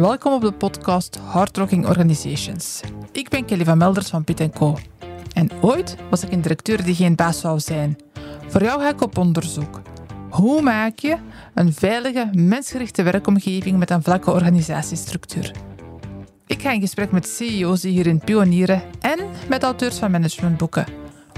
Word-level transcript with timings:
Welkom 0.00 0.32
op 0.32 0.40
de 0.40 0.52
podcast 0.52 1.16
Hardrocking 1.16 1.86
Organizations. 1.86 2.80
Ik 3.12 3.28
ben 3.28 3.44
Kelly 3.44 3.64
van 3.64 3.78
Melders 3.78 4.08
van 4.08 4.24
Piet 4.24 4.50
Co. 4.54 4.78
En 5.34 5.50
ooit 5.60 5.96
was 6.10 6.22
ik 6.22 6.32
een 6.32 6.40
directeur 6.40 6.84
die 6.84 6.94
geen 6.94 7.14
baas 7.14 7.40
zou 7.40 7.60
zijn. 7.60 7.98
Voor 8.46 8.62
jou 8.62 8.80
ga 8.80 8.88
ik 8.88 9.00
op 9.00 9.18
onderzoek. 9.18 9.80
Hoe 10.30 10.62
maak 10.62 10.98
je 10.98 11.16
een 11.54 11.72
veilige, 11.72 12.30
mensgerichte 12.32 13.02
werkomgeving 13.02 13.78
met 13.78 13.90
een 13.90 14.02
vlakke 14.02 14.30
organisatiestructuur? 14.30 15.52
Ik 16.46 16.62
ga 16.62 16.70
in 16.70 16.80
gesprek 16.80 17.10
met 17.10 17.28
CEO's 17.28 17.80
die 17.80 17.92
hierin 17.92 18.20
pionieren 18.24 18.82
en 19.00 19.18
met 19.48 19.62
auteurs 19.62 19.98
van 19.98 20.10
managementboeken. 20.10 20.86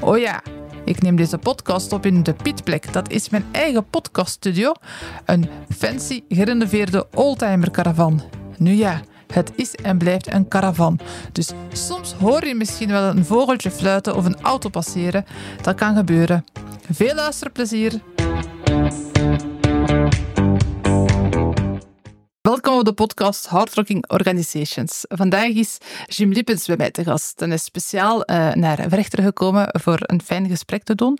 Oh 0.02 0.18
ja, 0.18 0.42
ik 0.84 1.02
neem 1.02 1.16
deze 1.16 1.38
podcast 1.38 1.92
op 1.92 2.06
in 2.06 2.22
de 2.22 2.34
Pietplek. 2.34 2.92
Dat 2.92 3.10
is 3.10 3.28
mijn 3.28 3.44
eigen 3.52 3.86
podcaststudio. 3.86 4.72
Een 5.24 5.48
fancy, 5.76 6.22
gerenoveerde 6.28 7.06
oldtimer 7.14 7.70
caravan. 7.70 8.41
Nu 8.62 8.72
ja, 8.72 9.00
het 9.32 9.52
is 9.56 9.74
en 9.74 9.98
blijft 9.98 10.32
een 10.32 10.48
caravan. 10.48 10.98
Dus 11.32 11.50
soms 11.72 12.12
hoor 12.12 12.46
je 12.46 12.54
misschien 12.54 12.88
wel 12.88 13.02
een 13.02 13.24
vogeltje 13.24 13.70
fluiten 13.70 14.16
of 14.16 14.24
een 14.24 14.40
auto 14.40 14.68
passeren. 14.68 15.24
Dat 15.62 15.74
kan 15.74 15.96
gebeuren. 15.96 16.44
Veel 16.90 17.14
luisterplezier. 17.14 18.00
Welkom 22.52 22.78
op 22.78 22.84
de 22.84 22.92
podcast 22.92 23.46
Hardrocking 23.46 24.10
Organizations. 24.10 25.04
Vandaag 25.08 25.48
is 25.48 25.78
Jim 26.06 26.32
Lippens 26.32 26.66
bij 26.66 26.76
mij 26.76 26.90
te 26.90 27.04
gast 27.04 27.42
en 27.42 27.52
is 27.52 27.64
speciaal 27.64 28.30
uh, 28.30 28.52
naar 28.52 28.88
Werchter 28.88 29.22
gekomen 29.22 29.68
voor 29.80 29.98
een 30.00 30.22
fijn 30.22 30.48
gesprek 30.48 30.82
te 30.82 30.94
doen. 30.94 31.18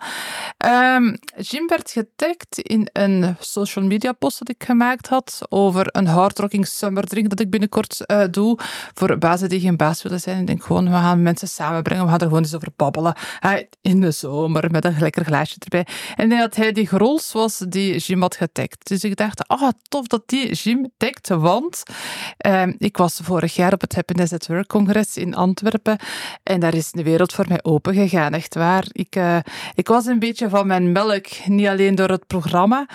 Um, 0.67 1.17
Jim 1.37 1.67
werd 1.67 1.91
getagd 1.91 2.59
in 2.59 2.89
een 2.93 3.37
social 3.39 3.85
media 3.85 4.13
post 4.13 4.39
dat 4.39 4.49
ik 4.49 4.65
gemaakt 4.65 5.07
had 5.07 5.39
over 5.49 5.87
een 5.91 6.07
hardrocking 6.07 6.67
summer 6.67 7.05
drink 7.05 7.29
dat 7.31 7.41
ik 7.41 7.51
binnenkort 7.51 8.05
uh, 8.07 8.25
doe 8.31 8.59
voor 8.95 9.19
bazen 9.19 9.49
die 9.49 9.61
geen 9.61 9.77
baas 9.77 10.03
willen 10.03 10.21
zijn. 10.21 10.41
Ik 10.41 10.47
denk 10.47 10.65
gewoon, 10.65 10.85
we 10.85 10.91
gaan 10.91 11.23
mensen 11.23 11.49
samenbrengen, 11.49 12.05
we 12.05 12.11
gaan 12.11 12.21
er 12.21 12.27
gewoon 12.27 12.43
eens 12.43 12.55
over 12.55 12.73
babbelen. 12.77 13.15
In 13.81 14.01
de 14.01 14.11
zomer 14.11 14.71
met 14.71 14.85
een 14.85 14.99
lekker 14.99 15.25
glaasje 15.25 15.57
erbij. 15.59 15.87
En 16.17 16.29
dat 16.29 16.57
hij 16.57 16.73
die 16.73 16.87
grols 16.87 17.33
was 17.33 17.59
die 17.69 17.99
Jim 17.99 18.21
had 18.21 18.37
getagd. 18.37 18.89
Dus 18.89 19.05
ik 19.05 19.17
dacht, 19.17 19.49
ah, 19.49 19.63
oh, 19.63 19.71
tof 19.89 20.07
dat 20.07 20.23
die 20.27 20.53
Jim 20.53 20.91
tagt 20.97 21.21
want 21.29 21.83
uh, 22.47 22.67
ik 22.79 22.97
was 22.97 23.21
vorig 23.23 23.55
jaar 23.55 23.73
op 23.73 23.81
het 23.81 23.95
Happiness 23.95 24.33
at 24.33 24.47
Work 24.47 24.67
congres 24.67 25.17
in 25.17 25.35
Antwerpen 25.35 25.99
en 26.43 26.61
daar 26.61 26.75
is 26.75 26.91
de 26.91 27.03
wereld 27.03 27.33
voor 27.33 27.45
mij 27.49 27.59
open 27.63 27.95
gegaan, 27.95 28.33
echt 28.33 28.55
waar. 28.55 28.87
Ik, 28.93 29.17
uh, 29.17 29.37
ik 29.75 29.89
was 29.89 30.07
een 30.07 30.19
beetje 30.19 30.49
van 30.49 30.67
mijn 30.67 30.93
melk, 30.93 31.27
niet 31.47 31.67
alleen 31.67 31.95
door 31.95 32.09
het 32.09 32.27
programma, 32.27 32.87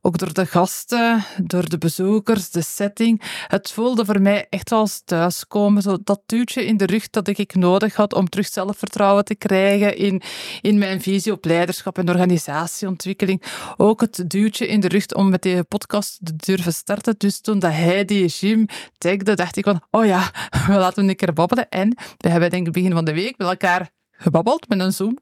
ook 0.00 0.18
door 0.18 0.32
de 0.32 0.46
gasten, 0.46 1.24
door 1.42 1.68
de 1.68 1.78
bezoekers, 1.78 2.50
de 2.50 2.62
setting. 2.62 3.22
Het 3.46 3.70
voelde 3.70 4.04
voor 4.04 4.20
mij 4.20 4.46
echt 4.50 4.72
als 4.72 5.02
thuiskomen, 5.04 5.82
zo 5.82 5.98
dat 6.04 6.20
duwtje 6.26 6.66
in 6.66 6.76
de 6.76 6.86
rug 6.86 7.10
dat 7.10 7.28
ik 7.28 7.54
nodig 7.54 7.94
had 7.94 8.14
om 8.14 8.28
terug 8.28 8.46
zelfvertrouwen 8.46 9.24
te 9.24 9.34
krijgen 9.34 9.96
in, 9.96 10.22
in 10.60 10.78
mijn 10.78 11.02
visie 11.02 11.32
op 11.32 11.44
leiderschap 11.44 11.98
en 11.98 12.08
organisatieontwikkeling. 12.08 13.42
Ook 13.76 14.00
het 14.00 14.24
duwtje 14.26 14.66
in 14.66 14.80
de 14.80 14.88
rug 14.88 15.06
om 15.06 15.28
met 15.28 15.42
deze 15.42 15.64
podcast 15.64 16.18
te 16.22 16.36
durven 16.36 16.72
starten. 16.72 17.14
Dus 17.18 17.40
toen 17.40 17.58
dat 17.58 17.72
hij 17.76 18.04
die 18.04 18.26
Jim 18.26 18.66
tagde, 18.98 19.34
dacht 19.34 19.56
ik 19.56 19.64
van, 19.64 19.80
oh 19.90 20.04
ja, 20.04 20.30
we 20.66 20.72
laten 20.72 21.08
een 21.08 21.16
keer 21.16 21.32
babbelen. 21.32 21.68
En 21.68 21.96
we 22.16 22.28
hebben 22.28 22.50
denk 22.50 22.66
ik 22.66 22.72
begin 22.72 22.92
van 22.92 23.04
de 23.04 23.14
week 23.14 23.38
met 23.38 23.48
elkaar 23.48 23.90
gebabbeld 24.10 24.68
met 24.68 24.80
een 24.80 24.92
Zoom. 24.92 25.18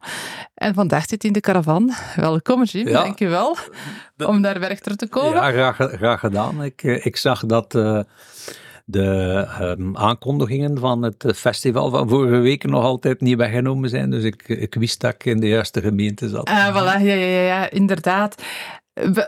En 0.54 0.74
vandaag 0.74 1.06
zit 1.06 1.22
hij 1.22 1.30
in 1.30 1.32
de 1.32 1.40
caravan. 1.40 1.92
Welkom 2.16 2.64
Jim, 2.64 2.88
ja, 2.88 3.02
dankjewel 3.02 3.56
om 4.26 4.40
naar 4.40 4.60
Werchter 4.60 4.96
te 4.96 5.08
komen. 5.08 5.32
Ja, 5.32 5.50
graag, 5.50 5.76
graag 5.76 6.20
gedaan. 6.20 6.62
Ik, 6.62 6.82
eh, 6.82 7.06
ik 7.06 7.16
zag 7.16 7.46
dat... 7.46 7.74
Uh 7.74 8.00
de 8.86 9.46
um, 9.60 9.96
aankondigingen 9.96 10.78
van 10.78 11.02
het 11.02 11.24
festival 11.34 11.90
van 11.90 12.08
vorige 12.08 12.38
week 12.38 12.64
nog 12.64 12.84
altijd 12.84 13.20
niet 13.20 13.36
weggenomen 13.36 13.88
zijn. 13.88 14.10
Dus 14.10 14.24
ik, 14.24 14.48
ik 14.48 14.74
wist 14.74 15.00
dat 15.00 15.14
ik 15.14 15.24
in 15.24 15.40
de 15.40 15.48
juiste 15.48 15.80
gemeente 15.80 16.28
zat. 16.28 16.48
Ah, 16.48 16.68
voilà, 16.68 17.02
ja, 17.02 17.14
ja, 17.14 17.40
ja, 17.40 17.70
inderdaad. 17.70 18.42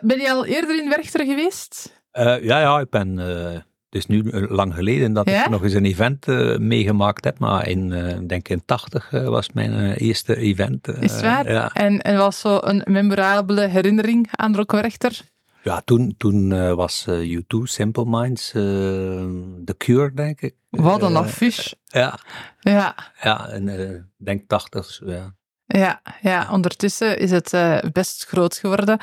Ben 0.00 0.20
je 0.20 0.32
al 0.32 0.46
eerder 0.46 0.82
in 0.82 0.88
Werchter 0.88 1.26
geweest? 1.26 1.95
Uh, 2.18 2.44
ja, 2.44 2.60
ja, 2.60 2.80
ik 2.80 2.90
ben. 2.90 3.18
Uh, 3.18 3.52
het 3.90 4.04
is 4.04 4.06
nu 4.06 4.46
lang 4.48 4.74
geleden 4.74 5.12
dat 5.12 5.30
ja? 5.30 5.44
ik 5.44 5.50
nog 5.50 5.62
eens 5.62 5.72
een 5.72 5.84
event 5.84 6.28
uh, 6.28 6.58
meegemaakt 6.58 7.24
heb, 7.24 7.38
maar 7.38 7.68
in, 7.68 7.88
denk 8.26 8.48
in 8.48 8.62
80 8.64 9.10
was 9.10 9.52
mijn 9.52 9.92
eerste 9.92 10.36
event. 10.36 10.88
is 10.88 11.20
waar? 11.20 11.52
Ja. 11.52 11.70
En, 11.72 12.00
en 12.00 12.16
was 12.16 12.40
zo 12.40 12.58
een 12.60 12.82
memorabele 12.84 13.66
herinnering 13.66 14.28
aan 14.30 14.56
Rockwerchter? 14.56 15.20
Ja, 15.62 15.80
toen, 15.84 16.14
toen 16.16 16.74
was 16.74 17.06
U2, 17.08 17.62
Simple 17.62 18.04
Minds, 18.06 18.50
The 18.50 19.74
Cure, 19.76 20.12
denk 20.14 20.40
ik. 20.40 20.54
Wat 20.70 21.02
een 21.02 21.16
affiche. 21.16 21.76
ja. 21.84 22.18
Ja. 22.60 22.94
Ja, 23.22 23.48
en 23.48 24.10
denk 24.16 24.48
80, 24.48 25.00
ja. 25.04 25.34
Ja, 25.68 26.00
ja, 26.20 26.48
ondertussen 26.50 27.18
is 27.18 27.30
het 27.30 27.52
uh, 27.52 27.78
best 27.92 28.24
groot 28.24 28.56
geworden. 28.56 29.00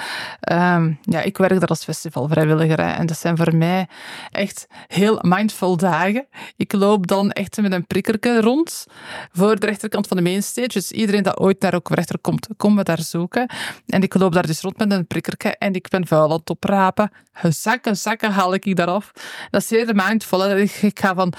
Um, 0.51 0.99
ja, 1.01 1.21
ik 1.21 1.37
werk 1.37 1.59
daar 1.59 1.69
als 1.69 1.83
festivalvrijwilliger 1.83 2.79
en 2.79 3.05
dat 3.05 3.17
zijn 3.17 3.37
voor 3.37 3.55
mij 3.55 3.87
echt 4.31 4.67
heel 4.87 5.19
mindful 5.21 5.77
dagen. 5.77 6.27
Ik 6.55 6.73
loop 6.73 7.07
dan 7.07 7.31
echt 7.31 7.61
met 7.61 7.71
een 7.71 7.87
prikkerke 7.87 8.41
rond 8.41 8.85
voor 9.31 9.59
de 9.59 9.65
rechterkant 9.65 10.07
van 10.07 10.17
de 10.17 10.23
mainstage. 10.23 10.67
Dus 10.67 10.91
iedereen 10.91 11.23
dat 11.23 11.39
ooit 11.39 11.61
naar 11.61 11.79
rechter 11.83 12.19
komt, 12.19 12.47
komt 12.57 12.75
me 12.75 12.83
daar 12.83 13.01
zoeken. 13.01 13.49
En 13.87 14.01
ik 14.01 14.13
loop 14.13 14.33
daar 14.33 14.47
dus 14.47 14.61
rond 14.61 14.77
met 14.77 14.91
een 14.91 15.07
prikkerke 15.07 15.57
en 15.57 15.73
ik 15.73 15.89
ben 15.89 16.07
vuil 16.07 16.23
aan 16.23 16.31
het 16.31 16.49
oprapen. 16.49 17.11
Zakken, 17.49 17.97
zakken 17.97 18.31
haal 18.31 18.53
ik 18.53 18.75
daaraf. 18.75 19.11
Dat 19.49 19.61
is 19.61 19.67
zeer 19.67 19.95
mindful. 19.95 20.57
Ik 20.57 20.99
ga 20.99 21.15
van 21.15 21.33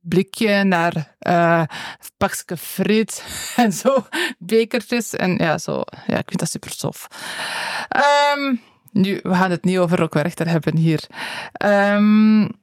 blikje 0.00 0.64
naar 0.64 1.14
uh, 1.20 1.62
pakje 2.16 2.56
friet 2.56 3.24
en 3.56 3.72
zo, 3.72 4.06
bekertjes. 4.38 5.14
En 5.14 5.36
ja, 5.36 5.58
zo, 5.58 5.82
ja, 6.06 6.18
ik 6.18 6.28
vind 6.28 6.38
dat 6.38 6.50
super 6.50 6.76
tof. 6.76 7.08
Um, 8.36 8.60
nu, 8.92 9.20
we 9.22 9.34
gaan 9.34 9.50
het 9.50 9.64
niet 9.64 9.78
over 9.78 9.98
rockwerchter 9.98 10.48
hebben 10.48 10.76
hier. 10.76 11.06
Um, 11.64 12.60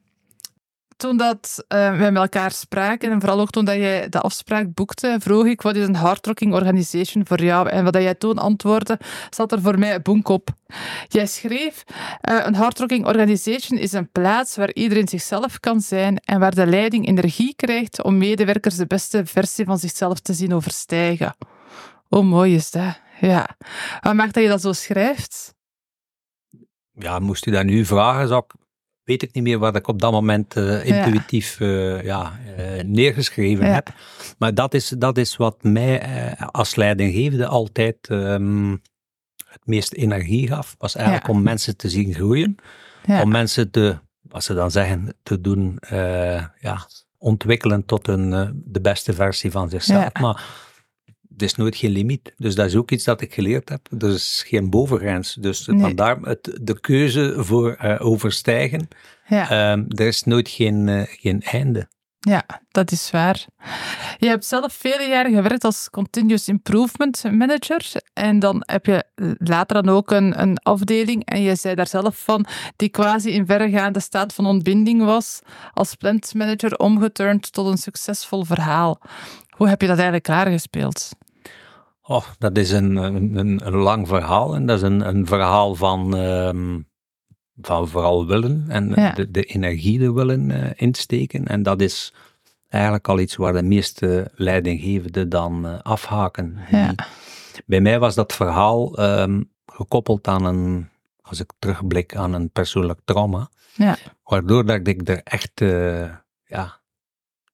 toen 0.99 1.17
dat, 1.17 1.63
uh, 1.67 1.91
we 1.91 2.09
met 2.11 2.15
elkaar 2.15 2.51
spraken 2.51 3.11
en 3.11 3.19
vooral 3.19 3.39
ook 3.39 3.49
toen 3.49 3.65
dat 3.65 3.75
jij 3.75 4.09
de 4.09 4.19
afspraak 4.19 4.73
boekte, 4.73 5.15
vroeg 5.19 5.45
ik 5.45 5.61
wat 5.61 5.75
is 5.75 5.87
een 5.87 5.95
hardrocking 5.95 6.53
organization 6.53 7.25
voor 7.27 7.43
jou? 7.43 7.69
En 7.69 7.83
wat 7.83 7.93
jij 7.93 8.15
toen 8.15 8.37
antwoordde, 8.37 8.99
zat 9.29 9.51
er 9.51 9.61
voor 9.61 9.79
mij 9.79 10.01
boek 10.01 10.27
op. 10.27 10.49
Jij 11.07 11.25
schreef, 11.27 11.83
uh, 12.29 12.45
een 12.45 12.55
hardrocking 12.55 13.05
organization 13.05 13.79
is 13.79 13.91
een 13.91 14.11
plaats 14.11 14.55
waar 14.55 14.73
iedereen 14.73 15.07
zichzelf 15.07 15.59
kan 15.59 15.81
zijn 15.81 16.17
en 16.17 16.39
waar 16.39 16.55
de 16.55 16.65
leiding 16.65 17.07
energie 17.07 17.53
krijgt 17.55 18.03
om 18.03 18.17
medewerkers 18.17 18.75
de 18.75 18.87
beste 18.87 19.25
versie 19.25 19.65
van 19.65 19.77
zichzelf 19.77 20.19
te 20.19 20.33
zien 20.33 20.53
overstijgen. 20.53 21.35
Hoe 22.07 22.23
mooi 22.23 22.55
is 22.55 22.71
dat? 22.71 22.99
Ja. 23.19 23.49
Wat 24.01 24.13
maakt 24.13 24.33
dat 24.33 24.43
je 24.43 24.49
dat 24.49 24.61
zo 24.61 24.73
schrijft? 24.73 25.53
Ja, 26.91 27.19
moest 27.19 27.45
je 27.45 27.51
dat 27.51 27.65
nu 27.65 27.85
vragen, 27.85 28.27
zou 28.27 28.43
ik 28.47 28.53
weet 29.09 29.23
ik 29.23 29.33
niet 29.33 29.43
meer 29.43 29.59
wat 29.59 29.75
ik 29.75 29.87
op 29.87 30.01
dat 30.01 30.11
moment 30.11 30.55
uh, 30.55 30.85
intuïtief 30.85 31.59
uh, 31.59 32.03
ja, 32.03 32.39
uh, 32.59 32.83
neergeschreven 32.83 33.65
ja. 33.65 33.73
heb. 33.73 33.93
Maar 34.37 34.53
dat 34.53 34.73
is, 34.73 34.89
dat 34.97 35.17
is 35.17 35.35
wat 35.35 35.63
mij 35.63 36.35
als 36.37 36.75
leidinggevende 36.75 37.47
altijd 37.47 37.97
um, 38.09 38.71
het 39.45 39.61
meest 39.65 39.93
energie 39.93 40.47
gaf. 40.47 40.75
Was 40.77 40.95
eigenlijk 40.95 41.27
ja. 41.27 41.33
om 41.33 41.41
mensen 41.41 41.77
te 41.77 41.89
zien 41.89 42.13
groeien. 42.13 42.55
Om 43.21 43.29
mensen 43.29 43.71
te, 43.71 43.99
wat 44.21 44.43
ze 44.43 44.53
dan 44.53 44.71
zeggen, 44.71 45.15
te 45.23 45.41
doen 45.41 45.77
ja, 46.59 46.87
ontwikkelen 47.17 47.85
tot 47.85 48.07
een, 48.07 48.61
de 48.65 48.81
beste 48.81 49.13
versie 49.13 49.51
van 49.51 49.69
zichzelf. 49.69 50.13
Maar 50.13 50.43
er 51.39 51.45
is 51.45 51.55
nooit 51.55 51.75
geen 51.75 51.91
limiet. 51.91 52.33
Dus 52.37 52.55
dat 52.55 52.65
is 52.65 52.75
ook 52.75 52.91
iets 52.91 53.03
dat 53.03 53.21
ik 53.21 53.33
geleerd 53.33 53.69
heb. 53.69 53.87
Er 53.99 54.13
is 54.13 54.43
geen 54.47 54.69
bovengrens. 54.69 55.33
Dus 55.33 55.65
nee. 55.65 55.79
vandaar 55.79 56.17
het, 56.21 56.59
de 56.61 56.79
keuze 56.79 57.33
voor 57.37 57.77
uh, 57.81 57.95
overstijgen. 57.99 58.87
Ja. 59.27 59.71
Um, 59.71 59.85
er 59.87 60.07
is 60.07 60.23
nooit 60.23 60.49
geen, 60.49 60.87
uh, 60.87 61.01
geen 61.05 61.41
einde. 61.41 61.87
Ja, 62.19 62.45
dat 62.71 62.91
is 62.91 63.11
waar. 63.11 63.45
Je 64.17 64.27
hebt 64.27 64.45
zelf 64.45 64.73
vele 64.73 65.07
jaren 65.07 65.33
gewerkt 65.33 65.63
als 65.63 65.89
Continuous 65.89 66.47
Improvement 66.47 67.23
Manager. 67.31 67.91
En 68.13 68.39
dan 68.39 68.63
heb 68.65 68.85
je 68.85 69.03
later 69.37 69.83
dan 69.83 69.95
ook 69.95 70.11
een, 70.11 70.41
een 70.41 70.57
afdeling. 70.57 71.25
En 71.25 71.41
je 71.41 71.55
zei 71.55 71.75
daar 71.75 71.87
zelf 71.87 72.17
van, 72.23 72.45
die 72.75 72.89
quasi 72.89 73.29
in 73.29 73.45
verregaande 73.45 73.99
staat 73.99 74.33
van 74.33 74.45
ontbinding 74.45 75.03
was. 75.03 75.39
Als 75.73 75.95
plantmanager 75.95 76.77
omgeturnd 76.77 77.53
tot 77.53 77.67
een 77.67 77.77
succesvol 77.77 78.43
verhaal. 78.43 79.01
Hoe 79.49 79.67
heb 79.67 79.81
je 79.81 79.87
dat 79.87 79.95
eigenlijk 79.95 80.25
klaargespeeld? 80.25 81.09
Oh, 82.09 82.25
dat 82.37 82.57
is 82.57 82.71
een, 82.71 82.95
een, 82.95 83.65
een 83.65 83.75
lang 83.75 84.07
verhaal 84.07 84.55
en 84.55 84.65
dat 84.65 84.77
is 84.77 84.83
een, 84.83 85.07
een 85.07 85.25
verhaal 85.27 85.75
van, 85.75 86.17
um, 86.17 86.87
van 87.61 87.87
vooral 87.87 88.27
willen 88.27 88.65
en 88.67 88.89
de, 88.89 89.31
de, 89.31 89.43
energie 89.43 90.01
er 90.01 90.13
willen 90.13 90.49
uh, 90.49 90.69
insteken. 90.75 91.47
En 91.47 91.63
dat 91.63 91.81
is 91.81 92.13
eigenlijk 92.67 93.07
al 93.07 93.19
iets 93.19 93.35
waar 93.35 93.53
de 93.53 93.63
meeste 93.63 94.31
leidinggevenden 94.35 95.29
dan 95.29 95.65
uh, 95.65 95.79
afhaken. 95.81 96.57
Ja. 96.71 96.95
Bij 97.65 97.81
mij 97.81 97.99
was 97.99 98.15
dat 98.15 98.33
verhaal 98.33 98.99
um, 98.99 99.51
gekoppeld 99.65 100.27
aan 100.27 100.45
een, 100.45 100.89
als 101.21 101.39
ik 101.39 101.51
terugblik 101.59 102.15
aan 102.15 102.33
een 102.33 102.51
persoonlijk 102.51 102.99
trauma. 103.05 103.49
Ja. 103.73 103.97
Waardoor 104.23 104.65
dat 104.65 104.87
ik 104.87 105.07
er 105.07 105.21
echt 105.23 105.61
uh, 105.61 106.09
ja, 106.45 106.78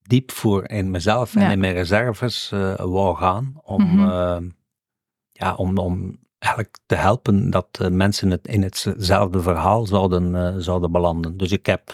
diep 0.08 0.32
voor 0.32 0.70
in 0.70 0.92
mezelf 0.92 1.36
en 1.36 1.52
in 1.52 1.60
mijn 1.60 1.74
reserves 1.74 2.52
uh, 2.54 2.76
wou 2.76 3.16
gaan. 3.16 3.54
Om, 3.64 3.84
mm 3.84 4.00
-hmm. 4.00 4.56
ja, 5.32 5.56
om, 5.56 5.78
om 5.78 6.20
eigenlijk 6.38 6.78
te 6.86 6.96
helpen 6.96 7.50
dat 7.50 7.90
mensen 7.92 8.32
het 8.32 8.48
in 8.48 8.64
hetzelfde 8.64 9.42
verhaal 9.42 9.86
zouden, 9.86 10.64
zouden 10.64 10.92
belanden. 10.92 11.38
Dus 11.38 11.52
ik 11.52 11.66
heb 11.66 11.94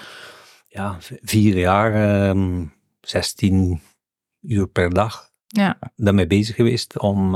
ja, 0.67 0.97
vier 1.21 1.57
jaar, 1.57 2.27
um, 2.29 2.73
16 3.01 3.81
uur 4.41 4.67
per 4.67 4.93
dag 4.93 5.29
ja. 5.47 5.79
daarmee 5.95 6.27
bezig 6.27 6.55
geweest 6.55 6.99
om 6.99 7.35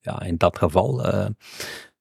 ja, 0.00 0.22
in 0.22 0.36
dat 0.36 0.58
geval 0.58 1.06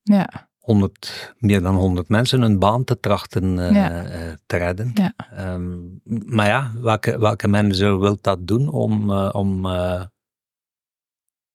ja 0.03 0.47
100, 0.67 1.33
meer 1.37 1.61
dan 1.61 1.75
100 1.75 2.09
mensen 2.09 2.41
een 2.41 2.59
baan 2.59 2.83
te 2.83 2.99
trachten 2.99 3.57
uh, 3.57 3.71
ja. 3.71 4.05
uh, 4.05 4.33
te 4.45 4.57
redden. 4.57 4.91
Ja. 4.93 5.13
Um, 5.53 6.01
maar 6.25 6.47
ja, 6.47 6.71
welke, 6.81 7.19
welke 7.19 7.47
manager 7.47 7.99
wil 7.99 8.17
dat 8.21 8.47
doen 8.47 8.69
om, 8.69 9.09
uh, 9.09 9.29
om 9.31 9.67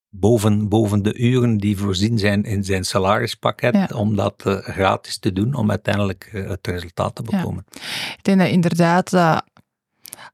boven, 0.09 0.69
boven 0.69 1.03
de 1.03 1.15
uren 1.19 1.59
die 1.59 1.77
voorzien 1.79 2.19
zijn 2.19 2.45
in 2.45 2.65
zijn 2.65 2.85
salarispakket, 2.85 3.75
Ja. 3.75 3.89
om 3.95 4.17
dat 4.17 4.43
gratis 4.47 5.19
te 5.19 5.33
doen, 5.33 5.55
om 5.55 5.71
uiteindelijk 5.71 6.29
het 6.33 6.67
resultaat 6.67 7.15
te 7.15 7.23
bekomen? 7.23 7.65
Ik 8.17 8.19
denk 8.23 8.39
dat 8.39 8.49
inderdaad 8.49 9.11
dat 9.11 9.45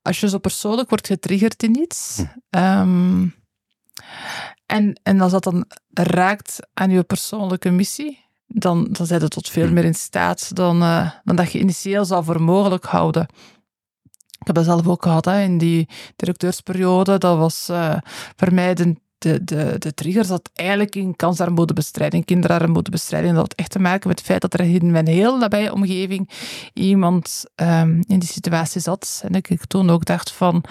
als 0.03 0.21
je 0.21 0.29
zo 0.29 0.39
persoonlijk 0.39 0.89
wordt 0.89 1.07
getriggerd 1.07 1.63
in 1.63 1.79
iets, 1.79 2.23
Hm. 2.51 2.59
um, 2.59 3.35
en, 4.67 5.01
en 5.03 5.21
als 5.21 5.33
dat 5.33 5.45
dan 5.45 5.67
raakt 5.93 6.59
aan 6.75 6.91
je 6.91 7.03
persoonlijke 7.03 7.71
missie, 7.71 8.27
dan, 8.49 8.89
dan 8.91 9.07
zijn 9.07 9.21
je 9.21 9.29
tot 9.29 9.49
veel 9.49 9.67
Hm. 9.67 9.73
meer 9.73 9.85
in 9.85 9.95
staat 9.95 10.57
dan, 10.57 10.83
uh, 10.83 11.11
dan 11.25 11.37
dat 11.37 11.53
je 11.53 11.59
initieel 11.59 12.05
zou 12.05 12.25
voor 12.25 12.43
mogelijk 12.43 12.85
houden. 12.85 13.27
Ik 14.41 14.47
heb 14.47 14.55
dat 14.55 14.65
zelf 14.65 14.87
ook 14.87 15.03
gehad 15.03 15.25
hè, 15.25 15.43
in 15.43 15.59
die 15.59 15.89
directeursperiode. 16.17 17.19
Dat 17.19 17.39
was 17.39 17.69
uh, 17.71 17.97
voor 18.37 18.55
mij 18.55 18.75
de, 18.75 18.97
de, 19.19 19.45
de, 19.45 19.75
de 19.79 19.95
trigger 19.95 20.25
zat 20.25 20.51
eigenlijk 20.55 20.97
in 20.97 21.17
kansarmoedebestrijding, 21.17 22.25
kinderarmoedebestrijding. 22.25 23.33
Dat 23.33 23.43
had 23.43 23.55
echt 23.55 23.71
te 23.71 23.79
maken 23.79 24.09
met 24.09 24.19
het 24.19 24.27
feit 24.27 24.41
dat 24.41 24.55
er 24.55 24.61
in 24.61 24.91
mijn 24.91 25.07
heel 25.07 25.37
nabije 25.37 25.73
omgeving 25.73 26.31
iemand 26.73 27.45
um, 27.57 28.03
in 28.07 28.19
die 28.19 28.29
situatie 28.29 28.81
zat. 28.81 29.23
En 29.25 29.35
ik, 29.35 29.51
ik 29.51 29.65
toen 29.65 29.91
ook 29.91 30.05
dacht 30.05 30.33
van, 30.33 30.65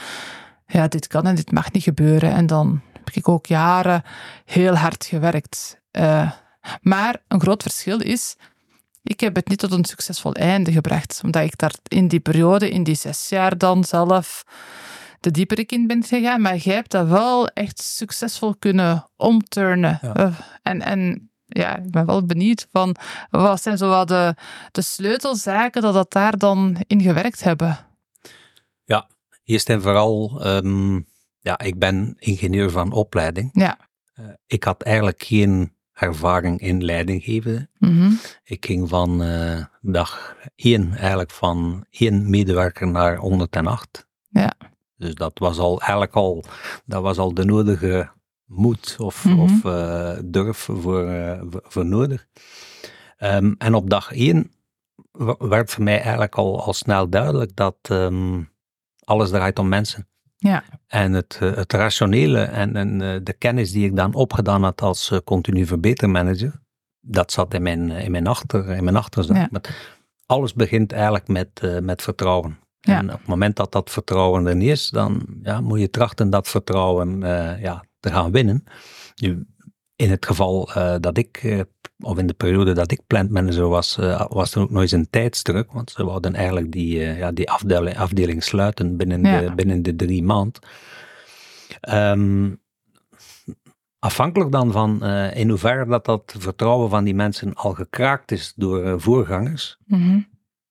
ja, 0.67 0.87
dit 0.87 1.07
kan 1.07 1.25
en 1.25 1.35
dit 1.35 1.51
mag 1.51 1.71
niet 1.71 1.83
gebeuren. 1.83 2.31
En 2.31 2.45
dan 2.45 2.81
heb 2.93 3.09
ik 3.09 3.29
ook 3.29 3.45
jaren 3.45 4.03
heel 4.45 4.75
hard 4.75 5.05
gewerkt. 5.05 5.81
Uh, 5.91 6.31
maar 6.81 7.21
een 7.27 7.41
groot 7.41 7.61
verschil 7.61 7.99
is, 8.01 8.35
ik 9.03 9.19
heb 9.19 9.35
het 9.35 9.47
niet 9.47 9.59
tot 9.59 9.71
een 9.71 9.85
succesvol 9.85 10.33
einde 10.33 10.71
gebracht, 10.71 11.19
omdat 11.23 11.43
ik 11.43 11.57
daar 11.57 11.73
in 11.87 12.07
die 12.07 12.19
periode, 12.19 12.69
in 12.69 12.83
die 12.83 12.95
zes 12.95 13.29
jaar 13.29 13.57
dan 13.57 13.83
zelf 13.83 14.43
de 15.19 15.31
diepere 15.31 15.63
in 15.65 15.87
ben 15.87 16.03
gegaan. 16.03 16.41
Maar 16.41 16.55
jij 16.55 16.75
hebt 16.75 16.91
dat 16.91 17.07
wel 17.07 17.47
echt 17.47 17.79
succesvol 17.81 18.55
kunnen 18.55 19.09
omturnen. 19.15 19.99
Ja. 20.01 20.17
Uh, 20.17 20.39
en, 20.63 20.81
en 20.81 21.29
ja, 21.45 21.77
ik 21.77 21.91
ben 21.91 22.05
wel 22.05 22.25
benieuwd 22.25 22.67
van, 22.71 22.95
wat 23.29 23.61
zijn 23.61 23.77
zo 23.77 23.89
wat 23.89 24.07
de, 24.07 24.35
de 24.71 24.81
sleutelzaken 24.81 25.81
dat 25.81 25.93
dat 25.93 26.11
daar 26.11 26.37
dan 26.37 26.77
in 26.87 27.01
gewerkt 27.01 27.43
hebben? 27.43 27.77
Ja, 28.83 29.07
eerst 29.43 29.69
en 29.69 29.81
vooral, 29.81 30.41
um, 30.47 31.07
ja, 31.39 31.59
ik 31.59 31.79
ben 31.79 32.15
ingenieur 32.19 32.71
van 32.71 32.91
opleiding. 32.91 33.49
Ja. 33.53 33.77
Uh, 34.19 34.25
ik 34.47 34.63
had 34.63 34.81
eigenlijk 34.81 35.23
geen 35.23 35.75
ervaring 35.97 36.59
in 36.59 36.83
leidinggeven. 36.83 37.69
Mm 37.79 37.99
-hmm. 37.99 38.19
Ik 38.43 38.65
ging 38.65 38.89
van 38.89 39.21
uh, 39.21 39.63
dag 39.81 40.35
één 40.55 40.93
eigenlijk 40.93 41.31
van 41.31 41.85
één 41.89 42.29
medewerker 42.29 42.87
naar 42.87 43.15
108. 43.15 44.07
Ja. 44.29 44.53
Dus 44.97 45.13
dat 45.15 45.39
was 45.39 45.57
al 45.57 45.79
eigenlijk 45.79 46.13
al, 46.15 46.43
dat 46.85 47.01
was 47.01 47.17
al 47.17 47.33
de 47.33 47.45
nodige 47.45 48.09
moed 48.45 48.95
of, 48.99 49.25
Mhm. 49.25 49.33
mm 49.33 49.47
-hmm. 49.47 49.55
of 49.55 49.63
uh, 49.73 50.17
durf 50.25 50.57
voor, 50.57 51.09
uh, 51.09 51.41
voor 51.51 51.85
nodig. 51.85 52.27
Um, 53.19 53.55
en 53.57 53.73
op 53.73 53.89
dag 53.89 54.11
één 54.11 54.51
werd 55.37 55.71
voor 55.71 55.83
mij 55.83 56.01
eigenlijk 56.01 56.35
al, 56.35 56.63
al 56.63 56.73
snel 56.73 57.09
duidelijk 57.09 57.55
dat 57.55 57.77
um, 57.91 58.49
alles 59.03 59.29
draait 59.29 59.59
om 59.59 59.67
mensen. 59.67 60.07
Ja. 60.37 60.63
En 60.87 61.13
het, 61.13 61.37
eh, 61.41 61.55
het 61.55 61.73
rationele 61.73 62.41
en, 62.41 62.75
en 62.75 63.01
uh, 63.01 63.15
de 63.23 63.33
kennis 63.33 63.71
die 63.71 63.85
ik 63.85 63.95
dan 63.95 64.13
opgedaan 64.13 64.63
had 64.63 64.81
als 64.81 65.11
uh, 65.11 65.19
continu 65.23 65.65
verbetermanager, 65.65 66.61
dat 66.99 67.31
zat 67.31 67.53
in 67.53 67.61
mijn, 67.61 67.89
in 67.89 68.11
mijn, 68.11 68.27
achter, 68.27 68.69
in 68.69 68.83
mijn 68.83 68.95
achterzak. 68.95 69.35
Ja. 69.35 69.47
Met, 69.51 69.69
alles 70.25 70.53
begint 70.53 70.91
eigenlijk 70.91 71.27
met, 71.27 71.81
met 71.81 72.01
vertrouwen. 72.01 72.59
Ja. 72.79 72.97
En 72.97 73.13
op 73.13 73.19
het 73.19 73.27
moment 73.27 73.55
dat 73.55 73.71
dat 73.71 73.89
vertrouwen 73.89 74.45
er 74.45 74.55
niet 74.55 74.69
is, 74.69 74.89
dan 74.89 75.25
ja, 75.41 75.61
moet 75.61 75.79
je 75.79 75.89
trachten 75.89 76.29
dat 76.29 76.47
vertrouwen 76.47 77.21
uh, 77.21 77.61
ja, 77.61 77.83
te 77.99 78.09
gaan 78.09 78.31
winnen. 78.31 78.63
In 79.97 80.09
het 80.11 80.25
geval 80.25 80.69
uh, 80.77 80.95
dat 80.99 81.17
ik, 81.17 81.65
of 81.99 82.17
in 82.17 82.27
de 82.27 82.33
periode 82.33 82.73
dat 82.73 82.91
ik 82.91 83.01
plantmanager 83.07 83.67
was, 83.67 83.97
uh, 83.97 84.25
was 84.29 84.55
er 84.55 84.61
ook 84.61 84.69
nog 84.69 84.81
eens 84.81 84.91
een 84.91 85.09
tijdsdruk, 85.09 85.71
want 85.71 85.91
ze 85.91 86.05
wilden 86.05 86.35
eigenlijk 86.35 86.71
die, 86.71 86.99
ja, 86.99 87.31
die 87.31 87.51
afdeling, 87.51 87.97
afdeling 87.97 88.43
sluiten 88.43 88.97
binnen, 88.97 89.23
Ja. 89.23 89.39
de, 89.39 89.55
binnen 89.55 89.83
de 89.83 89.95
drie 89.95 90.23
maanden. 90.23 90.61
Um, 91.89 92.61
afhankelijk 93.99 94.51
dan 94.51 94.71
van 94.71 95.03
in 95.33 95.49
hoeverre 95.49 95.85
dat, 95.85 96.05
dat 96.05 96.35
vertrouwen 96.37 96.89
van 96.89 97.03
die 97.03 97.15
mensen 97.15 97.53
al 97.53 97.73
gekraakt 97.73 98.31
is 98.31 98.53
door 98.55 99.01
voorgangers, 99.01 99.77
Mm 99.85 100.01
-hmm. 100.01 100.27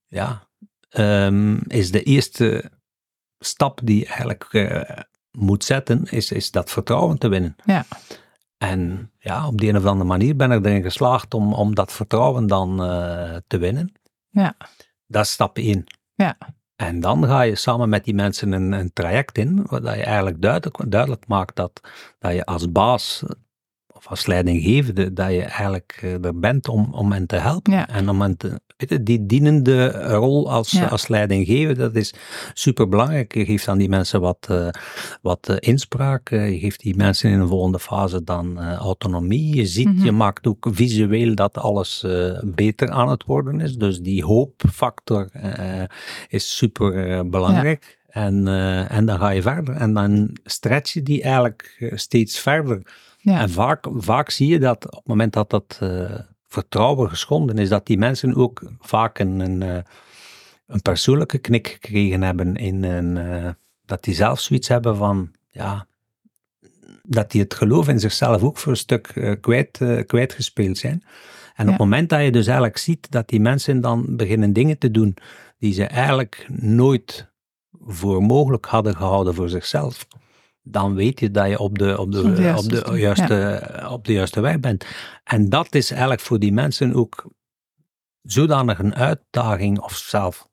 ja, 0.07 0.49
um, 0.99 1.61
is 1.67 1.91
de 1.91 2.03
eerste 2.03 2.71
stap 3.39 3.81
die 3.85 3.99
je 3.99 4.07
eigenlijk 4.07 4.49
moet 5.31 5.65
zetten, 5.65 6.05
is, 6.05 6.33
is 6.33 6.51
dat 6.51 6.71
vertrouwen 6.71 7.19
te 7.19 7.29
winnen. 7.29 7.57
Ja. 7.65 7.85
En 8.59 9.11
ja, 9.19 9.47
op 9.47 9.61
de 9.61 9.69
een 9.69 9.77
of 9.77 9.85
andere 9.85 10.09
manier 10.09 10.37
ben 10.37 10.51
ik 10.51 10.65
erin 10.65 10.83
geslaagd 10.83 11.35
om, 11.35 11.53
om 11.53 11.75
dat 11.75 11.93
vertrouwen 11.93 12.47
dan 12.47 12.85
uh, 12.85 13.37
te 13.47 13.59
winnen. 13.59 13.93
Ja. 14.29 14.57
Dat 15.07 15.25
is 15.25 15.31
stap 15.31 15.59
1. 15.59 15.85
Ja. 16.15 16.37
En 16.77 17.01
dan 17.01 17.27
ga 17.27 17.41
je 17.41 17.55
samen 17.55 17.89
met 17.89 18.05
die 18.05 18.15
mensen 18.15 18.53
een, 18.53 18.73
een 18.73 18.93
traject 18.93 19.39
in, 19.39 19.67
waar 19.69 19.97
je 19.97 20.05
eigenlijk 20.05 20.43
duidelijk, 20.43 20.91
duidelijk 20.91 21.27
maakt 21.27 21.57
dat, 21.57 21.81
dat 22.19 22.33
je 22.33 22.45
als 22.45 22.73
baas 22.73 23.25
of 23.87 24.07
als 24.09 24.27
leidinggevende, 24.27 25.13
dat 25.13 25.31
je 25.31 25.43
eigenlijk 25.43 26.01
uh, 26.05 26.25
er 26.25 26.39
bent 26.39 26.69
om, 26.69 26.95
om 26.95 27.13
hen 27.13 27.27
te 27.27 27.37
helpen. 27.37 27.73
Ja. 27.73 27.89
En 27.89 28.09
om 28.09 28.21
hen 28.21 28.37
te, 28.37 28.61
die 29.03 29.27
dienende 29.27 29.91
rol 29.91 30.51
als, 30.51 30.71
Ja. 30.71 30.87
als 30.87 31.09
leidinggevende, 31.09 31.81
dat 31.81 31.95
is 31.95 32.15
super 32.55 32.89
belangrijk. 32.89 33.35
Je 33.35 33.45
geeft 33.45 33.69
aan 33.69 33.79
die 33.79 33.89
mensen 33.89 34.21
wat, 34.21 34.47
uh, 34.51 34.69
wat 35.23 35.49
uh, 35.51 35.57
inspraak, 35.59 36.29
je 36.31 36.59
geeft 36.59 36.81
die 36.81 36.97
mensen 36.97 37.31
in 37.31 37.41
een 37.41 37.49
volgende 37.49 37.79
fase 37.79 38.25
dan 38.25 38.57
uh, 38.63 38.73
autonomie. 38.73 39.55
Je 39.55 39.67
ziet, 39.67 39.87
Mhm. 39.95 40.05
je 40.05 40.13
maakt 40.13 40.47
ook 40.47 40.67
visueel 40.71 41.35
dat 41.35 41.59
alles 41.59 42.05
beter 42.45 42.91
aan 42.91 43.09
het 43.09 43.25
worden 43.25 43.61
is. 43.61 43.77
Dus 43.77 44.01
die 44.01 44.25
hoopfactor 44.25 45.29
is 46.29 46.57
super 46.57 47.29
belangrijk. 47.31 47.99
En, 48.07 48.49
en 48.89 49.07
dan 49.07 49.19
ga 49.19 49.29
je 49.31 49.43
verder. 49.43 49.75
En 49.75 49.93
dan 49.95 50.37
stretch 50.45 50.93
je 50.93 51.03
die 51.03 51.23
eigenlijk 51.23 51.91
steeds 51.95 52.39
verder. 52.39 52.83
Ja. 53.19 53.41
En 53.41 53.51
vaak, 53.51 53.87
vaak 53.97 54.31
zie 54.31 54.49
je 54.49 54.59
dat 54.59 54.85
op 54.87 54.97
het 54.99 55.07
moment 55.07 55.33
dat 55.33 55.51
dat 55.51 55.79
vertrouwen 56.47 57.09
geschonden 57.09 57.59
is, 57.59 57.69
dat 57.69 57.87
die 57.87 57.99
mensen 57.99 58.35
ook 58.35 58.63
vaak 58.81 59.19
een, 59.19 59.41
een, 59.41 59.61
uh, 59.61 59.79
een 60.67 60.83
persoonlijke 60.83 61.39
knik 61.39 61.69
gekregen 61.69 62.23
hebben. 62.23 62.57
In 62.57 62.83
een, 62.85 63.17
uh, 63.17 63.51
dat 63.85 64.05
die 64.05 64.15
zelf 64.15 64.41
zoiets 64.41 64.69
hebben 64.69 64.97
van, 64.97 65.31
ja, 65.51 65.87
dat 67.03 67.31
die 67.31 67.41
het 67.43 67.55
geloof 67.55 67.89
in 67.89 68.01
zichzelf 68.01 68.43
ook 68.43 68.59
voor 68.59 68.73
een 68.73 68.79
stuk 68.79 69.13
uh, 69.15 69.35
kwijt, 69.41 69.81
uh, 69.81 70.07
kwijtgespeeld 70.07 70.79
zijn. 70.79 71.03
En 71.55 71.65
Ja. 71.65 71.73
op 71.73 71.79
het 71.79 71.79
moment 71.79 72.09
dat 72.09 72.23
je 72.23 72.33
dus 72.33 72.47
eigenlijk 72.47 72.79
ziet 72.79 73.11
dat 73.11 73.29
die 73.29 73.41
mensen 73.41 73.81
dan 73.81 74.17
beginnen 74.17 74.53
dingen 74.53 74.79
te 74.79 74.91
doen 74.91 75.17
die 75.59 75.73
ze 75.73 75.85
eigenlijk 75.85 76.47
nooit 76.53 77.31
voor 77.81 78.23
mogelijk 78.23 78.67
hadden 78.67 78.97
gehouden 78.97 79.35
voor 79.35 79.49
zichzelf, 79.49 80.07
dan 80.69 80.95
weet 80.95 81.21
je 81.21 81.31
dat 81.31 81.49
je 81.49 81.59
op 81.59 81.79
de, 81.79 81.99
op 81.99 82.13
de, 82.13 82.23
Op 82.23 82.37
de 82.37 82.43
juiste 82.43 82.79
op 82.85 82.93
de, 82.93 82.99
juiste, 82.99 83.87
op 83.91 84.05
de 84.05 84.13
juiste 84.13 84.41
weg 84.41 84.61
bent. 84.61 84.87
En 85.25 85.49
dat 85.49 85.75
is 85.75 85.91
eigenlijk 85.91 86.21
voor 86.21 86.39
die 86.39 86.53
mensen 86.53 86.95
ook 86.95 87.31
zodanig 88.23 88.79
een 88.79 88.95
uitdaging 88.95 89.81
of 89.81 89.97
zelf, 89.97 90.49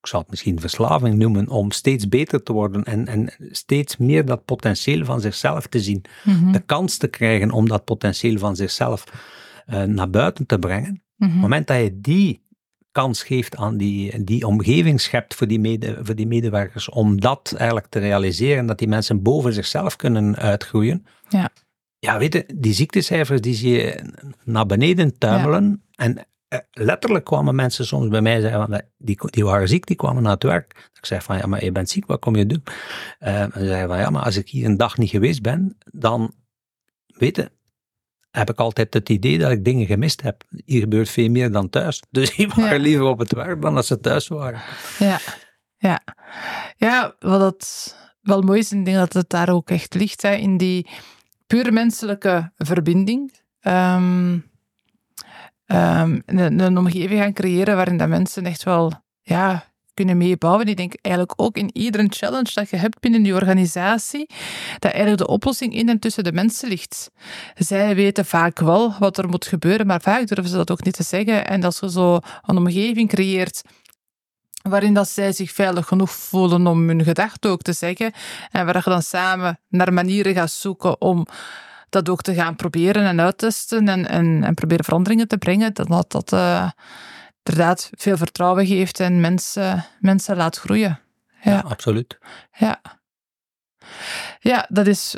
ik 0.00 0.06
zal 0.06 0.20
het 0.20 0.30
misschien 0.30 0.60
verslaving 0.60 1.14
noemen, 1.18 1.48
om 1.48 1.70
steeds 1.70 2.08
beter 2.08 2.42
te 2.42 2.52
worden 2.52 2.84
en, 2.84 3.06
en 3.06 3.32
steeds 3.50 3.96
meer 3.96 4.24
dat 4.24 4.44
potentieel 4.44 5.04
van 5.04 5.20
zichzelf 5.20 5.66
te 5.66 5.80
zien. 5.80 6.04
Mhm. 6.24 6.52
De 6.52 6.60
kans 6.60 6.96
te 6.96 7.08
krijgen 7.08 7.50
om 7.50 7.68
dat 7.68 7.84
potentieel 7.84 8.38
van 8.38 8.56
zichzelf 8.56 9.04
uh, 9.68 9.82
naar 9.82 10.10
buiten 10.10 10.46
te 10.46 10.58
brengen. 10.58 10.90
Op 10.92 10.98
Mhm. 11.16 11.30
het 11.30 11.40
moment 11.40 11.66
dat 11.66 11.80
je 11.80 12.00
die 12.00 12.42
kans 13.00 13.22
geeft 13.22 13.56
aan 13.56 13.76
die, 13.76 14.24
die 14.24 14.46
omgeving 14.46 15.00
schept 15.00 15.34
voor 15.34 15.46
die, 15.46 15.60
mede, 15.60 15.98
voor 16.02 16.14
die 16.14 16.26
medewerkers, 16.26 16.88
om 16.88 17.20
dat 17.20 17.54
eigenlijk 17.56 17.86
te 17.86 17.98
realiseren, 17.98 18.66
dat 18.66 18.78
die 18.78 18.88
mensen 18.88 19.22
boven 19.22 19.52
zichzelf 19.52 19.96
kunnen 19.96 20.36
uitgroeien. 20.36 21.06
Ja. 21.28 21.50
Ja, 21.98 22.18
weet 22.18 22.32
je, 22.32 22.46
die 22.54 22.72
ziektecijfers 22.72 23.40
die 23.40 23.54
zie 23.54 23.72
je 23.72 24.02
naar 24.44 24.66
beneden 24.66 25.18
tuimelen. 25.18 25.82
En 25.94 26.26
letterlijk 26.70 27.24
kwamen 27.24 27.54
mensen 27.54 27.86
soms 27.86 28.08
bij 28.08 28.20
mij 28.20 28.40
zeggen, 28.40 28.86
die, 28.98 29.18
die 29.30 29.44
waren 29.44 29.68
ziek, 29.68 29.86
die 29.86 29.96
kwamen 29.96 30.22
naar 30.22 30.32
het 30.32 30.42
werk. 30.42 30.90
Ik 30.94 31.06
zei 31.06 31.20
van, 31.20 31.36
ja, 31.36 31.46
maar 31.46 31.64
je 31.64 31.72
bent 31.72 31.90
ziek, 31.90 32.06
wat 32.06 32.20
kom 32.20 32.36
je 32.36 32.46
doen? 32.46 32.62
Uh, 33.20 33.40
en 33.40 33.50
ze 33.52 33.66
zeiden 33.66 33.88
van, 33.88 33.98
ja, 33.98 34.10
maar 34.10 34.22
als 34.22 34.36
ik 34.36 34.48
hier 34.48 34.64
een 34.66 34.76
dag 34.76 34.98
niet 34.98 35.10
geweest 35.10 35.42
ben, 35.42 35.76
dan, 35.92 36.32
weet 37.06 37.36
je, 37.36 37.50
heb 38.30 38.50
ik 38.50 38.58
altijd 38.58 38.94
het 38.94 39.08
idee 39.08 39.38
dat 39.38 39.50
ik 39.50 39.64
dingen 39.64 39.86
gemist 39.86 40.22
heb. 40.22 40.44
Hier 40.64 40.80
gebeurt 40.80 41.08
veel 41.08 41.28
meer 41.28 41.52
dan 41.52 41.68
thuis. 41.68 42.02
Dus 42.10 42.36
die 42.36 42.48
waren 42.48 42.80
liever 42.80 43.06
op 43.06 43.18
het 43.18 43.32
werk 43.32 43.62
dan 43.62 43.76
als 43.76 43.86
ze 43.86 44.00
thuis 44.00 44.28
waren. 44.28 44.60
Ja, 44.98 45.18
ja. 45.76 46.00
Ja, 46.76 47.14
wat 47.18 47.40
het 47.40 47.96
wel 48.20 48.42
mooi 48.42 48.58
is, 48.58 48.72
ik 48.72 48.84
denk 48.84 48.96
dat 48.96 49.12
het 49.12 49.30
daar 49.30 49.48
ook 49.48 49.70
echt 49.70 49.94
ligt, 49.94 50.22
hè, 50.22 50.34
in 50.34 50.56
die 50.56 50.86
puur 51.46 51.72
menselijke 51.72 52.52
verbinding. 52.56 53.32
Um, 53.62 54.32
um, 55.66 56.22
een, 56.26 56.58
een, 56.60 56.78
omgeving 56.78 57.20
gaan 57.20 57.32
creëren 57.32 57.76
waarin 57.76 57.96
dat 57.96 58.08
mensen 58.08 58.44
echt 58.44 58.62
wel 58.62 58.92
ja, 59.22 59.69
kunnen 60.00 60.18
meebouwen. 60.18 60.66
Ik 60.66 60.76
denk 60.76 60.94
eigenlijk 61.00 61.40
ook 61.40 61.56
in 61.56 61.70
iedere 61.72 62.06
challenge 62.08 62.50
dat 62.54 62.70
je 62.70 62.76
hebt 62.76 63.00
binnen 63.00 63.22
die 63.22 63.34
organisatie, 63.34 64.26
dat 64.78 64.92
eigenlijk 64.92 65.22
de 65.22 65.26
oplossing 65.26 65.74
in 65.74 65.88
en 65.88 65.98
tussen 65.98 66.24
de 66.24 66.32
mensen 66.32 66.68
ligt. 66.68 67.10
Zij 67.54 67.94
weten 67.94 68.24
vaak 68.24 68.58
wel 68.58 68.94
wat 68.98 69.18
er 69.18 69.28
moet 69.28 69.46
gebeuren, 69.46 69.86
maar 69.86 70.00
vaak 70.00 70.26
durven 70.26 70.48
ze 70.48 70.56
dat 70.56 70.70
ook 70.70 70.84
niet 70.84 70.94
te 70.94 71.02
zeggen. 71.02 71.46
En 71.46 71.64
als 71.64 71.78
je 71.78 71.90
zo 71.90 72.18
een 72.46 72.56
omgeving 72.56 73.08
creëert 73.08 73.62
waarin 74.62 74.94
dat 74.94 75.08
zij 75.08 75.32
zich 75.32 75.52
veilig 75.52 75.86
genoeg 75.86 76.10
voelen 76.10 76.66
om 76.66 76.88
hun 76.88 77.04
gedachten 77.04 77.50
ook 77.50 77.62
te 77.62 77.72
zeggen, 77.72 78.12
en 78.50 78.66
waar 78.66 78.76
je 78.84 78.90
dan 78.90 79.02
samen 79.02 79.58
naar 79.68 79.92
manieren 79.92 80.34
gaat 80.34 80.50
zoeken 80.50 81.00
om 81.00 81.26
dat 81.88 82.08
ook 82.08 82.22
te 82.22 82.34
gaan 82.34 82.56
proberen 82.56 83.04
en 83.04 83.20
uittesten 83.20 83.88
en, 83.88 84.08
en, 84.08 84.44
en 84.44 84.54
proberen 84.54 84.84
veranderingen 84.84 85.28
te 85.28 85.38
brengen, 85.38 85.74
dat 85.74 86.10
dat 86.10 86.32
uh, 86.32 86.70
inderdaad 87.42 87.90
veel 87.92 88.16
vertrouwen 88.16 88.66
geeft 88.66 89.00
en 89.00 89.20
mensen, 89.20 89.86
mensen 90.00 90.36
laat 90.36 90.56
groeien. 90.56 91.00
Ja. 91.42 91.52
ja, 91.52 91.60
absoluut. 91.60 92.18
Ja. 92.58 92.80
ja, 94.40 94.66
dat 94.68 94.86
is 94.86 95.16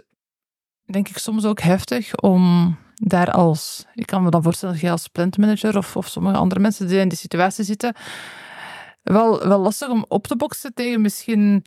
denk 0.84 1.08
ik 1.08 1.18
soms 1.18 1.44
ook 1.44 1.60
heftig 1.60 2.16
om 2.16 2.76
daar 2.94 3.30
als, 3.30 3.84
ik 3.94 4.06
kan 4.06 4.22
me 4.22 4.30
dan 4.30 4.42
voorstellen 4.42 4.74
dat 4.74 4.84
je 4.84 4.90
als 4.90 5.08
plantmanager 5.08 5.76
of, 5.76 5.96
of 5.96 6.08
sommige 6.08 6.36
andere 6.36 6.60
mensen 6.60 6.86
die 6.86 6.98
in 6.98 7.08
die 7.08 7.18
situatie 7.18 7.64
zitten, 7.64 7.94
wel, 9.02 9.48
wel 9.48 9.58
lastig 9.58 9.88
om 9.88 10.04
op 10.08 10.26
te 10.26 10.36
boksen 10.36 10.74
tegen 10.74 11.00
misschien 11.00 11.64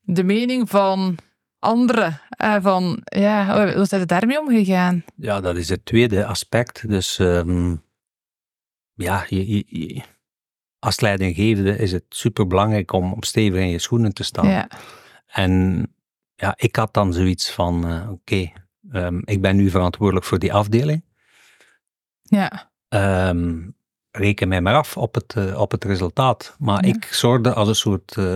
de 0.00 0.24
mening 0.24 0.68
van 0.68 1.18
anderen. 1.58 2.20
Uh, 2.42 2.56
van, 2.60 3.00
ja, 3.04 3.74
hoe 3.74 3.84
zijn 3.84 4.00
ze 4.00 4.06
daarmee 4.06 4.40
omgegaan? 4.40 5.04
Ja, 5.16 5.40
dat 5.40 5.56
is 5.56 5.68
het 5.68 5.84
tweede 5.84 6.26
aspect. 6.26 6.88
Dus 6.88 7.18
um, 7.18 7.82
ja, 8.98 9.24
je, 9.28 9.64
je, 9.66 10.02
als 10.78 11.00
leidinggevende 11.00 11.76
is 11.76 11.92
het 11.92 12.04
superbelangrijk 12.08 12.92
om, 12.92 13.12
om 13.12 13.22
stevig 13.22 13.60
in 13.60 13.68
je 13.68 13.78
schoenen 13.78 14.12
te 14.14 14.24
staan. 14.24 14.48
Ja. 14.48 14.68
En 15.26 15.82
ja, 16.34 16.54
ik 16.56 16.76
had 16.76 16.94
dan 16.94 17.12
zoiets 17.12 17.50
van, 17.50 17.90
uh, 17.90 18.10
oké, 18.10 18.12
okay, 18.12 18.52
um, 18.92 19.22
ik 19.24 19.40
ben 19.40 19.56
nu 19.56 19.70
verantwoordelijk 19.70 20.26
voor 20.26 20.38
die 20.38 20.52
afdeling. 20.52 21.04
Ja. 22.22 22.70
Um, 23.28 23.76
reken 24.10 24.48
mij 24.48 24.60
maar 24.60 24.74
af 24.74 24.96
op 24.96 25.14
het, 25.14 25.34
uh, 25.38 25.60
op 25.60 25.70
het 25.70 25.84
resultaat. 25.84 26.56
Maar 26.58 26.86
ja. 26.86 26.94
ik 26.94 27.04
zorgde 27.04 27.54
als 27.54 27.68
een 27.68 27.74
soort 27.74 28.16
uh, 28.16 28.34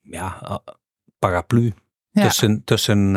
ja, 0.00 0.60
paraplu 1.18 1.72
tussen, 2.12 2.64
tussen 2.64 3.14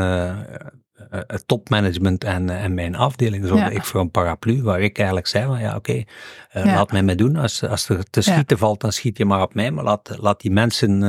het 1.10 1.48
topmanagement 1.48 2.24
en, 2.24 2.50
en 2.50 2.74
mijn 2.74 2.96
afdeling. 2.96 3.48
Zorgde 3.48 3.74
ik 3.74 3.84
voor 3.84 4.02
een 4.02 4.12
paraplu 4.12 4.64
waar 4.64 4.82
ik 4.82 4.98
eigenlijk 4.98 5.28
zei 5.28 5.46
van 5.46 5.60
ja 5.60 5.76
oké, 5.76 6.06
okay, 6.54 6.66
laat 6.74 6.92
mij 6.92 7.04
me 7.04 7.16
doen. 7.16 7.36
Als, 7.36 7.64
als 7.64 7.90
er 7.90 8.10
te 8.10 8.22
schieten 8.22 8.58
valt, 8.58 8.82
dan 8.82 8.92
schiet 8.92 9.18
je 9.18 9.26
maar 9.26 9.42
op 9.42 9.54
mij. 9.54 9.72
Maar 9.72 9.84
laat, 9.84 10.18
laat 10.18 10.42
die 10.42 10.52
mensen, 10.52 11.00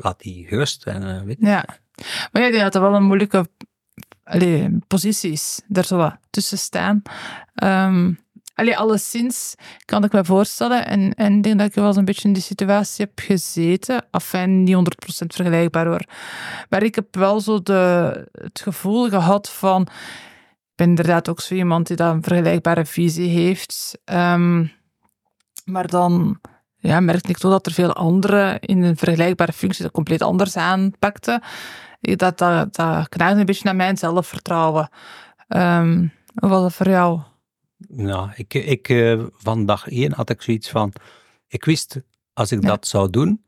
laat 0.00 0.20
die 0.20 0.46
gerust. 0.46 0.84
En, 0.84 1.24
weet 1.24 1.36
ja, 1.40 1.64
maar 2.32 2.42
ja, 2.42 2.50
die 2.50 2.60
had 2.60 2.74
wel 2.74 2.94
een 2.94 3.04
moeilijke 3.04 3.46
allee, 4.24 4.78
posities 4.86 5.60
er 5.72 5.84
zo 5.84 5.96
wat 5.96 6.16
tussen 6.30 6.58
staan. 6.58 7.02
Um, 7.62 8.18
Allee, 8.60 8.78
alleszins 8.78 9.54
kan 9.84 10.04
ik 10.04 10.12
me 10.12 10.24
voorstellen. 10.24 10.86
En, 10.86 11.14
en 11.14 11.36
ik 11.36 11.42
denk 11.42 11.58
dat 11.58 11.66
ik 11.66 11.74
wel 11.74 11.86
eens 11.86 11.96
een 11.96 12.04
beetje 12.04 12.28
in 12.28 12.34
die 12.34 12.42
situatie 12.42 13.04
heb 13.04 13.18
gezeten. 13.18 14.04
Afijn, 14.10 14.62
niet 14.62 14.76
100% 14.76 15.26
vergelijkbaar 15.26 15.86
hoor. 15.86 16.04
Maar 16.68 16.82
ik 16.82 16.94
heb 16.94 17.16
wel 17.16 17.40
zo 17.40 17.62
de, 17.62 18.28
het 18.32 18.60
gevoel 18.60 19.08
gehad 19.08 19.50
van... 19.50 19.82
Ik 19.82 20.86
ben 20.86 20.88
inderdaad 20.88 21.28
ook 21.28 21.40
zo 21.40 21.54
iemand 21.54 21.86
die 21.86 21.96
dan 21.96 22.14
een 22.14 22.22
vergelijkbare 22.22 22.84
visie 22.84 23.28
heeft. 23.28 23.98
Um, 24.04 24.72
maar 25.64 25.86
dan 25.86 26.40
ja, 26.76 27.00
merkte 27.00 27.30
ik 27.30 27.38
toch 27.38 27.50
dat 27.50 27.66
er 27.66 27.72
veel 27.72 27.92
anderen 27.92 28.60
in 28.60 28.82
een 28.82 28.96
vergelijkbare 28.96 29.52
functie 29.52 29.82
dat 29.82 29.92
compleet 29.92 30.22
anders 30.22 30.56
aanpakten. 30.56 31.42
Dat, 32.00 32.38
dat, 32.38 32.74
dat 32.74 33.08
knaagde 33.08 33.40
een 33.40 33.46
beetje 33.46 33.64
naar 33.64 33.76
mijn 33.76 33.96
zelfvertrouwen. 33.96 34.90
Um, 35.48 36.12
hoe 36.34 36.48
was 36.48 36.62
dat 36.62 36.72
voor 36.72 36.88
jou? 36.88 37.20
Nou, 37.88 38.30
ik, 38.34 38.54
ik, 38.54 38.88
uh, 38.88 39.24
van 39.32 39.66
dag 39.66 39.88
één 39.88 40.12
had 40.12 40.30
ik 40.30 40.42
zoiets 40.42 40.70
van, 40.70 40.92
ik 41.46 41.64
wist 41.64 42.00
als 42.32 42.52
ik 42.52 42.62
dat 42.62 42.86
zou 42.86 43.10
doen, 43.10 43.44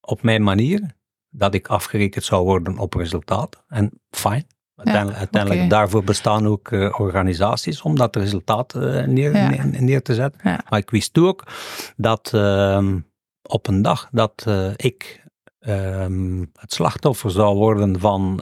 op 0.00 0.22
mijn 0.22 0.42
manier, 0.42 0.94
dat 1.30 1.54
ik 1.54 1.68
afgerekend 1.68 2.24
zou 2.24 2.44
worden 2.44 2.78
op 2.78 2.94
resultaat. 2.94 3.64
En 3.68 4.00
fijn. 4.10 4.46
Uiteindelijk, 4.74 5.18
uiteindelijk 5.18 5.70
daarvoor 5.70 6.04
bestaan 6.04 6.46
ook 6.46 6.70
uh, 6.70 7.00
organisaties 7.00 7.82
om 7.82 7.96
dat 7.96 8.16
resultaat 8.16 8.74
uh, 8.74 8.82
neer, 8.82 9.32
neer, 9.32 9.82
neer, 9.82 10.02
te 10.02 10.14
zetten. 10.14 10.40
Maar 10.42 10.78
ik 10.78 10.90
wist 10.90 11.18
ook 11.18 11.46
dat 11.96 12.32
uh, 12.34 12.94
op 13.42 13.66
een 13.66 13.82
dag 13.82 14.08
dat 14.12 14.46
ik 14.76 15.24
ehm, 15.58 16.44
het 16.52 16.72
slachtoffer 16.72 17.30
zou 17.30 17.56
worden 17.56 18.00
van, 18.00 18.40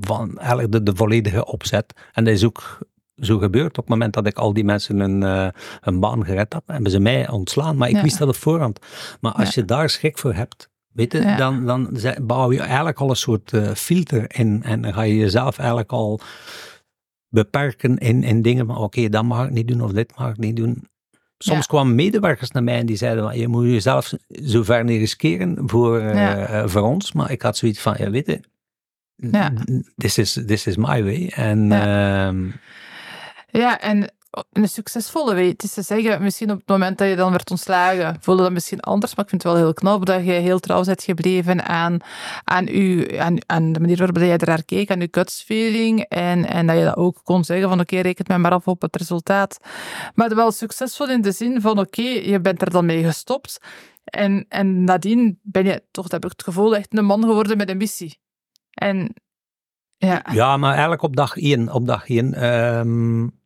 van 0.00 0.38
eigenlijk 0.38 0.72
de, 0.72 0.82
de 0.82 0.96
volledige 0.96 1.46
opzet. 1.46 1.92
En 2.12 2.24
dat 2.24 2.34
is 2.34 2.44
ook 2.44 2.78
zo 3.16 3.38
gebeurd. 3.38 3.78
Op 3.78 3.84
het 3.84 3.88
moment 3.88 4.14
dat 4.14 4.26
ik 4.26 4.36
al 4.36 4.52
die 4.52 4.64
mensen 4.64 5.00
een, 5.00 5.22
uh, 5.22 5.48
een 5.80 6.00
baan 6.00 6.24
gered 6.24 6.52
heb, 6.52 6.62
hebben 6.66 6.90
ze 6.90 7.00
mij 7.00 7.28
ontslaan. 7.28 7.76
Maar 7.76 7.88
ik 7.88 8.00
wist 8.00 8.18
dat 8.18 8.28
op 8.28 8.36
voorhand. 8.36 8.78
Maar 9.20 9.32
als 9.32 9.54
je 9.54 9.64
daar 9.64 9.90
schrik 9.90 10.18
voor 10.18 10.34
hebt, 10.34 10.68
weet 10.92 11.12
je, 11.12 11.34
dan, 11.36 11.66
dan 11.66 11.98
bouw 12.22 12.52
je 12.52 12.60
eigenlijk 12.60 13.00
al 13.00 13.10
een 13.10 13.16
soort 13.16 13.52
uh, 13.52 13.70
filter 13.70 14.38
in. 14.38 14.62
En 14.62 14.82
dan 14.82 14.92
ga 14.92 15.02
je 15.02 15.16
jezelf 15.16 15.58
eigenlijk 15.58 15.92
al 15.92 16.20
beperken 17.28 17.98
in, 17.98 18.22
in 18.22 18.42
dingen 18.42 18.66
van 18.66 18.76
oké, 18.76 19.08
dat 19.08 19.24
mag 19.24 19.46
ik 19.46 19.52
niet 19.52 19.68
doen 19.68 19.80
of 19.80 19.92
dit 19.92 20.12
mag 20.16 20.30
ik 20.30 20.38
niet 20.38 20.56
doen. 20.56 20.88
Soms 21.38 21.66
kwamen 21.66 21.94
medewerkers 21.94 22.50
naar 22.50 22.62
mij 22.62 22.78
en 22.78 22.86
die 22.86 22.96
zeiden 22.96 23.24
van, 23.24 23.38
je 23.38 23.48
moet 23.48 23.64
jezelf 23.64 24.12
zo 24.44 24.62
ver 24.62 24.84
niet 24.84 24.98
riskeren 24.98 25.62
voor, 25.66 26.02
uh, 26.02 26.66
voor 26.66 26.82
ons. 26.82 27.12
Maar 27.12 27.30
ik 27.30 27.42
had 27.42 27.56
zoiets 27.56 27.80
van, 27.80 27.94
ja 27.98 28.10
weet 28.10 28.26
je, 28.26 28.40
ja. 29.16 29.52
this, 29.96 30.18
is, 30.18 30.32
this 30.46 30.66
is 30.66 30.76
my 30.76 31.04
way. 31.04 31.32
En 31.34 31.66
ja. 31.66 32.32
Uh, 32.32 32.52
ja, 33.58 33.80
en 33.80 34.10
een 34.52 34.68
succesvolle 34.68 35.34
way. 35.34 35.48
Het 35.48 35.62
is 35.62 35.72
te 35.72 35.82
zeggen, 35.82 36.22
misschien 36.22 36.50
op 36.50 36.58
het 36.58 36.68
moment 36.68 36.98
dat 36.98 37.08
je 37.08 37.16
dan 37.16 37.30
werd 37.30 37.50
ontslagen, 37.50 38.16
voelde 38.20 38.42
dat 38.42 38.52
misschien 38.52 38.80
anders, 38.80 39.14
maar 39.14 39.24
ik 39.24 39.30
vind 39.30 39.42
het 39.42 39.52
wel 39.52 39.62
heel 39.62 39.72
knap 39.72 40.06
dat 40.06 40.24
je 40.24 40.32
heel 40.32 40.58
trouw 40.58 40.84
bent 40.84 41.02
gebleven 41.02 41.64
aan, 41.64 41.98
aan, 42.44 42.68
u, 42.68 43.16
aan, 43.18 43.38
aan 43.46 43.72
de 43.72 43.80
manier 43.80 43.96
waarop 43.96 44.16
jij 44.16 44.36
naar 44.36 44.64
keek, 44.64 44.90
aan 44.90 45.00
je 45.00 45.08
guts 45.10 45.42
feeling, 45.42 46.00
en, 46.00 46.46
en 46.46 46.66
dat 46.66 46.76
je 46.76 46.84
dat 46.84 46.96
ook 46.96 47.20
kon 47.22 47.44
zeggen 47.44 47.68
van 47.68 47.80
oké, 47.80 48.00
reken 48.00 48.24
mij 48.28 48.38
maar 48.38 48.52
af 48.52 48.68
op 48.68 48.82
het 48.82 48.96
resultaat. 48.96 49.58
Maar 50.14 50.34
wel 50.34 50.52
succesvol 50.52 51.10
in 51.10 51.20
de 51.20 51.32
zin 51.32 51.60
van 51.60 51.78
oké, 51.78 52.02
je 52.02 52.40
bent 52.40 52.62
er 52.62 52.70
dan 52.70 52.86
mee 52.86 53.04
gestopt, 53.04 53.58
en, 54.04 54.46
en 54.48 54.84
nadien 54.84 55.38
ben 55.42 55.64
je, 55.64 55.82
toch 55.90 56.10
heb 56.10 56.24
ik 56.24 56.30
het 56.30 56.42
gevoel, 56.42 56.76
echt 56.76 56.98
een 56.98 57.04
man 57.04 57.22
geworden 57.22 57.56
met 57.56 57.70
een 57.70 57.76
missie. 57.76 58.18
En 58.70 59.14
ja. 59.96 60.24
ja, 60.32 60.56
maar 60.56 60.72
eigenlijk 60.72 61.02
op 61.02 61.16
dag 61.16 61.36
één, 61.36 61.72
op 61.72 61.86
dag 61.86 62.08
één 62.08 62.46
um 62.46 63.44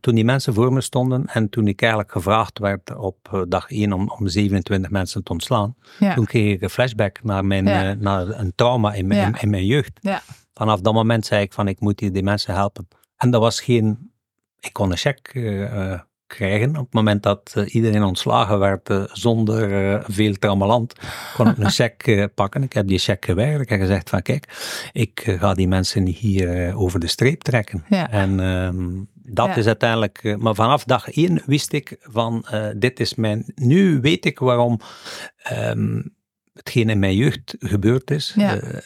toen 0.00 0.14
die 0.14 0.24
mensen 0.24 0.54
voor 0.54 0.72
me 0.72 0.80
stonden 0.80 1.26
en 1.26 1.48
toen 1.48 1.68
ik 1.68 1.80
eigenlijk 1.80 2.12
gevraagd 2.12 2.58
werd 2.58 2.96
op 2.96 3.28
eh, 3.32 3.42
dag 3.48 3.70
1 3.70 3.92
om, 3.92 4.10
om 4.18 4.28
27 4.28 4.90
mensen 4.90 5.22
te 5.22 5.32
ontslaan, 5.32 5.76
toen 6.14 6.24
kreeg 6.24 6.54
ik 6.54 6.62
een 6.62 6.70
flashback 6.70 7.22
naar, 7.22 7.44
mijn, 7.44 7.68
eh, 7.68 7.90
naar 7.98 8.28
een 8.28 8.52
trauma 8.54 8.92
in, 8.92 9.06
mijn, 9.06 9.34
in, 9.40 9.50
mijn 9.50 9.66
jeugd. 9.66 10.00
Vanaf 10.54 10.80
dat 10.80 10.92
moment 10.92 11.26
zei 11.26 11.42
ik 11.42 11.52
van 11.52 11.68
ik 11.68 11.80
moet 11.80 11.98
die, 11.98 12.10
die 12.10 12.22
mensen 12.22 12.54
helpen. 12.54 12.88
En 13.16 13.30
dat 13.30 13.40
was 13.40 13.60
geen, 13.60 14.12
ik 14.60 14.72
kon 14.72 14.90
een 14.90 14.96
check 14.96 15.34
uh, 15.34 16.00
krijgen. 16.26 16.70
Op 16.70 16.84
het 16.84 16.92
moment 16.92 17.22
dat 17.22 17.64
iedereen 17.66 18.02
ontslagen 18.02 18.58
werd 18.58 18.90
zonder 19.12 20.02
veel 20.06 20.34
tramaland, 20.34 20.94
kon 21.34 21.48
ik 21.48 21.58
een 21.58 21.70
check 21.80 22.28
pakken. 22.34 22.62
Ik 22.62 22.72
heb 22.72 22.86
die 22.86 22.98
check 22.98 23.24
geweigerd 23.24 23.68
en 23.68 23.78
gezegd 23.78 24.10
van 24.10 24.22
kijk, 24.22 24.48
ik 24.92 25.36
ga 25.38 25.54
die 25.54 25.68
mensen 25.68 26.06
hier 26.06 26.74
over 26.76 27.00
de 27.00 27.06
streep 27.08 27.42
trekken. 27.42 27.84
En 28.10 28.40
ehm, 29.24 29.34
dat 29.34 29.56
is 29.56 29.66
uiteindelijk, 29.66 30.18
eh, 30.24 30.36
maar 30.36 30.54
vanaf 30.54 30.84
dag 30.84 31.10
één 31.10 31.42
wist 31.46 31.72
ik 31.72 31.96
van, 32.00 32.46
uh, 32.52 32.68
dit 32.76 33.00
is 33.00 33.14
mijn, 33.14 33.52
nu 33.54 34.00
weet 34.00 34.24
ik 34.24 34.38
waarom 34.38 34.80
um, 35.52 36.16
hetgeen 36.52 36.90
in 36.90 36.98
mijn 36.98 37.16
jeugd 37.16 37.56
gebeurd 37.58 38.10
is. 38.10 38.32
Ja. 38.36 38.62
Uh, 38.62 38.78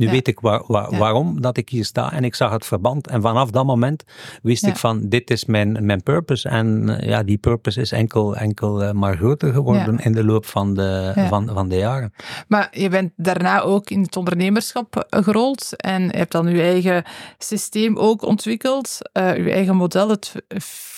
Nu 0.00 0.10
weet 0.10 0.28
ik 0.28 0.40
waar, 0.40 0.62
waarom 0.98 1.40
dat 1.40 1.56
ik 1.56 1.68
hier 1.68 1.84
sta 1.84 2.12
en 2.12 2.24
ik 2.24 2.34
zag 2.34 2.50
het 2.50 2.66
verband. 2.66 3.06
En 3.06 3.22
vanaf 3.22 3.50
dat 3.50 3.64
moment 3.64 4.04
wist 4.42 4.66
ik 4.66 4.76
van, 4.76 5.08
dit 5.08 5.30
is 5.30 5.44
mijn, 5.44 5.84
mijn 5.86 6.02
purpose. 6.02 6.48
En 6.48 6.98
eh, 6.98 7.08
ja, 7.08 7.22
die 7.22 7.38
purpose 7.38 7.80
is 7.80 7.92
enkel, 7.92 8.36
enkel 8.36 8.82
uh, 8.82 8.90
maar 8.90 9.16
groter 9.16 9.52
geworden 9.52 9.98
in 9.98 10.12
de 10.12 10.24
loop 10.24 10.46
van 10.46 10.74
de, 10.74 11.12
van, 11.28 11.50
van 11.52 11.68
de 11.68 11.76
jaren. 11.76 12.12
Maar 12.48 12.68
je 12.70 12.88
bent 12.88 13.12
daarna 13.16 13.60
ook 13.60 13.90
in 13.90 14.02
het 14.02 14.16
ondernemerschap 14.16 15.06
gerold 15.10 15.76
en 15.76 16.02
je 16.02 16.16
hebt 16.16 16.32
dan 16.32 16.48
je 16.48 16.62
eigen 16.62 17.04
systeem 17.38 17.96
ook 17.96 18.22
ontwikkeld, 18.22 18.98
uh, 19.12 19.36
je 19.36 19.50
eigen 19.50 19.76
model, 19.76 20.08
het 20.08 20.34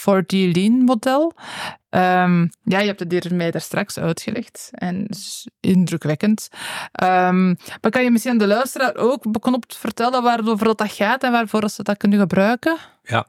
4D 0.03 0.53
Lean 0.53 0.73
model. 0.73 1.33
Um, 1.95 2.51
ja, 2.65 2.79
je 2.79 2.87
hebt 2.87 3.01
het 3.01 3.13
hier 3.13 3.35
mij 3.35 3.51
daar 3.51 3.61
straks 3.61 3.99
uitgelegd 3.99 4.69
en 4.73 5.09
indrukwekkend. 5.61 6.49
Um, 7.03 7.57
maar 7.81 7.91
kan 7.91 8.05
je 8.05 8.11
misschien 8.11 8.39
de 8.39 8.47
luisteraar 8.47 8.97
ook 8.97 9.31
beknopt 9.31 9.77
vertellen 9.77 10.23
waarover 10.23 10.77
dat 10.77 10.93
gaat 10.93 11.23
en 11.23 11.33
waarvoor 11.33 11.69
ze 11.69 11.83
dat 11.83 11.97
kunnen 11.97 12.19
gebruiken? 12.19 12.77
Ja, 13.03 13.27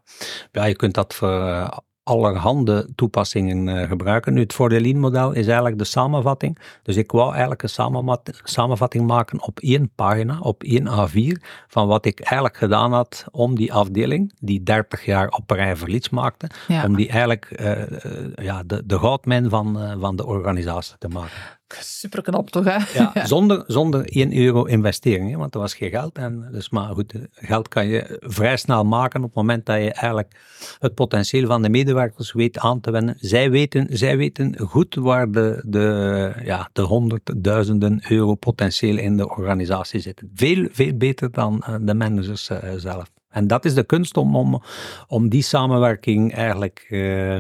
ja 0.52 0.66
je 0.66 0.76
kunt 0.76 0.94
dat 0.94 1.14
voor 1.14 1.48
uh, 1.48 1.68
allerhande 2.04 2.90
toepassingen 2.96 3.68
uh, 3.68 3.88
gebruiken. 3.88 4.34
Nu, 4.34 4.42
het 4.42 4.58
Lean-model 4.58 5.32
is 5.32 5.46
eigenlijk 5.46 5.78
de 5.78 5.84
samenvatting. 5.84 6.60
Dus 6.84 6.96
ik 6.96 7.12
wou 7.12 7.32
eigenlijk 7.32 7.64
een 7.64 8.08
samenvatting 8.44 9.08
maken 9.08 9.42
op 9.42 9.60
één 9.60 9.90
pagina, 9.96 10.40
op 10.40 10.64
één 10.64 10.88
A4, 10.88 11.42
van 11.68 11.88
wat 11.88 12.06
ik 12.06 12.20
eigenlijk 12.20 12.58
gedaan 12.58 12.94
had 12.94 13.26
om 13.32 13.56
die 13.56 13.74
afdeling, 13.74 14.34
die 14.40 14.64
30 14.64 15.06
jaar 15.06 15.28
op 15.28 15.50
rij 15.50 15.76
verlies 15.76 16.10
maakte, 16.10 16.50
om 16.86 16.96
die 16.96 17.10
eigenlijk 17.10 17.60
uh, 17.60 18.46
ja, 18.46 18.64
de, 18.64 18.84
de 18.86 19.00
goudmijn 19.00 19.50
van, 19.50 19.98
van 20.00 20.16
de 20.16 20.26
organisatie 20.26 20.96
te 20.98 21.08
maken. 21.08 21.32
Super 21.80 22.22
knap 22.22 22.50
toch, 22.50 22.64
hè? 22.64 23.00
Ja, 23.00 23.12
Zonder, 23.26 23.64
zonder 23.68 24.06
1 24.06 24.38
euro 24.38 24.64
investering, 24.64 25.32
hè, 25.32 25.38
want 25.38 25.54
er 25.54 25.60
was 25.60 25.74
geen 25.74 25.90
geld. 25.90 26.18
En 26.18 26.48
dus, 26.52 26.70
maar 26.70 26.94
goed, 26.94 27.14
geld 27.32 27.68
kan 27.68 27.88
je 27.88 28.18
vrij 28.20 28.58
snel 28.58 28.86
maken 28.86 29.20
op 29.20 29.26
het 29.26 29.36
moment 29.36 29.66
dat 29.66 29.76
je 29.76 29.92
eigenlijk 29.92 30.36
het 30.80 30.94
potentieel 30.94 31.48
van 31.48 31.62
de 31.62 31.70
medewerkers 31.70 32.34
weet 32.34 32.60
aan 32.60 32.80
te 32.80 32.92
wenden. 32.92 33.16
Zij 33.20 33.52
weten, 33.52 33.88
zij 33.90 34.18
weten 34.18 34.60
goed 34.60 34.96
waar 34.96 35.32
de, 35.32 35.64
de, 35.66 36.32
ja, 36.44 36.70
de 36.74 36.82
honderdduizenden 36.82 38.04
euro 38.10 38.36
potentieel 38.36 38.98
in 38.98 39.18
de 39.18 39.30
organisatie 39.30 40.00
zitten. 40.00 40.32
Veel, 40.36 40.68
veel 40.72 40.94
beter 40.94 41.32
dan 41.32 41.62
eh, 41.62 41.76
de 41.82 41.94
managers 41.94 42.50
uh, 42.50 42.58
zelf. 42.78 43.12
En 43.30 43.48
dat 43.48 43.66
is 43.66 43.74
de 43.74 43.84
kunst 43.84 44.18
om, 44.18 44.36
om, 44.36 44.62
om 45.08 45.30
die 45.30 45.42
samenwerking 45.42 46.34
eigenlijk 46.34 46.88
uh, 46.90 47.40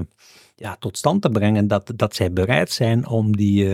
ja, 0.56 0.76
tot 0.80 0.98
stand 0.98 1.22
te 1.22 1.30
brengen. 1.30 1.68
Dat, 1.68 1.92
dat 1.96 2.16
zij 2.16 2.32
bereid 2.34 2.72
zijn 2.72 3.08
om 3.08 3.36
die, 3.36 3.66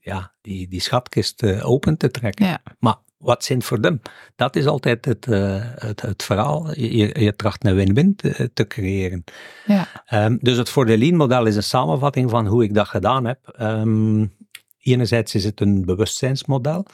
ja, 0.00 0.32
die, 0.40 0.68
die 0.68 0.80
schatkist 0.80 1.42
uh, 1.42 1.70
open 1.70 1.96
te 1.96 2.10
trekken. 2.10 2.46
Ja. 2.46 2.62
Maar 2.78 2.96
wat 3.20 3.44
zin 3.44 3.62
voor 3.62 3.80
them? 3.80 4.00
Dat 4.36 4.56
is 4.56 4.66
altijd 4.66 5.04
het, 5.04 5.26
uh, 5.26 5.62
het, 5.74 6.00
het 6.00 6.22
verhaal. 6.22 6.80
Je, 6.80 7.20
je 7.20 7.36
tracht 7.36 7.64
een 7.64 7.74
win-win 7.74 8.16
te, 8.16 8.50
te, 8.54 8.66
creëren. 8.66 9.24
Ja. 9.66 9.88
Um, 10.24 10.38
dus 10.40 10.56
het 10.56 10.68
voor 10.68 10.86
de 10.86 10.98
Lean-model 10.98 11.46
is 11.46 11.56
een 11.56 11.62
samenvatting 11.62 12.30
van 12.30 12.46
hoe 12.46 12.64
ik 12.64 12.74
dat 12.74 12.88
gedaan 12.88 13.24
heb. 13.24 13.56
Um, 13.60 14.36
enerzijds 14.78 15.34
is 15.34 15.44
het 15.44 15.60
een 15.60 15.84
bewustzijnsmodel. 15.84 16.86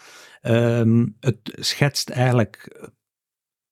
Um, 0.43 1.17
het 1.21 1.39
schetst 1.45 2.11
eigenlijk 2.11 2.89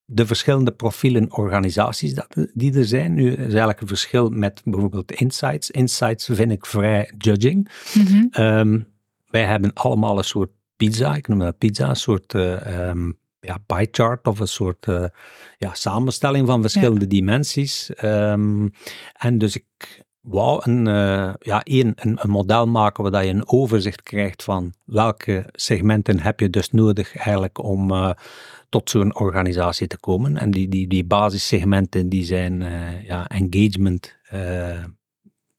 de 0.05 0.27
verschillende 0.27 0.73
profielen 0.73 1.33
organisaties 1.33 2.15
dat, 2.15 2.49
die 2.55 2.75
er 2.75 2.85
zijn. 2.85 3.15
Nu 3.15 3.33
is 3.33 3.39
eigenlijk 3.39 3.81
een 3.81 3.87
verschil 3.87 4.29
met 4.29 4.61
bijvoorbeeld 4.65 5.13
insights. 5.13 5.71
Insights 5.71 6.29
vind 6.33 6.51
ik 6.51 6.67
vrij 6.67 7.13
judging. 7.19 7.71
Mm 7.95 8.07
-hmm. 8.07 8.93
Wij 9.35 9.45
hebben 9.45 9.73
allemaal 9.73 10.19
een 10.19 10.25
soort 10.25 10.51
pizza, 10.77 11.15
ik 11.15 11.29
noem 11.29 11.39
dat 11.39 11.59
pizza, 11.59 11.89
een 11.89 11.97
soort 11.97 12.35
uh, 12.35 12.89
um, 12.89 13.19
ja, 13.41 13.59
pie 13.67 13.89
chart 13.91 14.27
of 14.27 14.41
een 14.41 14.49
soort 14.49 14.87
uh, 14.87 15.05
ja, 15.59 15.75
samenstelling 15.75 16.47
van 16.47 16.61
verschillende 16.61 17.07
dimensies. 17.07 17.91
Um, 18.03 18.73
en 19.13 19.39
dus 19.39 19.57
ik 19.57 20.05
wou 20.21 20.61
een, 20.63 20.87
uh, 20.87 21.35
ja, 21.39 21.63
één, 21.63 21.93
een, 21.97 22.19
een, 22.23 22.31
model 22.31 22.67
maken 22.67 23.11
waar 23.11 23.25
je 23.25 23.31
een 23.33 23.49
overzicht 23.49 24.03
krijgt 24.03 24.43
van 24.43 24.73
welke 24.85 25.49
segmenten 25.53 26.21
heb 26.21 26.41
je 26.41 26.51
dus 26.51 26.71
nodig 26.71 27.17
eigenlijk 27.17 27.63
om 27.63 28.15
tot 28.69 28.91
zo'n 28.91 29.19
organisatie 29.19 29.87
te 29.87 29.99
komen. 29.99 30.37
En 30.37 30.51
die, 30.51 30.69
die, 30.69 30.89
die 30.89 31.05
basissegmenten 31.05 32.09
die 32.09 32.25
zijn 32.25 32.63
ja, 33.07 33.29
engagement, 33.29 34.17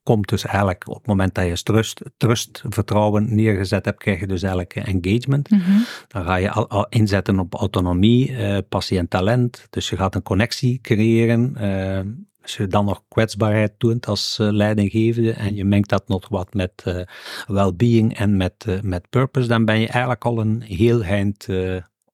komt 0.06 0.30
dus 0.30 0.46
eigenlijk 0.46 0.88
op 0.88 0.96
het 0.96 1.08
moment 1.08 1.36
dat 1.36 1.46
je 1.46 1.64
trust, 1.64 2.02
trust 2.18 2.64
vertrouwen 2.70 3.36
neergezet 3.36 3.86
hebt, 3.86 4.00
krijg 4.00 4.20
je 4.20 4.28
dus 4.28 4.42
eigenlijk 4.42 4.76
engagement. 4.76 5.50
Mhm. 5.50 5.72
Dan 6.08 6.26
ga 6.26 6.36
je 6.36 6.52
al, 6.52 6.88
inzetten 6.90 7.40
op 7.40 7.54
autonomie, 7.54 8.30
uh, 8.30 8.58
passie 8.70 8.98
en 8.98 9.08
talent. 9.08 9.68
Dus 9.70 9.90
je 9.90 9.98
gaat 9.98 10.16
een 10.16 10.24
connectie 10.24 10.80
creëren. 10.82 11.56
Uh, 11.60 12.00
als 12.42 12.58
je 12.58 12.68
dan 12.68 12.86
nog 12.86 13.04
kwetsbaarheid 13.08 13.74
toont 13.78 14.08
als 14.08 14.38
uh, 14.42 14.52
leidinggevende 14.52 15.34
en 15.34 15.56
je 15.56 15.66
mengt 15.66 15.90
dat 15.90 16.08
nog 16.08 16.30
wat 16.30 16.54
met 16.54 16.84
uh, 16.88 17.02
well-being 17.48 18.18
en 18.18 18.38
met, 18.38 18.66
uh, 18.68 18.82
met 18.82 19.10
purpose, 19.10 19.48
dan 19.48 19.66
ben 19.66 19.80
je 19.80 19.88
eigenlijk 19.88 20.26
al 20.26 20.40
een 20.40 20.62
heel 20.62 21.04
eind 21.04 21.48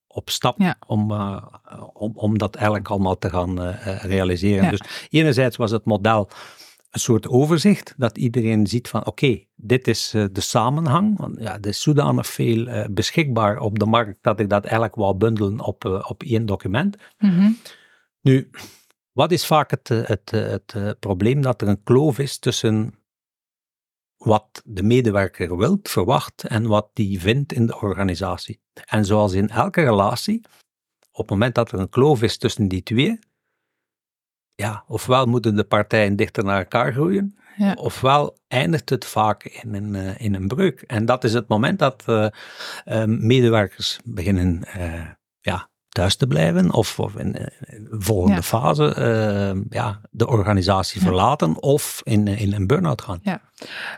op 0.07 0.29
stap 0.29 0.75
om, 0.87 1.11
om, 1.93 2.11
om 2.15 2.37
dat 2.37 2.55
eigenlijk 2.55 2.89
allemaal 2.89 3.17
te 3.17 3.29
gaan 3.29 3.71
realiseren. 4.01 4.69
Dus 4.69 4.81
enerzijds 5.09 5.57
was 5.57 5.71
het 5.71 5.85
model 5.85 6.29
een 6.91 6.99
soort 6.99 7.27
overzicht, 7.27 7.93
dat 7.97 8.17
iedereen 8.17 8.67
ziet 8.67 8.87
van 8.87 9.05
oké, 9.05 9.43
dit 9.55 9.87
is 9.87 10.13
uh, 10.13 10.25
de 10.31 10.41
samenhang. 10.41 11.17
Want 11.17 11.39
ja, 11.39 11.53
er 11.59 11.67
is 11.67 11.81
zodanig 11.81 12.27
veel 12.27 12.67
uh, 12.67 12.85
beschikbaar 12.91 13.59
op 13.59 13.79
de 13.79 13.85
markt 13.85 14.17
dat 14.21 14.39
ik 14.39 14.49
dat 14.49 14.63
eigenlijk 14.63 14.95
wou 14.95 15.15
bundelen 15.15 15.59
op, 15.59 15.85
uh, 15.85 16.05
op 16.07 16.23
één 16.23 16.45
document. 16.45 16.97
Mm 17.17 17.57
Nu, 18.21 18.49
wat 19.11 19.31
is 19.31 19.45
vaak 19.45 19.71
het, 19.71 19.87
het, 19.87 20.31
het, 20.31 20.71
het 20.71 20.99
probleem? 20.99 21.41
Dat 21.41 21.61
er 21.61 21.67
een 21.67 21.83
kloof 21.83 22.19
is 22.19 22.39
tussen 22.39 22.93
wat 24.17 24.61
de 24.65 24.83
medewerker 24.83 25.57
wilt, 25.57 25.89
verwacht 25.89 26.43
en 26.43 26.67
wat 26.67 26.89
die 26.93 27.19
vindt 27.19 27.53
in 27.53 27.65
de 27.65 27.79
organisatie. 27.79 28.61
En 28.85 29.05
zoals 29.05 29.33
in 29.33 29.49
elke 29.49 29.81
relatie, 29.81 30.41
op 31.11 31.17
het 31.21 31.29
moment 31.29 31.55
dat 31.55 31.71
er 31.71 31.79
een 31.79 31.89
kloof 31.89 32.21
is 32.21 32.37
tussen 32.37 32.67
die 32.67 32.83
twee, 32.83 33.19
ja, 34.61 34.83
ofwel 34.87 35.25
moeten 35.25 35.55
de 35.55 35.63
partijen 35.63 36.15
dichter 36.15 36.43
naar 36.43 36.57
elkaar 36.57 36.93
groeien, 36.93 37.35
ofwel 37.75 38.37
eindigt 38.47 38.89
het 38.89 39.05
vaak 39.05 39.43
in 39.43 39.73
een, 39.73 39.93
uh, 39.93 40.21
in 40.21 40.35
een 40.35 40.47
breuk. 40.47 40.81
En 40.81 41.05
dat 41.05 41.23
is 41.23 41.33
het 41.33 41.47
moment 41.47 41.79
dat 41.79 42.03
uh, 42.07 42.27
uh, 42.85 43.03
medewerkers 43.05 43.99
beginnen 44.03 44.63
ja, 45.39 45.69
thuis 45.89 46.15
te 46.15 46.27
blijven, 46.27 46.73
of, 46.73 46.99
of 46.99 47.15
in, 47.15 47.31
de 47.31 47.99
volgende 47.99 48.43
fase 48.43 48.95
ja, 49.69 50.01
de 50.09 50.27
organisatie 50.27 51.01
verlaten, 51.01 51.61
of 51.61 52.01
in, 52.03 52.27
in 52.27 52.53
een 52.53 52.67
burn-out 52.67 53.01
gaan. 53.01 53.19
Ja. 53.21 53.41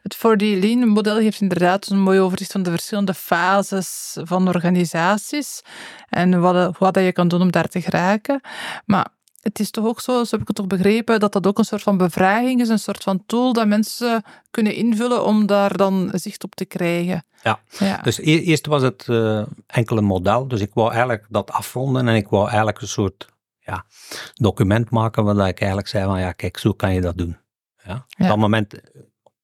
Het 0.01 0.17
4D 0.17 0.59
Lean 0.59 0.87
model 0.87 1.15
geeft 1.15 1.41
inderdaad 1.41 1.87
een 1.87 2.01
mooi 2.01 2.19
overzicht 2.19 2.51
van 2.51 2.63
de 2.63 2.69
verschillende 2.69 3.13
fases 3.13 4.17
van 4.23 4.47
organisaties 4.47 5.61
en 6.09 6.39
wat, 6.39 6.77
wat 6.77 6.95
je 6.95 7.11
kan 7.11 7.27
doen 7.27 7.41
om 7.41 7.51
daar 7.51 7.67
te 7.67 7.81
geraken. 7.81 8.41
Maar 8.85 9.07
het 9.43 9.59
is 9.59 9.71
toch 9.71 9.85
ook 9.85 10.01
zo, 10.01 10.23
zo 10.23 10.29
heb 10.29 10.41
ik 10.41 10.47
het 10.47 10.55
toch 10.55 10.67
begrepen, 10.67 11.19
dat 11.19 11.33
dat 11.33 11.47
ook 11.47 11.57
een 11.57 11.65
soort 11.65 11.81
van 11.81 11.97
bevraging 11.97 12.61
is, 12.61 12.69
een 12.69 12.79
soort 12.79 13.03
van 13.03 13.23
tool 13.25 13.53
dat 13.53 13.67
mensen 13.67 14.23
kunnen 14.51 14.75
invullen 14.75 15.25
om 15.25 15.45
daar 15.45 15.77
dan 15.77 16.09
zicht 16.13 16.43
op 16.43 16.55
te 16.55 16.65
krijgen. 16.65 17.25
Ja, 17.43 17.59
ja. 17.79 18.01
dus 18.01 18.17
e-, 18.17 18.21
eerst 18.21 18.65
was 18.65 18.81
het 18.81 19.05
uh, 19.09 19.45
enkel 19.67 19.97
een 19.97 20.03
model, 20.03 20.47
dus 20.47 20.61
ik 20.61 20.73
wou 20.73 20.89
eigenlijk 20.89 21.25
dat 21.29 21.51
afronden 21.51 22.07
en 22.07 22.15
ik 22.15 22.27
wou 22.27 22.47
eigenlijk 22.47 22.81
een 22.81 22.87
soort 22.87 23.27
ja, 23.59 23.85
document 24.33 24.89
maken 24.89 25.23
waar 25.23 25.47
ik 25.47 25.59
eigenlijk 25.59 25.89
zei 25.89 26.05
van 26.05 26.19
ja, 26.19 26.31
kijk, 26.31 26.57
zo 26.57 26.73
kan 26.73 26.93
je 26.93 27.01
dat 27.01 27.17
doen. 27.17 27.37
Ja. 27.83 28.05
Op 28.17 28.27
dat 28.27 28.37
moment 28.37 28.81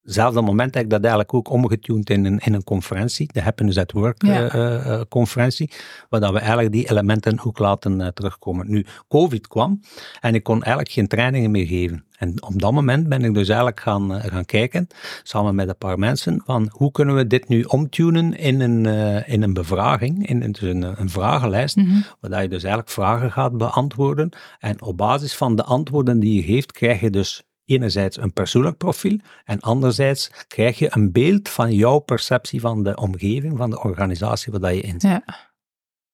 Hetzelfde 0.09 0.41
moment 0.41 0.73
heb 0.73 0.83
ik 0.83 0.89
dat 0.89 1.01
eigenlijk 1.01 1.33
ook 1.33 1.49
omgetuned 1.49 2.09
in 2.09 2.25
een, 2.25 2.39
in 2.39 2.53
een 2.53 2.63
conferentie, 2.63 3.29
de 3.33 3.41
Happiness 3.41 3.77
at 3.77 3.91
Work 3.91 4.25
ja. 4.25 4.55
uh, 4.55 5.01
conferentie, 5.09 5.71
waar 6.09 6.19
dat 6.19 6.31
we 6.31 6.39
eigenlijk 6.39 6.71
die 6.71 6.89
elementen 6.89 7.39
ook 7.43 7.59
laten 7.59 7.99
uh, 7.99 8.07
terugkomen. 8.07 8.69
Nu, 8.69 8.85
COVID 9.07 9.47
kwam 9.47 9.81
en 10.19 10.35
ik 10.35 10.43
kon 10.43 10.63
eigenlijk 10.63 10.91
geen 10.91 11.07
trainingen 11.07 11.51
meer 11.51 11.67
geven. 11.67 12.03
En 12.17 12.43
op 12.43 12.61
dat 12.61 12.71
moment 12.71 13.07
ben 13.09 13.23
ik 13.23 13.33
dus 13.33 13.47
eigenlijk 13.47 13.79
gaan, 13.79 14.21
gaan 14.21 14.45
kijken, 14.45 14.87
samen 15.23 15.55
met 15.55 15.67
een 15.67 15.77
paar 15.77 15.99
mensen, 15.99 16.41
van 16.45 16.69
hoe 16.71 16.91
kunnen 16.91 17.15
we 17.15 17.27
dit 17.27 17.47
nu 17.47 17.63
omtunen 17.63 18.37
in 18.37 18.61
een, 18.61 18.85
in 19.25 19.43
een 19.43 19.53
bevraging, 19.53 20.27
in, 20.27 20.51
dus 20.51 20.61
een, 20.61 21.01
een 21.01 21.09
vragenlijst, 21.09 21.75
mm 21.75 21.85
-hmm. 21.85 22.03
waar 22.19 22.41
je 22.41 22.49
dus 22.49 22.63
eigenlijk 22.63 22.93
vragen 22.93 23.31
gaat 23.31 23.57
beantwoorden. 23.57 24.29
En 24.59 24.81
op 24.81 24.97
basis 24.97 25.35
van 25.35 25.55
de 25.55 25.63
antwoorden 25.63 26.19
die 26.19 26.33
je 26.33 26.43
geeft, 26.43 26.71
krijg 26.71 26.99
je 26.99 27.09
dus 27.09 27.43
enerzijds 27.69 28.17
een 28.17 28.33
persoonlijk 28.33 28.77
profiel 28.77 29.19
en 29.45 29.59
anderzijds 29.59 30.31
krijg 30.47 30.79
je 30.79 30.87
een 30.91 31.11
beeld 31.11 31.49
van 31.49 31.73
jouw 31.73 31.99
perceptie 31.99 32.61
van 32.61 32.83
de 32.83 32.95
omgeving, 32.95 33.57
van 33.57 33.69
de 33.69 33.83
organisatie 33.83 34.53
waar 34.53 34.73
je 34.73 34.81
in 34.81 34.99
zit. 34.99 35.11
Ja. 35.11 35.23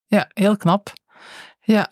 ja, 0.05 0.29
heel 0.33 0.57
knap. 0.57 0.93
Ja. 1.61 1.89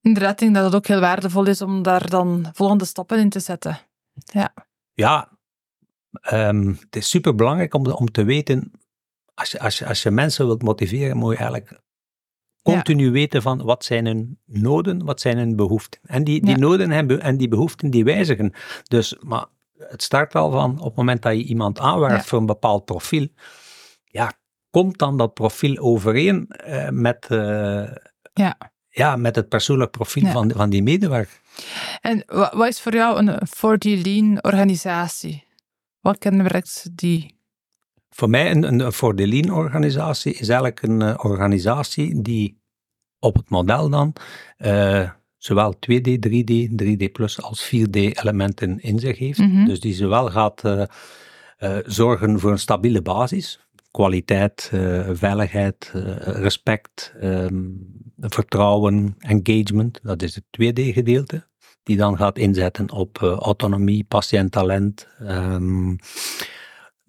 Inderdaad, 0.00 0.32
ik 0.32 0.38
denk 0.38 0.54
dat 0.54 0.64
het 0.64 0.74
ook 0.74 0.86
heel 0.86 1.00
waardevol 1.00 1.46
is 1.46 1.62
om 1.62 1.82
daar 1.82 2.10
dan 2.10 2.48
volgende 2.52 2.84
stappen 2.84 3.18
in 3.18 3.30
te 3.30 3.40
zetten. 3.40 3.78
Ja, 4.12 4.54
ja 4.92 5.38
um, 6.32 6.68
het 6.68 6.96
is 6.96 7.08
super 7.08 7.34
belangrijk 7.34 7.74
om, 7.74 7.86
om 7.86 8.10
te 8.10 8.24
weten, 8.24 8.72
als 9.34 9.50
je, 9.50 9.60
als, 9.60 9.78
je, 9.78 9.86
als 9.86 10.02
je 10.02 10.10
mensen 10.10 10.46
wilt 10.46 10.62
motiveren, 10.62 11.16
moet 11.16 11.32
je 11.32 11.38
eigenlijk 11.38 11.80
continu 12.62 13.10
weten 13.10 13.42
van 13.42 13.62
wat 13.62 13.84
zijn 13.84 14.06
hun 14.06 14.38
noden, 14.46 15.04
wat 15.04 15.20
zijn 15.20 15.38
hun 15.38 15.56
behoeften. 15.56 16.00
En 16.02 16.24
die, 16.24 16.44
die 16.44 16.58
noden 16.58 16.90
en, 16.90 17.20
en 17.20 17.36
die 17.36 17.48
behoeften 17.48 17.90
die 17.90 18.04
wijzigen. 18.04 18.52
Dus, 18.82 19.16
maar 19.20 19.46
het 19.78 20.02
start 20.02 20.34
al 20.34 20.50
van 20.50 20.78
op 20.78 20.84
het 20.84 20.96
moment 20.96 21.22
dat 21.22 21.36
je 21.36 21.44
iemand 21.44 21.78
aanwerft 21.78 22.26
voor 22.26 22.38
een 22.38 22.46
bepaald 22.46 22.84
profiel, 22.84 23.28
ja, 24.04 24.32
komt 24.70 24.98
dan 24.98 25.16
dat 25.16 25.34
profiel 25.34 25.78
overeen 25.78 26.50
uh, 26.66 26.88
met, 26.88 27.28
uh, 27.30 27.90
ja. 28.32 28.56
Ja, 28.88 29.16
met 29.16 29.36
het 29.36 29.48
persoonlijk 29.48 29.90
profiel 29.90 30.26
van, 30.26 30.50
van 30.50 30.70
die 30.70 30.82
medewerker. 30.82 31.40
En 32.00 32.22
wat 32.26 32.68
is 32.68 32.80
voor 32.80 32.94
jou 32.94 33.18
een 33.18 33.38
4D 33.46 34.02
Lean 34.02 34.42
organisatie? 34.42 35.46
Wat 36.00 36.18
kenmerkt 36.18 36.88
die? 36.92 37.40
Voor 38.14 38.30
mij 38.30 38.50
een, 38.50 38.80
een 38.80 38.92
4D 38.92 39.28
Lean 39.28 39.50
organisatie 39.50 40.32
is 40.32 40.48
eigenlijk 40.48 40.82
een 40.82 41.00
uh, 41.00 41.14
organisatie 41.16 42.22
die 42.22 42.60
op 43.18 43.34
het 43.34 43.50
model 43.50 43.88
dan 43.88 44.12
uh, 44.58 45.10
zowel 45.36 45.74
2D, 45.74 46.10
3D, 46.28 46.52
3D 46.82 47.12
plus 47.12 47.42
als 47.42 47.66
4D 47.74 47.90
elementen 47.90 48.80
in 48.80 48.98
zich 48.98 49.18
heeft. 49.18 49.38
Mm 49.38 49.50
-hmm. 49.50 49.64
Dus 49.66 49.80
die 49.80 49.94
zowel 49.94 50.30
gaat 50.30 50.62
uh, 50.64 50.84
zorgen 51.84 52.40
voor 52.40 52.50
een 52.50 52.58
stabiele 52.58 53.02
basis, 53.02 53.60
kwaliteit, 53.90 54.70
veiligheid, 55.12 55.90
respect, 56.24 57.14
um, 57.22 57.86
vertrouwen, 58.18 59.16
engagement, 59.18 60.00
dat 60.02 60.22
is 60.22 60.34
het 60.34 60.44
2D-gedeelte, 60.44 61.46
die 61.82 61.96
dan 61.96 62.16
gaat 62.16 62.38
inzetten 62.38 62.90
op 62.90 63.18
autonomie, 63.18 64.04
patiënttalent, 64.04 65.08
um, 65.20 65.98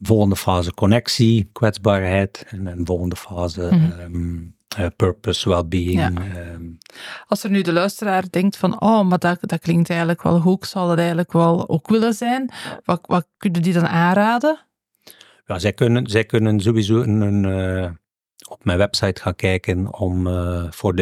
volgende 0.04 0.36
fase 0.36 0.74
connectie, 0.74 1.50
kwetsbaarheid 1.52 2.46
en 2.48 2.66
een 2.66 2.86
volgende 2.86 3.16
fase 3.16 3.70
mm 3.72 3.80
-hmm. 3.80 4.16
um, 4.16 4.56
uh, 4.80 4.86
purpose, 4.96 5.50
well-being. 5.50 6.00
Ja. 6.00 6.12
Um. 6.54 6.78
Als 7.28 7.44
er 7.44 7.50
nu 7.50 7.62
de 7.62 7.74
luisteraar 7.74 8.24
denkt 8.30 8.58
van, 8.58 8.82
oh, 8.82 9.08
maar 9.08 9.20
dat, 9.20 9.38
dat 9.42 9.60
klinkt 9.60 9.90
eigenlijk 9.90 10.22
wel 10.22 10.40
goed, 10.40 10.64
ik 10.64 10.66
zal 10.66 10.90
het 10.90 11.00
eigenlijk 11.00 11.32
wel 11.32 11.70
ook 11.70 11.88
willen 11.88 12.14
zijn, 12.14 12.52
wat, 12.84 13.00
wat 13.06 13.28
kunnen 13.38 13.62
die 13.62 13.74
dan 13.74 13.88
aanraden? 13.88 14.60
Ja, 15.46 15.60
zij 15.60 15.74
kunnen, 15.74 16.08
zij 16.08 16.24
kunnen 16.24 16.60
sowieso 16.60 17.02
een, 17.02 17.22
een 17.22 17.44
uh, 17.44 17.90
op 18.50 18.66
mijn 18.66 18.78
website 18.78 19.22
gaan 19.22 19.36
kijken 19.36 19.94
om 19.94 20.28
uh, 20.28 20.64
voor 20.70 20.94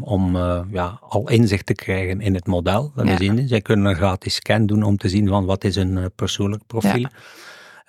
om 0.00 0.36
uh, 0.36 0.60
ja, 0.70 0.98
al 1.00 1.28
inzicht 1.28 1.66
te 1.66 1.74
krijgen 1.74 2.20
in 2.20 2.34
het 2.34 2.46
model. 2.46 2.92
Dat 2.94 3.06
ja. 3.06 3.12
is 3.12 3.20
in. 3.20 3.48
Zij 3.48 3.60
kunnen 3.60 3.86
een 3.86 3.96
gratis 3.96 4.34
scan 4.34 4.66
doen 4.66 4.82
om 4.82 4.96
te 4.96 5.08
zien 5.08 5.28
van 5.28 5.44
wat 5.44 5.64
is 5.64 5.76
een 5.76 6.12
persoonlijk 6.14 6.66
profiel. 6.66 7.00
Ja. 7.00 7.10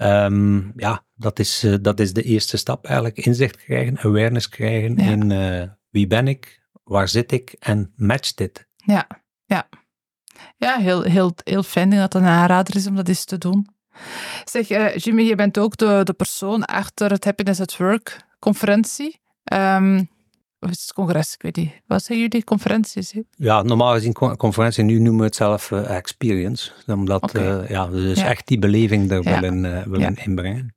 Um, 0.04 0.74
ja, 0.76 1.06
dat 1.16 1.40
is, 1.40 1.68
dat 1.82 2.00
is 2.00 2.14
de 2.14 2.22
eerste 2.22 2.58
stap 2.58 2.86
eigenlijk. 2.86 3.18
Inzicht 3.18 3.58
krijgen, 3.58 3.98
awareness 3.98 4.50
krijgen 4.50 4.96
ja. 4.96 5.12
in 5.12 5.76
wie 5.90 6.08
ben 6.08 6.28
ik, 6.28 6.62
waar 6.84 7.08
zit 7.08 7.32
ik 7.32 7.56
en 7.60 7.94
matcht 7.96 8.38
dit. 8.38 8.68
Ja, 8.76 9.08
ja. 9.46 9.70
Ja, 10.58 10.78
heel, 10.78 11.02
heel, 11.02 11.36
heel 11.44 11.64
fijn 11.64 11.90
dat 11.90 12.00
het 12.00 12.14
een 12.14 12.28
aanrader 12.28 12.76
is 12.76 12.88
om 12.88 12.96
dat 12.96 13.08
eens 13.08 13.26
te 13.26 13.38
doen. 13.38 13.68
Zeg, 14.44 14.68
Jimmy, 15.04 15.24
je 15.24 15.36
bent 15.36 15.58
ook 15.58 15.78
de, 15.78 16.02
de 16.04 16.14
persoon 16.14 16.66
achter 16.66 17.12
het 17.12 17.26
Happiness 17.26 17.60
at 17.60 17.78
Work 17.78 18.26
conferentie. 18.40 19.20
Um, 19.54 20.10
of 20.64 20.70
is 20.70 20.82
het 20.82 20.94
congres? 20.94 21.34
Ik 21.34 21.42
weet 21.42 21.56
niet. 21.56 21.72
Wat 21.88 22.04
zijn 22.04 22.20
jullie 22.20 22.44
conferenties? 22.44 23.14
Ja, 23.36 23.62
normaal 23.62 23.94
gezien 23.94 24.14
conferentie, 24.38 24.84
nu 24.84 25.00
noemen 25.00 25.20
we 25.20 25.26
het 25.26 25.36
zelf 25.36 25.72
uh, 25.72 25.96
experience. 25.96 26.72
Omdat 26.88 27.24
okay. 27.24 27.62
uh, 27.62 27.70
ja, 27.70 27.90
we 27.90 28.02
dus 28.02 28.20
ja. 28.20 28.28
echt 28.28 28.48
die 28.48 28.60
beleving 28.60 29.12
er 29.12 29.24
ja. 29.24 29.40
willen, 29.40 29.64
uh, 29.64 29.82
willen 29.84 30.16
ja. 30.16 30.24
inbrengen. 30.24 30.76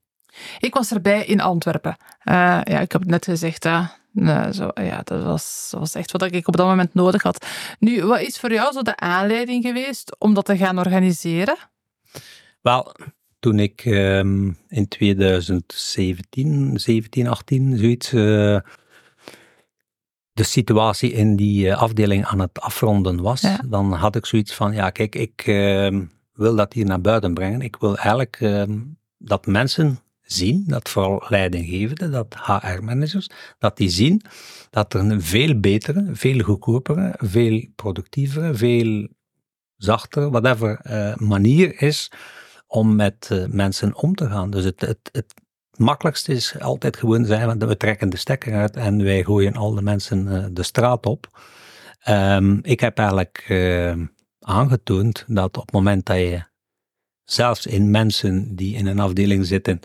Ik 0.59 0.75
was 0.75 0.93
erbij 0.93 1.25
in 1.25 1.41
Antwerpen. 1.41 1.97
ja, 2.25 2.65
ik 2.65 2.93
heb 2.93 3.01
het 3.01 3.11
net 3.11 3.25
gezegd, 3.25 3.63
zo, 3.63 4.71
ja, 4.75 5.01
dat 5.05 5.23
was, 5.23 5.73
was 5.79 5.95
echt 5.95 6.13
wat 6.13 6.23
ik 6.23 6.49
op 6.49 6.57
dat 6.57 6.67
moment 6.67 6.95
nodig 6.95 7.23
had. 7.23 7.47
Nu, 7.79 8.05
wat 8.05 8.21
is 8.21 8.39
voor 8.39 8.53
jou 8.53 8.73
zo 8.73 8.83
de 8.83 8.97
aanleiding 8.97 9.65
geweest 9.65 10.17
om 10.19 10.35
dat 10.35 10.45
te 10.45 10.57
gaan 10.57 10.79
organiseren? 10.79 11.57
Wel, 12.61 12.95
toen 13.41 13.59
ik 13.59 13.85
um, 13.85 14.59
in 14.69 14.89
2017, 14.89 16.81
17, 16.81 17.29
18, 17.29 17.79
zoiets, 17.79 18.13
uh, 18.13 18.59
de 20.37 20.43
situatie 20.43 21.13
in 21.13 21.37
die 21.37 21.67
uh, 21.67 21.77
afdeling 21.81 22.25
aan 22.25 22.39
het 22.39 22.61
afronden 22.61 23.23
was, 23.23 23.41
ja. 23.41 23.61
dan 23.67 23.93
had 23.93 24.17
ik 24.17 24.27
zoiets 24.27 24.55
van, 24.55 24.73
ja 24.73 24.91
kijk, 24.91 25.15
ik 25.15 25.47
uh, 25.47 26.01
wil 26.33 26.57
dat 26.57 26.73
hier 26.73 26.85
naar 26.85 27.01
buiten 27.01 27.35
brengen. 27.35 27.61
Ik 27.61 27.77
wil 27.77 27.97
eigenlijk 27.97 28.37
ehm, 28.41 28.79
dat 29.19 29.47
mensen 29.47 29.99
zien, 30.21 30.65
dat 30.67 30.89
vooral 30.89 31.25
leidinggevenden, 31.29 32.11
dat 32.11 32.35
HR-managers, 32.35 33.31
dat 33.59 33.77
die 33.77 33.89
zien 33.89 34.23
dat 34.71 34.95
er 34.95 35.01
een 35.01 35.23
veel 35.23 35.61
betere, 35.61 36.09
veel 36.13 36.39
goedkopere, 36.39 37.15
veel 37.19 37.67
productievere, 37.77 38.55
veel 38.55 39.09
zachtere, 39.77 40.31
whatever, 40.31 40.81
uh, 40.87 41.17
manier 41.17 41.83
is 41.83 42.11
om 42.67 42.97
met 42.97 43.29
uh, 43.33 43.47
mensen 43.47 43.95
om 43.95 44.15
te 44.15 44.29
gaan. 44.29 44.51
Dus 44.51 44.65
het, 44.65 44.81
het, 44.81 45.09
het 45.13 45.35
makkelijkste 45.79 46.33
is 46.33 46.61
altijd 46.61 46.97
gewoon 46.97 47.25
zijn, 47.25 47.59
we 47.59 47.77
trekken 47.77 48.11
de 48.11 48.17
stekker 48.17 48.55
uit 48.55 48.77
en 48.77 49.05
wij 49.05 49.25
gooien 49.25 49.55
al 49.55 49.75
de 49.75 49.83
mensen 49.83 50.27
uh, 50.27 50.47
de 50.51 50.63
straat 50.63 51.07
op. 51.07 51.41
Um, 52.09 52.59
ik 52.63 52.81
heb 52.81 52.99
eigenlijk 52.99 53.47
uh, 53.49 53.95
aangetoond 54.41 55.25
dat 55.27 55.57
op 55.57 55.63
het 55.63 55.73
moment 55.73 56.07
dat 56.07 56.17
je 56.17 56.43
zelfs 57.25 57.67
in 57.67 57.91
mensen 57.91 58.57
die 58.57 58.77
in 58.77 58.87
een 58.87 59.01
afdeling 59.01 59.47
zitten 59.47 59.81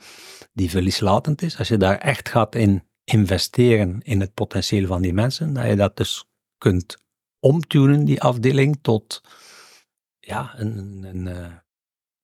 die 0.54 0.70
verlieslatend 0.70 1.42
is, 1.42 1.58
als 1.58 1.68
je 1.68 1.78
daar 1.78 1.98
echt 1.98 2.30
gaat 2.30 2.56
in 2.56 2.84
investeren 3.04 4.02
in 4.02 4.20
het 4.20 4.34
potentieel 4.34 4.88
van 4.88 5.02
die 5.02 5.14
mensen, 5.14 5.54
dat 5.54 5.66
je 5.66 5.76
dat 5.76 5.98
dus 5.98 6.26
kunt 6.58 6.98
omtunen, 7.40 8.06
die 8.06 8.22
afdeling, 8.22 8.80
tot 8.82 9.22
ja, 10.20 10.54
een, 10.56 10.78
een, 10.78 11.26
een 11.26 11.62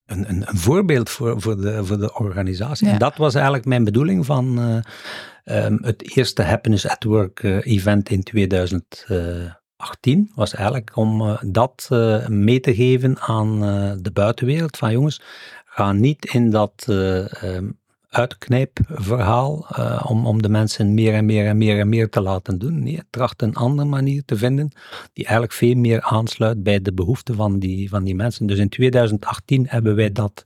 een, 0.07 0.29
een, 0.29 0.49
een, 0.49 0.57
voorbeeld 0.57 1.09
voor, 1.09 1.41
voor, 1.41 1.61
de, 1.61 1.85
voor 1.85 1.97
de 1.97 2.13
organisatie. 2.13 2.87
Ja. 2.87 2.93
En 2.93 2.99
dat 2.99 3.17
was 3.17 3.33
eigenlijk 3.33 3.65
mijn 3.65 3.83
bedoeling 3.83 4.25
van 4.25 4.59
uh, 4.59 4.79
um, 5.65 5.79
het 5.81 6.15
eerste 6.15 6.43
Happiness 6.43 6.87
at 6.87 7.03
Work 7.03 7.43
uh, 7.43 7.65
event 7.65 8.09
in 8.09 8.23
2018. 8.23 10.31
Was 10.35 10.53
eigenlijk 10.53 10.91
om 10.95 11.21
uh, 11.21 11.37
dat 11.45 11.87
mee 12.27 12.59
te 12.59 12.75
geven 12.75 13.19
aan 13.19 13.59
de 14.01 14.11
buitenwereld. 14.11 14.77
Van 14.77 14.91
jongens, 14.91 15.21
ga 15.65 15.91
niet 15.91 16.25
in 16.25 16.49
dat 16.49 16.85
um, 16.89 17.77
uitknijpverhaal 18.09 19.67
uh, 19.79 20.05
om, 20.07 20.25
om 20.25 20.41
de 20.41 20.49
mensen 20.49 20.93
meer 20.93 21.13
en 21.13 21.25
meer 21.25 21.45
en 21.45 21.57
meer 21.57 21.79
en 21.79 21.89
meer 21.89 22.09
te 22.09 22.21
laten 22.21 22.59
doen. 22.59 22.83
Nee, 22.83 23.01
tracht 23.09 23.41
een 23.41 23.55
andere 23.55 23.87
manier 23.87 24.25
te 24.25 24.37
vinden 24.37 24.71
die 25.13 25.23
eigenlijk 25.23 25.53
veel 25.53 25.75
meer 25.75 26.01
aansluit 26.01 26.63
bij 26.63 26.81
de 26.81 26.93
behoeften 26.93 27.35
van 27.35 27.59
die, 27.59 27.89
van 27.89 28.03
die 28.03 28.15
mensen. 28.15 28.47
Dus 28.47 28.57
in 28.57 28.69
2018 28.69 29.65
hebben 29.67 29.95
wij 29.95 30.11
dat 30.11 30.45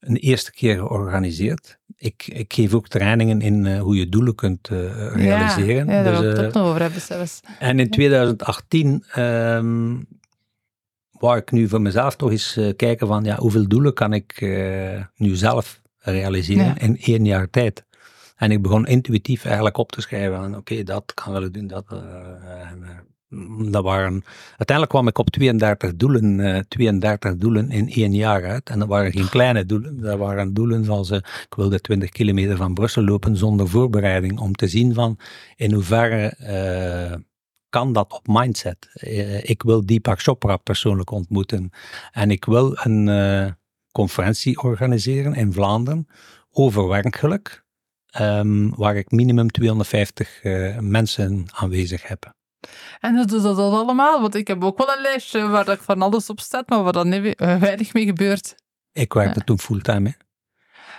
een 0.00 0.16
eerste 0.16 0.52
keer 0.52 0.74
georganiseerd. 0.74 1.78
Ik, 1.96 2.26
ik 2.26 2.52
geef 2.52 2.74
ook 2.74 2.88
trainingen 2.88 3.40
in 3.40 3.64
uh, 3.64 3.80
hoe 3.80 3.96
je 3.96 4.08
doelen 4.08 4.34
kunt 4.34 4.70
uh, 4.70 5.14
realiseren. 5.14 5.86
Ja, 5.86 5.92
ja 5.92 6.02
daar 6.02 6.12
dus, 6.12 6.20
wil 6.20 6.30
ik 6.30 6.36
het 6.36 6.46
ook 6.46 6.52
nog 6.52 6.66
over 6.66 6.80
hebben 6.80 7.00
zelfs. 7.00 7.40
En 7.58 7.78
in 7.78 7.90
2018 7.90 9.04
um, 9.18 10.06
wou 11.10 11.36
ik 11.36 11.50
nu 11.50 11.68
voor 11.68 11.80
mezelf 11.80 12.16
toch 12.16 12.30
eens 12.30 12.58
kijken 12.76 13.06
van 13.06 13.24
ja, 13.24 13.36
hoeveel 13.36 13.68
doelen 13.68 13.94
kan 13.94 14.12
ik 14.12 14.40
nu 15.16 15.34
zelf 15.34 15.80
realiseren 16.00 16.64
ja. 16.64 16.78
in 16.78 16.98
één 16.98 17.24
jaar 17.24 17.50
tijd. 17.50 17.84
En 18.36 18.50
ik 18.50 18.62
begon 18.62 18.86
intuïtief 18.86 19.44
eigenlijk 19.44 19.76
op 19.76 19.92
te 19.92 20.00
schrijven. 20.00 20.44
Oké, 20.44 20.56
okay, 20.56 20.82
dat 20.82 21.14
kan 21.14 21.32
wel 21.32 21.50
doen. 21.50 21.66
Dat, 21.66 21.84
uh, 21.92 23.70
dat 23.70 23.82
waren, 23.82 24.22
uiteindelijk 24.48 24.88
kwam 24.88 25.08
ik 25.08 25.18
op 25.18 25.30
32 25.30 25.96
doelen, 25.96 26.38
uh, 26.38 26.58
32 26.58 27.36
doelen 27.36 27.70
in 27.70 27.90
één 27.90 28.14
jaar 28.14 28.44
uit. 28.44 28.70
En 28.70 28.78
dat 28.78 28.88
waren 28.88 29.12
geen 29.12 29.28
kleine 29.28 29.66
doelen. 29.66 30.00
Dat 30.00 30.18
waren 30.18 30.54
doelen 30.54 30.84
zoals 30.84 31.10
ik 31.10 31.54
wilde 31.56 31.80
20 31.80 32.10
kilometer 32.10 32.56
van 32.56 32.74
Brussel 32.74 33.04
lopen 33.04 33.36
zonder 33.36 33.68
voorbereiding. 33.68 34.38
Om 34.38 34.54
te 34.54 34.68
zien 34.68 34.94
van 34.94 35.18
in 35.56 35.72
hoeverre 35.72 36.34
kan 37.68 37.92
dat 37.92 38.12
op 38.12 38.26
mindset. 38.26 38.88
ik 39.42 39.62
wil 39.62 39.86
Deepak 39.86 40.22
Chopra 40.22 40.56
persoonlijk 40.56 41.10
ontmoeten. 41.10 41.70
En 42.12 42.30
ik 42.30 42.44
wil 42.44 42.78
een 42.82 43.08
conferentie 43.92 44.62
organiseren 44.62 45.34
in 45.34 45.52
Vlaanderen 45.52 46.08
over 46.50 46.88
werkgeluk, 46.88 47.64
um, 48.20 48.74
waar 48.76 48.96
ik 48.96 49.10
minimum 49.10 49.50
250 49.50 50.44
uh, 50.44 50.76
eh, 50.76 50.82
mensen 50.82 51.46
aanwezig 51.50 52.08
heb. 52.08 52.32
En 53.00 53.16
dat 53.16 53.28
doet 53.28 53.42
dat 53.42 53.58
allemaal? 53.58 54.20
Want 54.20 54.34
ik 54.34 54.48
heb 54.48 54.64
ook 54.64 54.78
wel 54.78 54.96
een 54.96 55.02
lijstje 55.02 55.48
waar 55.48 55.68
ik 55.68 55.80
van 55.80 56.02
alles 56.02 56.30
op 56.30 56.40
staat, 56.40 56.68
maar 56.68 56.82
waar 56.82 56.92
dan 56.92 57.12
uh, 57.12 57.32
weinig 57.36 57.92
mee 57.92 58.04
gebeurt. 58.04 58.54
Ik 58.92 59.12
werkte 59.12 59.38
ja. 59.38 59.44
toen 59.44 59.58
fulltime. 59.58 60.08
Hè. 60.08 60.14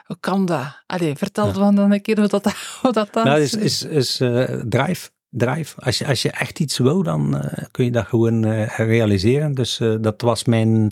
Hoe 0.05 0.17
kan 0.19 0.45
dat? 0.45 0.81
Allee, 0.85 1.15
vertel 1.15 1.47
ja. 1.47 1.53
dan 1.53 1.77
een 1.77 2.01
keer 2.01 2.19
hoe 2.19 2.27
dat, 2.27 2.53
hoe 2.81 2.91
dat 2.91 3.13
dan 3.13 3.25
nou, 3.25 3.41
is. 3.41 3.53
is, 3.53 3.83
is 3.83 4.21
uh, 4.21 4.43
drive. 4.43 5.09
drive. 5.29 5.81
Als 5.81 5.97
je, 5.97 6.07
als 6.07 6.21
je 6.21 6.31
echt 6.31 6.59
iets 6.59 6.77
wil, 6.77 7.03
dan 7.03 7.35
uh, 7.35 7.43
kun 7.71 7.85
je 7.85 7.91
dat 7.91 8.05
gewoon 8.05 8.45
uh, 8.45 8.77
realiseren. 8.77 9.53
Dus 9.53 9.81
dat 10.01 10.21
was 10.21 10.43
mijn 10.43 10.91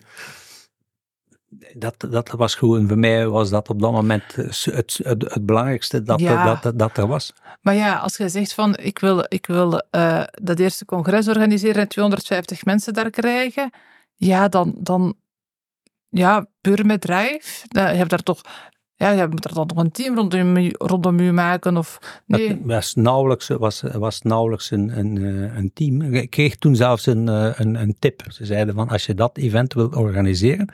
dat, 1.73 1.95
dat 2.09 2.29
was 2.29 2.55
gewoon, 2.55 2.88
voor 2.88 2.97
mij 2.97 3.27
was 3.27 3.49
dat 3.49 3.69
op 3.69 3.81
dat 3.81 3.91
moment 3.91 4.35
het, 4.35 4.67
het, 4.73 4.99
het, 5.03 5.45
belangrijkste 5.45 6.03
dat, 6.03 6.19
ja. 6.19 6.59
dat, 6.62 6.79
dat, 6.79 6.97
er 6.97 7.07
was. 7.07 7.33
Maar 7.62 7.75
ja, 7.75 7.97
als 7.97 8.17
je 8.17 8.29
zegt 8.29 8.53
van, 8.53 8.77
ik 8.77 8.99
wil, 8.99 9.25
ik 9.27 9.45
wil 9.45 9.81
uh, 9.91 10.23
dat 10.31 10.59
eerste 10.59 10.85
congres 10.85 11.27
organiseren 11.27 11.81
en 11.81 11.88
250 11.88 12.65
mensen 12.65 12.93
daar 12.93 13.09
krijgen, 13.09 13.69
ja, 14.15 14.47
dan, 14.47 14.75
dan 14.79 15.15
ja, 16.09 16.45
puur 16.62 16.85
met 16.85 17.01
drijf, 17.01 17.63
je 17.67 17.79
hebt 17.79 18.09
daar 18.09 18.23
toch 18.23 18.41
ja, 18.99 19.12
je 19.12 19.27
moet 19.29 19.45
er 19.45 19.53
dan 19.53 19.67
nog 19.67 19.83
een 19.83 19.91
team 19.91 20.15
rondom, 20.15 20.71
rondom 20.77 21.19
u 21.19 21.31
maken? 21.31 21.77
Of, 21.77 22.21
nee. 22.25 22.47
Dat 22.47 22.57
was 22.63 22.95
nauwelijks, 22.95 23.47
was, 23.47 23.81
was 23.81 24.21
nauwelijks 24.21 24.71
een, 24.71 24.97
een, 24.97 25.17
eh, 25.17 25.57
een 25.57 25.71
team. 25.73 26.01
Ik 26.01 26.29
kreeg 26.29 26.55
toen 26.55 26.75
zelfs 26.75 27.05
een, 27.05 27.29
eh, 27.29 27.51
een, 27.55 27.75
een 27.75 27.95
tip. 27.99 28.21
Ze 28.27 28.45
zeiden 28.45 28.75
van, 28.75 28.89
als 28.89 29.05
je 29.05 29.13
dat 29.13 29.38
event 29.38 29.73
wilt 29.73 29.95
organiseren, 29.95 30.69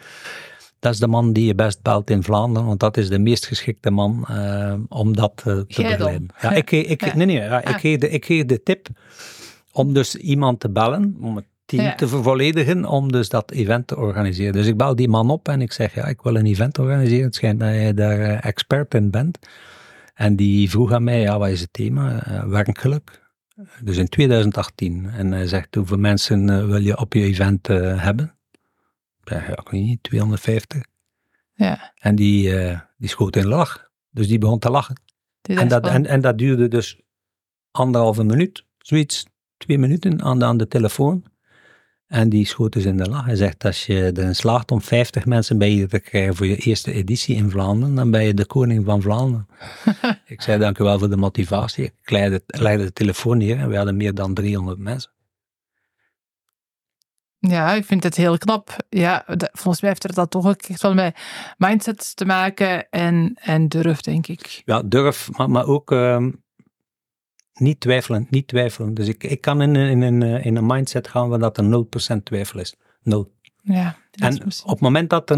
dat 0.85 0.93
is 0.93 0.99
de 0.99 1.07
man 1.07 1.33
die 1.33 1.45
je 1.45 1.55
best 1.55 1.81
belt 1.81 2.09
in 2.09 2.23
Vlaanderen, 2.23 2.67
want 2.67 2.79
dat 2.79 2.97
is 2.97 3.09
de 3.09 3.19
meest 3.19 3.45
geschikte 3.45 3.91
man 3.91 4.27
uh, 4.31 4.73
om 4.89 5.15
dat 5.15 5.43
uh, 5.47 5.53
te 5.53 5.81
begeleiden. 5.81 6.27
Ja, 6.41 6.51
ik, 6.63 6.71
ik, 6.71 7.15
Nee, 7.15 7.25
nee, 7.25 7.35
ja, 7.35 7.61
ik, 7.61 7.67
ah. 7.67 7.79
geef 7.79 7.99
de, 7.99 8.09
ik 8.09 8.25
geef 8.25 8.45
de 8.45 8.63
tip 8.63 8.87
om 9.71 9.93
dus 9.93 10.15
iemand 10.15 10.59
te 10.59 10.69
bellen, 10.69 11.17
om 11.21 11.35
het 11.35 11.45
team 11.65 11.95
te 11.95 12.07
vervolledigen 12.07 12.85
om 12.85 13.11
dus 13.11 13.29
dat 13.29 13.51
event 13.51 13.87
te 13.87 13.97
organiseren. 13.97 14.53
Dus 14.53 14.67
ik 14.67 14.77
bel 14.77 14.95
die 14.95 15.07
man 15.07 15.29
op 15.29 15.47
en 15.47 15.61
ik 15.61 15.71
zeg, 15.71 15.93
ja, 15.93 16.05
ik 16.05 16.21
wil 16.21 16.35
een 16.35 16.45
event 16.45 16.79
organiseren. 16.79 17.25
Het 17.25 17.35
schijnt 17.35 17.59
dat 17.59 17.69
jij 17.69 17.93
daar 17.93 18.19
uh, 18.19 18.45
expert 18.45 18.93
in 18.93 19.09
bent. 19.09 19.39
En 20.13 20.35
die 20.35 20.69
vroeg 20.69 20.91
aan 20.91 21.03
mij, 21.03 21.19
ja, 21.19 21.37
wat 21.39 21.49
is 21.49 21.61
het 21.61 21.73
thema? 21.73 22.23
Werkgeluk. 22.47 23.23
Dus 23.81 23.97
in 23.97 24.07
2018. 24.07 25.09
En 25.17 25.31
hij 25.31 25.47
zegt, 25.47 25.75
hoeveel 25.75 25.97
mensen 25.97 26.67
wil 26.67 26.81
je 26.81 26.97
op 26.97 27.13
je 27.13 27.21
event 27.21 27.67
hebben? 27.67 28.35
Ja, 29.29 29.47
ik 29.47 29.69
weet 29.69 29.81
niet, 29.81 30.03
250. 30.03 30.83
Ja. 31.53 31.93
En 31.97 32.15
die, 32.15 32.49
die 32.97 33.09
schoot 33.09 33.35
in 33.35 33.47
lach. 33.47 33.89
Dus 34.11 34.27
die 34.27 34.37
begon 34.37 34.59
te 34.59 34.69
lachen. 34.69 35.01
En 35.41 35.67
dat, 35.67 35.87
en, 35.87 36.05
en 36.05 36.21
dat 36.21 36.37
duurde 36.37 36.67
dus 36.67 36.99
anderhalve 37.71 38.23
minuut, 38.23 38.65
zoiets, 38.77 39.25
twee 39.57 39.77
minuten 39.77 40.21
aan 40.21 40.39
de, 40.39 40.45
aan 40.45 40.57
de 40.57 40.67
telefoon. 40.67 41.23
En 42.07 42.29
die 42.29 42.45
schoot 42.45 42.73
dus 42.73 42.85
in 42.85 42.97
de 42.97 43.09
lach. 43.09 43.25
Hij 43.25 43.35
zegt, 43.35 43.65
als 43.65 43.85
je 43.85 44.11
erin 44.15 44.35
slaagt 44.35 44.71
om 44.71 44.81
50 44.81 45.25
mensen 45.25 45.57
bij 45.57 45.73
je 45.73 45.87
te 45.87 45.99
krijgen 45.99 46.35
voor 46.35 46.45
je 46.45 46.55
eerste 46.55 46.91
editie 46.91 47.35
in 47.35 47.49
Vlaanderen, 47.49 47.95
dan 47.95 48.11
ben 48.11 48.23
je 48.23 48.33
de 48.33 48.45
koning 48.45 48.85
van 48.85 49.01
Vlaanderen. 49.01 49.47
ik 50.25 50.41
zei, 50.41 50.59
dank 50.59 50.79
u 50.79 50.83
wel 50.83 50.99
voor 50.99 51.09
de 51.09 51.17
motivatie. 51.17 51.83
Ik 51.83 52.11
leidde, 52.11 52.41
leidde 52.45 52.85
de 52.85 52.93
telefoon 52.93 53.37
neer 53.37 53.57
en 53.57 53.69
we 53.69 53.75
hadden 53.75 53.97
meer 53.97 54.13
dan 54.13 54.33
300 54.33 54.77
mensen. 54.77 55.11
Ja, 57.47 57.73
ik 57.73 57.85
vind 57.85 58.03
het 58.03 58.15
heel 58.15 58.37
knap. 58.37 58.75
Ja, 58.89 59.23
volgens 59.51 59.81
mij 59.81 59.89
heeft 59.89 60.03
er 60.03 60.13
dat 60.13 60.31
toch 60.31 60.45
ook 60.45 60.61
echt 60.61 60.81
wel 60.81 60.93
met 60.93 61.17
mindset 61.57 62.15
te 62.15 62.25
maken 62.25 62.89
en, 62.89 63.37
en 63.41 63.67
durf, 63.67 64.01
denk 64.01 64.27
ik. 64.27 64.61
Ja, 64.65 64.81
durf, 64.81 65.29
maar, 65.31 65.49
maar 65.49 65.65
ook 65.65 65.91
ehm, 65.91 66.31
niet 67.53 67.79
twijfelen, 67.79 68.27
niet 68.29 68.47
twijfelen. 68.47 68.93
Dus 68.93 69.07
ik, 69.07 69.23
ik 69.23 69.41
kan 69.41 69.61
in, 69.61 69.75
in, 69.75 70.03
in, 70.03 70.23
eh, 70.23 70.45
in 70.45 70.55
een 70.55 70.65
mindset 70.65 71.07
gaan 71.07 71.29
waar 71.29 71.39
dat 71.39 71.57
er 71.57 71.85
0% 72.17 72.23
twijfel 72.23 72.59
is. 72.59 72.75
Nul. 73.01 73.33
Ja, 73.61 73.95
en 74.11 74.43
op 74.43 74.69
het 74.69 74.79
moment 74.79 75.09
dat 75.09 75.29
er 75.29 75.37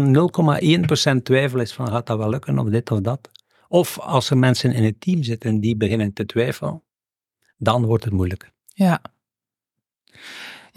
0,1% 1.16 1.22
twijfel 1.22 1.60
is 1.60 1.72
van 1.72 1.88
gaat 1.88 2.06
dat 2.06 2.18
wel 2.18 2.28
lukken 2.28 2.58
of 2.58 2.68
dit 2.68 2.90
of 2.90 3.00
dat. 3.00 3.30
Of 3.68 3.98
als 3.98 4.30
er 4.30 4.38
mensen 4.38 4.72
in 4.72 4.84
het 4.84 5.00
team 5.00 5.22
zitten 5.22 5.60
die 5.60 5.76
beginnen 5.76 6.12
te 6.12 6.26
twijfelen, 6.26 6.82
dan 7.56 7.84
wordt 7.84 8.04
het 8.04 8.12
moeilijk. 8.12 8.52
Ja. 8.66 9.00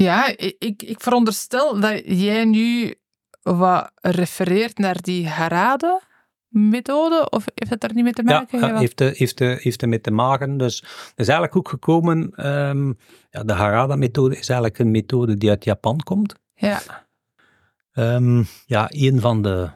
Ja, 0.03 0.37
ik, 0.37 0.83
ik 0.83 0.99
veronderstel 0.99 1.79
dat 1.79 2.01
jij 2.05 2.45
nu 2.45 2.95
wat 3.41 3.91
refereert 3.95 4.77
naar 4.77 5.01
die 5.01 5.27
harade 5.27 6.01
methode? 6.47 7.29
Of 7.29 7.45
heeft 7.55 7.71
het 7.71 7.81
daar 7.81 7.93
niet 7.93 8.03
mee 8.03 8.13
te 8.13 8.23
maken? 8.23 8.59
Ja, 8.59 8.77
heeft, 8.77 8.99
heeft, 8.99 9.39
heeft 9.39 9.85
mee 9.85 10.01
te 10.01 10.11
maken. 10.11 10.57
Dus 10.57 10.79
het 10.81 11.13
is 11.15 11.27
eigenlijk 11.27 11.55
ook 11.55 11.69
gekomen, 11.69 12.47
um, 12.49 12.97
ja, 13.29 13.43
de 13.43 13.53
Harada-methode 13.53 14.37
is 14.37 14.49
eigenlijk 14.49 14.79
een 14.79 14.91
methode 14.91 15.37
die 15.37 15.49
uit 15.49 15.63
Japan 15.63 15.99
komt. 16.03 16.35
Ja. 16.53 16.81
Um, 17.93 18.45
ja, 18.65 18.87
een 18.89 19.19
van 19.19 19.41
de, 19.41 19.69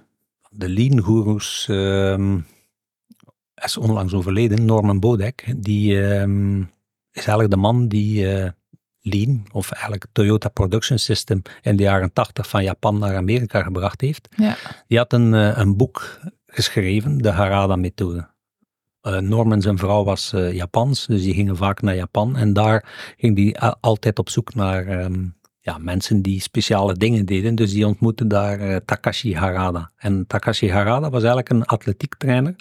de 0.49 0.69
lean-goeroes 0.69 1.67
um, 1.69 2.45
is 3.55 3.77
onlangs 3.77 4.13
overleden, 4.13 4.65
Norman 4.65 4.99
Bodek. 4.99 5.53
Die 5.57 5.93
is 7.11 7.25
eigenlijk 7.25 7.49
de 7.49 7.57
man 7.57 7.87
die 7.87 8.37
uh, 8.37 8.49
Lean, 9.07 9.45
of 9.51 9.71
eigenlijk 9.71 10.05
Toyota 10.11 10.49
Production 10.49 10.99
System, 10.99 11.41
in 11.61 11.75
de 11.75 11.83
jaren 11.83 12.13
80 12.13 12.49
van 12.49 12.63
Japan 12.63 12.99
naar 12.99 13.15
Amerika 13.15 13.63
gebracht 13.63 14.01
heeft. 14.01 14.27
Ja. 14.35 14.55
Die 14.87 14.97
had 14.97 15.13
een, 15.13 15.33
uh, 15.33 15.57
een 15.57 15.77
boek 15.77 16.19
geschreven, 16.47 17.17
de 17.17 17.29
Harada-methode. 17.29 18.27
Uh, 19.01 19.17
Norman 19.17 19.61
zijn 19.61 19.77
vrouw 19.77 20.03
was 20.03 20.33
uh, 20.33 20.53
Japans, 20.53 21.05
dus 21.05 21.21
die 21.21 21.33
gingen 21.33 21.57
vaak 21.57 21.81
naar 21.81 21.95
Japan. 21.95 22.35
En 22.37 22.53
daar 22.53 23.13
ging 23.17 23.37
hij 23.37 23.73
altijd 23.79 24.19
op 24.19 24.29
zoek 24.29 24.55
naar 24.55 25.03
um, 25.03 25.35
ja, 25.59 25.77
mensen 25.77 26.21
die 26.21 26.41
speciale 26.41 26.93
dingen 26.93 27.25
deden. 27.25 27.55
Dus 27.55 27.71
die 27.71 27.87
ontmoette 27.87 28.27
daar 28.27 28.59
uh, 28.59 28.75
Takashi 28.85 29.35
Harada. 29.35 29.91
En 29.97 30.27
Takashi 30.27 30.71
Harada 30.71 31.09
was 31.09 31.23
eigenlijk 31.23 31.49
een 31.49 31.65
atletiektrainer 31.65 32.55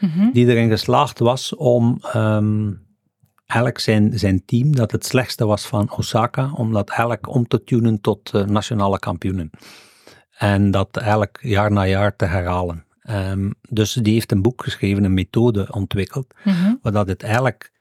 mm 0.00 0.32
die 0.32 0.46
erin 0.46 0.68
geslaagd 0.68 1.18
was 1.18 1.54
om 1.54 2.00
um, 2.16 2.85
eigenlijk 3.46 3.80
zijn, 3.80 4.18
zijn 4.18 4.44
team, 4.44 4.76
dat 4.76 4.92
het 4.92 5.06
slechtste 5.06 5.46
was 5.46 5.66
van 5.66 5.90
Osaka, 5.96 6.52
om 6.52 6.72
dat 6.72 6.88
eigenlijk 6.88 7.28
om 7.28 7.46
te 7.48 7.64
tunen 7.64 8.00
tot 8.00 8.32
nationale 8.32 8.98
kampioenen. 8.98 9.50
En 10.30 10.70
dat 10.70 10.96
eigenlijk 10.96 11.38
jaar 11.42 11.72
na 11.72 11.86
jaar 11.86 12.16
te 12.16 12.24
herhalen. 12.24 12.84
Um, 13.10 13.54
dus 13.68 13.92
die 13.92 14.12
heeft 14.12 14.32
een 14.32 14.42
boek 14.42 14.62
geschreven, 14.62 15.04
een 15.04 15.14
methode 15.14 15.72
ontwikkeld, 15.72 16.34
mm 16.44 16.78
waar 16.82 16.92
dat 16.92 17.08
het 17.08 17.22
eigenlijk 17.22 17.72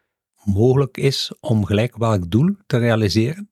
mogelijk 0.43 0.97
is 0.97 1.33
om 1.39 1.65
gelijk 1.65 1.97
welk 1.97 2.31
doel 2.31 2.55
te 2.65 2.77
realiseren. 2.77 3.49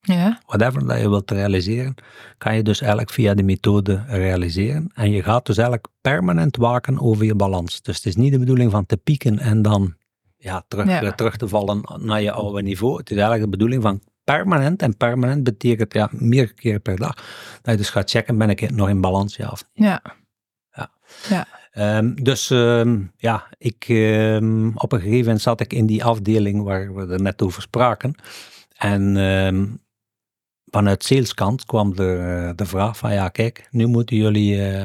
Ja. 0.00 0.40
Whatever 0.46 0.86
dat 0.86 1.00
je 1.00 1.08
wilt 1.08 1.30
realiseren, 1.30 1.94
kan 2.38 2.56
je 2.56 2.62
dus 2.62 2.80
eigenlijk 2.80 3.10
via 3.10 3.34
die 3.34 3.44
methode 3.44 4.04
realiseren. 4.06 4.90
En 4.94 5.10
je 5.10 5.22
gaat 5.22 5.46
dus 5.46 5.56
eigenlijk 5.56 5.88
permanent 6.00 6.56
waken 6.56 7.00
over 7.00 7.24
je 7.24 7.34
balans. 7.34 7.82
Dus 7.82 7.96
het 7.96 8.06
is 8.06 8.16
niet 8.16 8.32
de 8.32 8.38
bedoeling 8.38 8.70
van 8.70 8.86
te 8.86 8.96
pieken 8.96 9.38
en 9.38 9.62
dan 9.62 9.94
ja, 10.44 10.64
terug, 10.68 10.86
ja. 10.86 11.12
terug 11.12 11.36
te 11.36 11.48
vallen 11.48 11.80
naar 11.98 12.22
je 12.22 12.32
oude 12.32 12.62
niveau. 12.62 12.96
Het 12.96 13.10
is 13.10 13.16
eigenlijk 13.16 13.44
de 13.44 13.56
bedoeling 13.56 13.82
van 13.82 14.00
permanent. 14.24 14.82
En 14.82 14.96
permanent 14.96 15.44
betekent 15.44 15.92
ja, 15.92 16.08
meer 16.12 16.54
keer 16.54 16.80
per 16.80 16.96
dag. 16.96 17.14
Dat 17.62 17.72
je 17.72 17.76
dus 17.76 17.90
gaat 17.90 18.10
checken, 18.10 18.38
ben 18.38 18.50
ik 18.50 18.70
nog 18.70 18.88
in 18.88 19.00
balans, 19.00 19.36
ja 19.36 19.48
of 19.48 19.64
niet. 19.74 19.86
Ja. 19.86 20.02
Ja. 21.28 21.46
Um, 21.98 22.22
dus 22.22 22.50
um, 22.50 23.12
ja, 23.16 23.46
ik, 23.58 23.88
um, 23.88 24.72
op 24.76 24.92
een 24.92 25.00
gegeven 25.00 25.24
moment 25.24 25.40
zat 25.40 25.60
ik 25.60 25.72
in 25.72 25.86
die 25.86 26.04
afdeling 26.04 26.62
waar 26.62 26.94
we 26.94 27.12
er 27.12 27.22
net 27.22 27.42
over 27.42 27.62
spraken. 27.62 28.14
En 28.76 29.80
vanuit 30.70 31.04
saleskant 31.04 31.64
kwam 31.64 31.98
er 31.98 32.56
de 32.56 32.66
vraag 32.66 32.96
van 32.96 33.12
ja, 33.12 33.28
kijk, 33.28 33.68
nu 33.70 33.86
moeten 33.86 34.16
jullie 34.16 34.56
uh, 34.56 34.84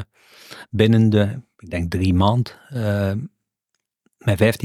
binnen 0.69 1.09
de, 1.09 1.41
ik 1.57 1.69
denk 1.69 1.91
drie 1.91 2.13
maanden, 2.13 2.53
uh, 2.73 3.11
met 4.19 4.59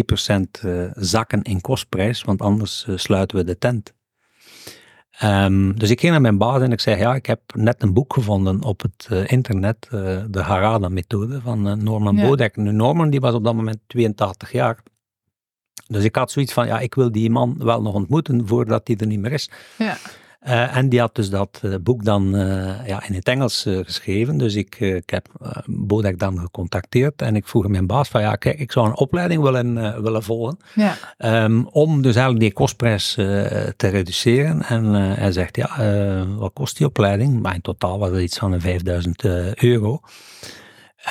15% 0.61 0.65
uh, 0.65 0.91
zakken 0.95 1.43
in 1.43 1.61
kostprijs, 1.61 2.23
want 2.23 2.41
anders 2.41 2.87
uh, 2.89 2.97
sluiten 2.97 3.37
we 3.37 3.45
de 3.45 3.59
tent. 3.59 3.93
Um, 5.23 5.79
dus 5.79 5.91
ik 5.91 6.01
ging 6.01 6.13
naar 6.13 6.21
mijn 6.21 6.39
baas 6.39 6.63
en 6.63 6.73
ik 6.73 6.81
zei, 6.81 6.99
ja, 6.99 7.15
ik 7.15 7.27
heb 7.27 7.41
net 7.55 7.83
een 7.83 7.93
boek 7.93 8.13
gevonden 8.13 8.63
op 8.63 8.83
het 8.83 9.09
uh, 9.13 9.31
internet, 9.31 9.89
uh, 9.93 10.23
de 10.29 10.41
Harada-methode 10.41 11.41
van 11.41 11.69
uh, 11.69 11.75
Norman 11.75 12.17
ja. 12.17 12.27
Bodek. 12.27 12.57
Nu, 12.57 12.73
Norman 12.73 13.11
die 13.11 13.21
was 13.21 13.35
op 13.35 13.45
dat 13.45 13.55
moment 13.55 13.79
82 13.87 14.53
jaar. 14.53 14.83
Dus 15.87 16.05
ik 16.05 16.17
had 16.17 16.31
zoiets 16.31 16.53
van, 16.53 16.67
ja, 16.67 16.81
ik 16.81 16.95
wil 16.95 17.13
die 17.13 17.31
man 17.31 17.55
wel 17.59 17.83
nog 17.83 17.95
ontmoeten 17.95 18.47
voordat 18.47 18.87
hij 18.87 18.97
er 18.97 19.07
niet 19.07 19.21
meer 19.21 19.33
is. 19.33 19.51
Ja. 19.79 19.97
Uh, 20.47 20.77
en 20.77 20.89
die 20.89 21.01
had 21.01 21.15
dus 21.15 21.31
dat 21.31 21.61
uh, 21.65 21.75
boek 21.81 22.05
dan 22.05 22.35
uh, 22.35 22.87
ja, 22.87 23.07
in 23.07 23.15
het 23.15 23.29
Engels 23.29 23.67
geschreven. 23.83 24.39
Dus 24.39 24.55
ik, 24.55 24.81
ik 24.81 25.11
heb 25.11 25.29
Bodek 25.67 26.19
dan 26.19 26.39
gecontacteerd 26.39 27.23
en 27.23 27.37
ik 27.37 27.49
vroeg 27.49 27.69
mijn 27.69 27.87
baas 27.87 28.09
van 28.09 28.21
ja, 28.21 28.37
kijk, 28.37 28.59
ik 28.59 28.73
zou 28.73 28.87
een 28.87 28.97
opleiding 28.97 29.43
willen, 29.43 30.03
willen 30.03 30.23
volgen. 30.23 30.57
Ja. 30.75 30.97
Um, 31.45 31.67
om 31.67 32.03
dus 32.03 32.15
eigenlijk 32.15 32.45
die 32.45 32.53
kostprijs 32.53 33.13
te 33.77 33.89
reduceren. 33.89 34.63
En 34.63 34.85
hij 34.95 35.33
zegt 35.33 35.57
ja, 35.57 36.27
wat 36.37 36.53
kost 36.53 36.77
die 36.77 36.87
opleiding? 36.87 37.43
Maar 37.43 37.55
in 37.55 37.61
totaal 37.61 37.99
was 37.99 38.11
het 38.11 38.21
iets 38.21 38.39
van 38.39 38.61
5000 38.61 39.25
euro. 39.55 40.01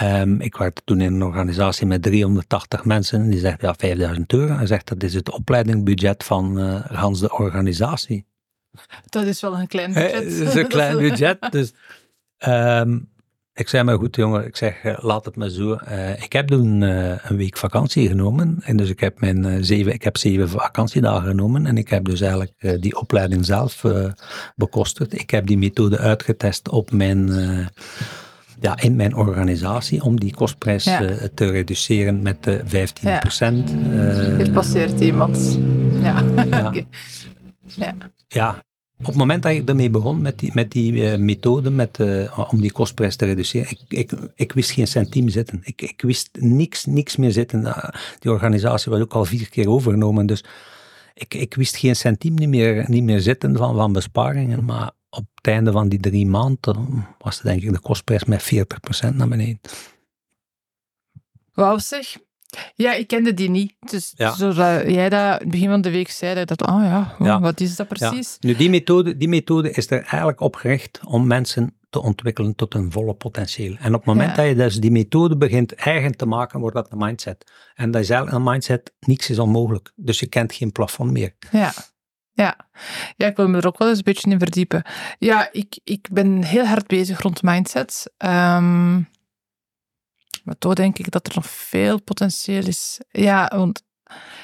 Um, 0.02 0.42
ik 0.42 0.58
werkte 0.58 0.82
toen 0.86 1.02
in 1.02 1.14
een 1.14 1.24
organisatie 1.24 1.88
met 1.88 2.02
380 2.02 2.86
mensen. 2.86 3.30
Die 3.30 3.40
zegt 3.40 3.62
ja, 3.62 3.74
5000 3.78 4.34
euro. 4.34 4.56
Hij 4.56 4.68
zegt 4.68 4.88
dat 4.88 5.04
is 5.04 5.14
het 5.14 5.32
opleidingsbudget 5.32 6.24
van 6.24 6.60
Hans 6.88 7.20
de 7.20 7.32
organisatie. 7.38 8.26
Dat 9.10 9.26
is 9.26 9.42
wel 9.42 9.60
een 9.60 9.68
klein 9.68 9.94
budget. 9.94 10.14
Het 10.14 10.26
is 10.26 10.56
een 10.56 10.68
klein 10.68 10.98
budget. 11.10 11.38
Dus 11.52 11.74
um, 12.48 13.10
ik 13.54 13.70
zei 13.70 13.84
maar 13.84 13.98
goed 13.98 14.16
jongen, 14.16 14.46
ik 14.46 14.56
zeg 14.56 14.84
uh, 14.84 14.98
laat 15.02 15.26
het 15.26 15.36
maar 15.36 15.50
zo. 15.50 15.78
Uh, 15.90 16.24
ik 16.24 16.34
heb 16.34 16.48
toen 16.48 16.82
uh, 16.82 17.16
een 17.24 17.38
week 17.38 17.58
vakantie 17.58 18.08
genomen. 18.08 18.58
En 18.64 18.78
dus 18.78 18.90
ik 18.90 19.00
heb 19.00 19.20
mijn 19.20 19.66
zeven, 19.66 19.94
ik 19.94 20.04
heb 20.04 20.18
zeven 20.18 20.50
vakantiedagen 20.50 21.28
genomen. 21.30 21.66
En 21.66 21.78
ik 21.78 21.90
heb 21.90 22.06
dus 22.06 22.22
eigenlijk 22.22 22.82
die 22.82 23.00
opleiding 23.00 23.46
zelf 23.46 23.84
bekostigd. 24.56 25.14
Ik 25.14 25.30
heb 25.30 25.46
die 25.48 25.58
methode 25.58 25.98
uitgetest 25.98 26.70
op 26.70 26.92
mijn 26.92 27.30
ja, 28.64 28.78
in 28.82 28.96
mijn 28.96 29.16
organisatie 29.16 30.04
om 30.04 30.20
die 30.20 30.34
kostprijs 30.36 30.84
Ja. 30.84 31.02
eh, 31.02 31.28
te 31.34 31.46
reduceren 31.46 32.22
met 32.22 32.48
eh 32.48 32.56
15 32.66 33.20
procent. 33.20 33.70
Hier 34.38 34.52
passeert 34.52 35.00
iemand. 35.00 35.60
Ja. 36.02 36.24
Ja. 36.50 36.72
Ja. 37.76 37.94
Ja, 38.34 38.64
op 39.00 39.06
het 39.06 39.16
moment 39.16 39.44
dat 39.44 39.52
ik 39.52 39.70
ermee 39.70 39.90
begon 39.90 40.22
met 40.22 40.40
die, 40.40 40.52
met 40.54 40.72
die 40.72 41.12
eh, 41.12 41.20
methode 41.20 41.70
met, 41.70 42.00
eh, 42.00 42.50
om 42.52 42.62
die 42.62 42.72
kostprijs 42.72 43.16
te 43.16 43.26
reduceren, 43.26 43.72
ik, 43.72 43.80
ik, 43.88 44.12
ik 44.36 44.52
wist 44.52 44.72
geen 44.72 44.88
centiem 44.88 45.30
zitten. 45.30 45.62
Ik, 45.64 45.82
ik 45.82 46.02
wist 46.02 46.30
niks, 46.40 46.86
niks 46.86 47.16
meer 47.16 47.32
zitten. 47.32 47.66
Eh, 47.66 47.90
die 48.20 48.32
organisatie 48.32 48.92
was 48.92 49.02
ook 49.02 49.14
al 49.14 49.26
vier 49.26 49.50
keer 49.50 49.70
overgenomen, 49.70 50.26
dus 50.26 50.44
ik, 51.14 51.34
ik 51.34 51.54
wist 51.54 51.76
geen 51.76 51.96
centiem 51.96 52.34
niet 52.34 52.50
meer, 52.50 52.86
niet 52.90 53.04
meer 53.04 53.20
zitten 53.20 53.58
van, 53.58 53.76
van 53.76 53.94
besparingen. 53.94 54.66
Maar 54.66 54.92
op 55.10 55.26
het 55.36 55.48
einde 55.48 55.72
van 55.72 55.90
die 55.90 56.00
drie 56.00 56.28
maanden 56.28 57.08
was 57.18 57.42
denk 57.42 57.62
ik 57.62 57.72
de 57.72 57.80
kostprijs 57.80 58.24
met 58.24 58.54
40% 59.12 59.16
naar 59.16 59.28
beneden. 59.28 59.60
Wauw 61.54 61.78
zeg. 61.78 62.18
Ja, 62.76 62.94
ik 62.94 63.08
kende 63.08 63.34
die 63.34 63.50
niet. 63.50 63.74
Dus 63.80 64.14
Ja. 64.16 64.32
zodat 64.36 64.82
jij 64.92 65.10
dat 65.10 65.46
begin 65.46 65.70
van 65.70 65.82
de 65.82 65.92
week 65.92 66.10
zei, 66.12 66.46
dat 66.46 66.62
oh 66.68 66.84
ja, 66.84 67.16
oh, 67.20 67.26
Ja. 67.26 67.40
wat 67.40 67.60
is 67.60 67.76
dat 67.76 67.88
Ja. 67.90 68.10
precies? 68.10 68.38
Nu, 68.40 68.56
die 68.56 68.70
methode, 68.70 69.18
die 69.18 69.28
methode 69.28 69.72
is 69.72 69.92
er 69.92 70.00
eigenlijk 70.02 70.40
op 70.42 70.56
gericht 70.56 71.00
om 71.06 71.28
mensen 71.28 71.78
te 71.90 72.02
ontwikkelen 72.02 72.56
tot 72.56 72.74
hun 72.74 72.92
volle 72.92 73.14
potentieel. 73.14 73.76
En 73.80 73.94
op 73.94 74.06
het 74.06 74.06
moment 74.16 74.36
dat 74.36 74.48
je 74.48 74.56
dus 74.56 74.80
die 74.80 74.92
methode 74.92 75.38
begint 75.38 75.74
eigen 75.76 76.18
te 76.18 76.26
maken, 76.26 76.60
wordt 76.60 76.76
dat 76.76 76.92
een 76.92 76.98
mindset. 76.98 77.52
En 77.76 77.92
dat 77.92 78.02
is 78.02 78.10
eigenlijk 78.10 78.40
een 78.46 78.52
mindset, 78.52 78.94
niks 79.00 79.30
is 79.30 79.40
onmogelijk. 79.40 79.92
Dus 79.96 80.20
je 80.20 80.28
kent 80.28 80.54
geen 80.54 80.72
plafond 80.72 81.12
meer. 81.12 81.36
Ja. 81.52 81.74
Ja. 82.36 82.58
ja, 83.18 83.28
ik 83.28 83.36
wil 83.36 83.48
me 83.48 83.58
er 83.58 83.68
ook 83.68 83.78
wel 83.78 83.88
eens 83.88 83.98
een 83.98 84.04
beetje 84.04 84.30
in 84.32 84.40
verdiepen. 84.40 84.84
Ja, 85.20 85.50
ik, 85.52 85.80
ik 85.84 86.08
ben 86.12 86.44
heel 86.44 86.66
hard 86.66 86.88
bezig 86.88 87.22
rond 87.22 87.42
mindset. 87.42 88.12
Ehm, 88.18 89.02
maar 90.44 90.58
toch 90.58 90.74
denk 90.74 91.00
ik 91.00 91.12
dat 91.12 91.28
er 91.28 91.32
nog 91.36 91.50
veel 91.50 92.02
potentieel 92.02 92.68
is. 92.68 93.00
Ja, 93.10 93.52
want 93.56 93.84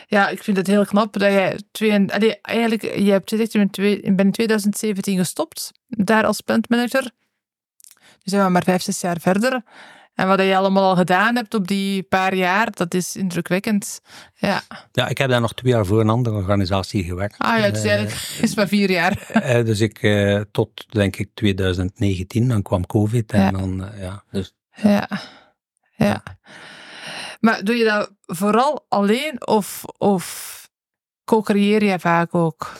ja, 0.07 0.27
ik 0.29 0.43
vind 0.43 0.57
het 0.57 0.67
heel 0.67 0.85
knap 0.85 1.13
dat 1.13 1.21
jij 1.31 1.59
twee, 1.71 1.91
en- 1.91 2.09
eigenlijk, 2.41 2.81
je 2.81 3.11
hebt 3.11 3.29
gezegd, 3.29 3.51
je 3.51 3.57
bent, 3.57 3.73
twee, 3.73 3.95
je 3.95 4.01
bent 4.13 4.19
in 4.19 4.31
2017 4.31 5.17
gestopt, 5.17 5.71
daar 5.87 6.25
als 6.25 6.41
plantmanager. 6.41 7.11
Nu 7.99 8.31
zijn 8.35 8.43
we 8.45 8.49
maar 8.51 8.63
vijf, 8.63 8.81
zes 8.81 9.01
jaar 9.01 9.19
verder. 9.19 9.63
En 10.13 10.27
wat 10.27 10.39
je 10.39 10.57
allemaal 10.57 10.89
al 10.89 10.95
gedaan 10.95 11.35
hebt 11.35 11.53
op 11.53 11.67
die 11.67 12.03
paar 12.03 12.35
jaar, 12.35 12.71
dat 12.71 12.93
is 12.93 13.15
indrukwekkend. 13.15 14.01
Ja. 14.35 14.61
Ja, 14.91 15.07
ik 15.07 15.17
heb 15.17 15.29
daar 15.29 15.41
nog 15.41 15.53
twee 15.53 15.71
jaar 15.73 15.85
voor 15.85 15.99
een 15.99 16.09
andere 16.09 16.35
organisatie 16.35 17.03
gewerkt. 17.03 17.35
Ah 17.37 17.57
ja, 17.57 17.63
het 17.63 17.77
is 17.77 17.83
Eh, 17.83 17.89
eigenlijk 17.91 18.19
is 18.41 18.55
maar 18.55 18.67
vier 18.67 18.89
jaar. 18.91 19.17
eh, 19.31 19.65
dus 19.65 19.79
ik, 19.79 20.01
eh, 20.01 20.41
tot 20.51 20.85
denk 20.89 21.15
ik 21.15 21.29
2019, 21.33 22.47
dan 22.47 22.61
kwam 22.61 22.85
COVID 22.85 23.31
en 23.31 23.41
Ja. 23.41 23.51
dan, 23.51 23.89
ja, 23.99 24.23
dus 24.31 24.53
Ja, 24.75 24.89
ja. 24.89 25.07
Maar 27.39 27.63
doe 27.63 27.75
je 27.75 27.83
dat 27.83 28.11
vooral 28.25 28.85
alleen 28.87 29.47
of, 29.47 29.83
of 29.97 30.67
co-creëer 31.23 31.83
je 31.83 31.99
vaak 31.99 32.35
ook? 32.35 32.71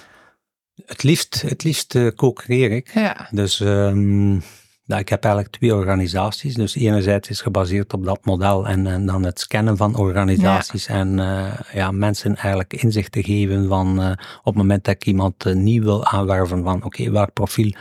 het 0.86 1.04
liefst, 1.04 1.42
het 1.42 1.64
liefst 1.64 1.96
eh, 1.96 2.08
co-creëer 2.08 2.72
ik. 2.72 2.94
Ja, 2.94 3.28
Dus 3.32 3.62
ja, 4.90 4.98
ik 4.98 5.10
heb 5.10 5.24
eigenlijk 5.24 5.54
twee 5.54 5.76
organisaties. 5.76 6.56
Dus 6.56 6.76
enerzijds 6.76 7.30
is 7.30 7.42
gebaseerd 7.42 7.94
op 7.94 8.06
dat 8.06 8.26
model 8.26 8.68
en, 8.68 8.88
en 8.88 9.06
dan 9.06 9.24
het 9.24 9.40
scannen 9.40 9.78
van 9.78 9.96
organisaties 9.96 10.86
en 10.88 11.20
eh, 11.20 11.60
ja, 11.74 11.92
mensen 11.92 12.36
eigenlijk 12.36 12.74
inzicht 12.74 13.12
te 13.12 13.24
geven 13.24 13.68
van 13.68 14.02
eh, 14.02 14.12
op 14.40 14.46
het 14.46 14.56
moment 14.56 14.84
dat 14.84 14.96
ik 14.96 15.06
iemand 15.06 15.46
nieuw 15.54 15.84
wil 15.84 16.06
aanwerven 16.06 16.64
van 16.64 16.84
oké, 16.84 17.12
welk 17.12 17.34
profiel 17.34 17.74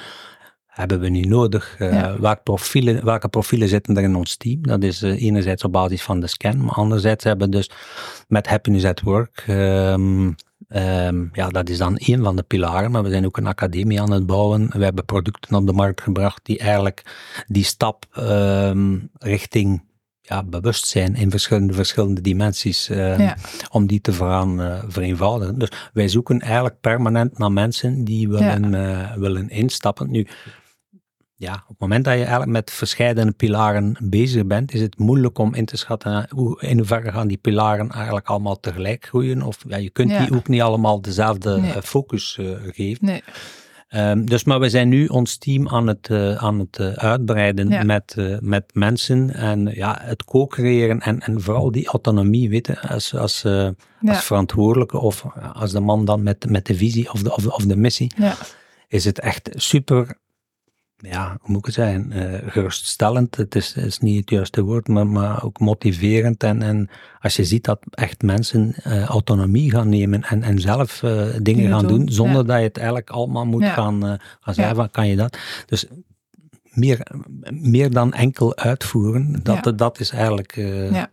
hebben 0.78 1.00
we 1.00 1.08
nu 1.08 1.20
nodig? 1.20 1.74
Eh, 1.78 1.92
Ja. 1.92 2.20
welk 2.20 2.42
profielen, 2.42 3.04
welke 3.04 3.28
profielen 3.28 3.68
zitten 3.68 3.96
er 3.96 4.02
in 4.02 4.14
ons 4.16 4.36
team? 4.36 4.62
Dat 4.62 4.82
is 4.82 5.02
eh, 5.02 5.22
enerzijds 5.22 5.64
op 5.64 5.72
basis 5.72 6.02
van 6.02 6.20
de 6.20 6.26
scan, 6.26 6.64
maar 6.64 6.74
anderzijds 6.74 7.24
hebben 7.24 7.50
we 7.50 7.56
dus 7.56 7.70
met 8.28 8.46
Happiness 8.46 8.84
at 8.84 9.00
Work 9.00 9.44
Ehm, 10.68 11.24
ja, 11.32 11.48
dat 11.48 11.68
is 11.68 11.78
dan 11.78 11.96
één 11.96 12.22
van 12.22 12.36
de 12.36 12.42
pilaren, 12.42 12.90
maar 12.90 13.02
we 13.02 13.10
zijn 13.10 13.26
ook 13.26 13.36
een 13.36 13.46
academie 13.46 14.00
aan 14.00 14.10
het 14.10 14.26
bouwen. 14.26 14.70
We 14.72 14.84
hebben 14.84 15.04
producten 15.04 15.54
op 15.56 15.66
de 15.66 15.72
markt 15.72 16.00
gebracht 16.00 16.40
die 16.42 16.58
eigenlijk 16.58 17.02
die 17.46 17.64
stap 17.64 18.04
ehm, 18.12 18.96
richting 19.18 19.82
ja, 20.20 20.42
bewustzijn 20.44 21.14
in 21.14 21.30
verschillende, 21.30 21.72
verschillende 21.72 22.20
dimensies, 22.20 22.86
Ja. 22.86 23.36
om 23.70 23.86
die 23.86 24.00
te 24.00 24.12
veraan, 24.12 24.60
eh, 24.60 24.82
vereenvoudigen. 24.88 25.58
Dus 25.58 25.70
wij 25.92 26.08
zoeken 26.08 26.40
eigenlijk 26.40 26.80
permanent 26.80 27.38
naar 27.38 27.52
mensen 27.52 28.04
die 28.04 28.28
willen, 28.28 29.20
willen 29.20 29.48
instappen. 29.48 30.10
Nu, 30.10 30.26
ja, 31.40 31.52
op 31.52 31.68
het 31.68 31.78
moment 31.78 32.04
dat 32.04 32.12
je 32.14 32.20
eigenlijk 32.20 32.50
met 32.50 32.70
verschillende 32.70 33.32
pilaren 33.32 33.96
bezig 34.02 34.46
bent, 34.46 34.72
is 34.74 34.80
het 34.80 34.98
moeilijk 34.98 35.38
om 35.38 35.54
in 35.54 35.64
te 35.64 35.76
schatten 35.76 36.26
hoe, 36.30 36.60
in 36.60 36.76
hoeverre 36.78 37.12
gaan 37.12 37.28
die 37.28 37.36
pilaren 37.36 37.90
eigenlijk 37.90 38.26
allemaal 38.26 38.60
tegelijk 38.60 39.04
groeien. 39.06 39.42
Of 39.42 39.58
ja, 39.68 39.76
je 39.76 39.90
kunt 39.90 40.10
Ja. 40.10 40.18
die 40.24 40.36
ook 40.36 40.48
niet 40.48 40.60
allemaal 40.60 41.00
dezelfde 41.00 41.60
Nee. 41.60 41.72
eh, 41.72 41.82
focus 41.82 42.36
eh, 42.40 42.46
geven. 42.72 43.06
nee. 43.06 43.22
Ehm, 43.88 44.24
dus, 44.24 44.44
maar 44.44 44.60
we 44.60 44.68
zijn 44.70 44.88
nu 44.88 45.06
ons 45.06 45.36
team 45.38 45.68
aan 45.68 45.86
het, 45.86 46.08
eh, 46.10 46.34
aan 46.34 46.58
het 46.58 46.78
uitbreiden 46.96 47.68
Ja. 47.68 47.82
met, 47.84 48.16
met 48.40 48.64
mensen 48.74 49.34
en 49.34 49.70
ja, 49.74 49.98
het 50.02 50.24
co-creëren 50.24 51.00
en, 51.00 51.20
en 51.20 51.40
vooral 51.40 51.70
die 51.72 51.86
autonomie, 51.86 52.48
weet 52.50 52.66
je, 52.66 52.80
als, 52.88 53.14
als, 53.14 53.42
Ja. 53.42 53.74
als 54.06 54.24
verantwoordelijke 54.24 54.98
of 54.98 55.24
als 55.52 55.72
de 55.72 55.80
man 55.80 56.04
dan 56.04 56.22
met, 56.22 56.50
met 56.50 56.66
de 56.66 56.74
visie 56.74 57.12
of 57.12 57.22
de, 57.22 57.34
of 57.36 57.42
de, 57.42 57.52
of 57.54 57.64
de 57.64 57.76
missie, 57.76 58.12
Ja. 58.16 58.34
is 58.88 59.04
het 59.04 59.20
echt 59.20 59.50
super, 59.54 60.18
ja, 60.98 61.36
hoe 61.40 61.50
moet 61.50 61.58
ik 61.58 61.64
het 61.64 61.74
zeggen, 61.74 62.12
eh, 62.12 62.50
geruststellend. 62.52 63.36
Het 63.36 63.54
is, 63.54 63.74
is 63.74 63.98
niet 63.98 64.20
het 64.20 64.30
juiste 64.30 64.62
woord, 64.62 64.88
maar, 64.88 65.06
maar 65.06 65.44
ook 65.44 65.58
motiverend. 65.60 66.42
En, 66.42 66.62
en 66.62 66.90
als 67.20 67.36
je 67.36 67.44
ziet 67.44 67.64
dat 67.64 67.80
echt 67.90 68.22
mensen 68.22 68.74
eh, 68.82 69.04
autonomie 69.04 69.70
gaan 69.70 69.88
nemen 69.88 70.22
en, 70.22 70.42
en 70.42 70.60
zelf 70.60 71.02
eh, 71.02 71.10
dingen 71.10 71.42
Dingen 71.42 71.70
gaan 71.70 71.86
doen, 71.86 71.98
doen, 71.98 72.12
zonder 72.12 72.36
ja. 72.36 72.42
dat 72.42 72.56
je 72.58 72.62
het 72.62 72.76
eigenlijk 72.76 73.10
allemaal 73.10 73.44
moet 73.46 73.62
Ja. 73.62 73.72
gaan, 73.72 74.02
gaan 74.40 74.54
zeggen, 74.54 74.76
van, 74.76 74.90
kan 74.90 75.06
je 75.08 75.16
dat? 75.16 75.38
Dus 75.66 75.86
meer, 76.62 77.06
meer 77.50 77.90
dan 77.90 78.12
enkel 78.12 78.56
uitvoeren, 78.56 79.40
dat, 79.42 79.64
Ja. 79.64 79.72
dat 79.72 80.00
is 80.00 80.10
eigenlijk... 80.10 80.54
Ja. 80.90 81.10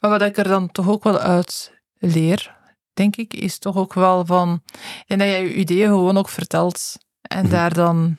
Maar 0.00 0.10
wat 0.10 0.22
ik 0.22 0.36
er 0.36 0.48
dan 0.48 0.70
toch 0.72 0.88
ook 0.88 1.04
wel 1.04 1.18
uit 1.18 1.74
leer, 1.98 2.54
denk 2.94 3.16
ik, 3.16 3.34
is 3.34 3.58
toch 3.58 3.76
ook 3.76 3.94
wel 3.94 4.24
van... 4.26 4.62
En 5.06 5.18
dat 5.18 5.28
jij 5.28 5.42
je 5.42 5.54
ideeën 5.54 5.88
gewoon 5.88 6.16
ook 6.16 6.28
vertelt 6.28 6.96
en 7.22 7.42
Mhm. 7.42 7.50
daar 7.50 7.74
dan 7.74 8.16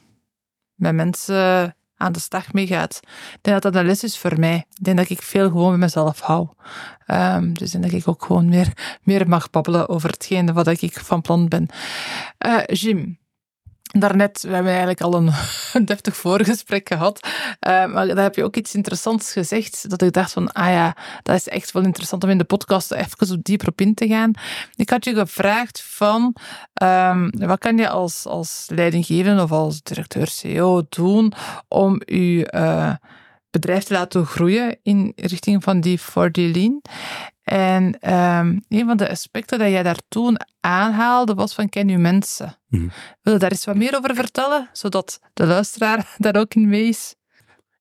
met 0.77 0.95
mensen 0.95 1.75
aan 1.97 2.11
de 2.11 2.19
slag 2.19 2.53
mee 2.53 2.67
gaat. 2.67 2.99
Ik 3.03 3.39
denk 3.41 3.61
dat 3.61 3.73
dat 3.73 3.81
een 3.81 3.87
les 3.87 4.03
is 4.03 4.17
voor 4.17 4.39
mij. 4.39 4.55
Ik 4.55 4.83
denk 4.83 4.97
dat 4.97 5.09
ik 5.09 5.21
veel 5.21 5.47
gewoon 5.47 5.71
met 5.71 5.79
mezelf 5.79 6.19
hou. 6.19 6.47
Ehm, 7.05 7.53
dus 7.53 7.71
denk 7.71 7.83
dat 7.83 7.93
ik 7.93 8.07
ook 8.07 8.25
gewoon 8.25 8.49
meer, 9.03 9.27
mag 9.27 9.49
babbelen 9.49 9.89
over 9.89 10.09
hetgene 10.09 10.53
wat 10.53 10.67
ik 10.81 10.99
van 10.99 11.21
plan 11.21 11.47
ben. 11.47 11.67
Eh, 12.37 12.63
Jim, 12.65 13.17
daarnet, 13.87 14.41
we 14.41 14.53
hebben 14.53 14.71
eigenlijk 14.71 15.01
al 15.01 15.13
een, 15.13 15.31
deftig 15.85 16.15
voorgesprek 16.15 16.87
gehad, 16.87 17.27
eh, 17.59 17.85
maar 17.85 18.07
daar 18.07 18.23
heb 18.23 18.35
je 18.35 18.43
ook 18.43 18.55
iets 18.55 18.75
interessants 18.75 19.31
gezegd, 19.31 19.89
dat 19.89 20.01
ik 20.01 20.13
dacht 20.13 20.31
van, 20.31 20.51
ah 20.51 20.69
ja, 20.69 20.95
dat 21.23 21.35
is 21.35 21.47
echt 21.47 21.71
wel 21.71 21.83
interessant 21.83 22.23
om 22.23 22.29
in 22.29 22.37
de 22.37 22.43
podcast 22.43 22.91
even 22.91 23.27
zo 23.27 23.35
dieper 23.41 23.67
op 23.67 23.81
in 23.81 23.93
te 23.93 24.07
gaan. 24.07 24.31
Ik 24.75 24.89
had 24.89 25.05
je 25.05 25.13
gevraagd 25.13 25.81
van, 25.81 26.35
ehm, 26.73 27.29
wat 27.31 27.59
kan 27.59 27.77
je 27.77 27.89
als, 27.89 28.25
als 28.25 28.65
leidinggevende 28.67 29.43
of 29.43 29.51
als 29.51 29.83
directeur 29.83 30.27
CEO 30.27 30.85
doen 30.89 31.33
om 31.67 32.01
je 32.05 32.49
eh, 32.49 32.93
bedrijf 33.49 33.83
te 33.83 33.93
laten 33.93 34.25
groeien 34.25 34.77
in 34.83 35.13
richting 35.15 35.63
van 35.63 35.81
die 35.81 35.99
4D 35.99 36.37
Lean? 36.37 36.81
En 37.47 37.99
ehm, 37.99 38.59
een 38.67 38.85
van 38.85 38.97
de 38.97 39.09
aspecten 39.09 39.59
dat 39.59 39.69
jij 39.69 39.83
daar 39.83 39.99
toen 40.07 40.37
aanhaalde 40.59 41.33
was 41.33 41.53
van 41.53 41.69
ken 41.69 41.87
je 41.87 41.97
mensen. 41.97 42.57
Mhm. 42.67 42.87
Wil 43.21 43.33
je 43.33 43.39
daar 43.39 43.51
eens 43.51 43.65
wat 43.65 43.75
meer 43.75 43.95
over 43.97 44.15
vertellen, 44.15 44.69
zodat 44.73 45.19
de 45.33 45.45
luisteraar 45.45 46.13
daar 46.17 46.35
ook 46.35 46.53
in 46.53 46.69
mee 46.69 46.87
is? 46.87 47.15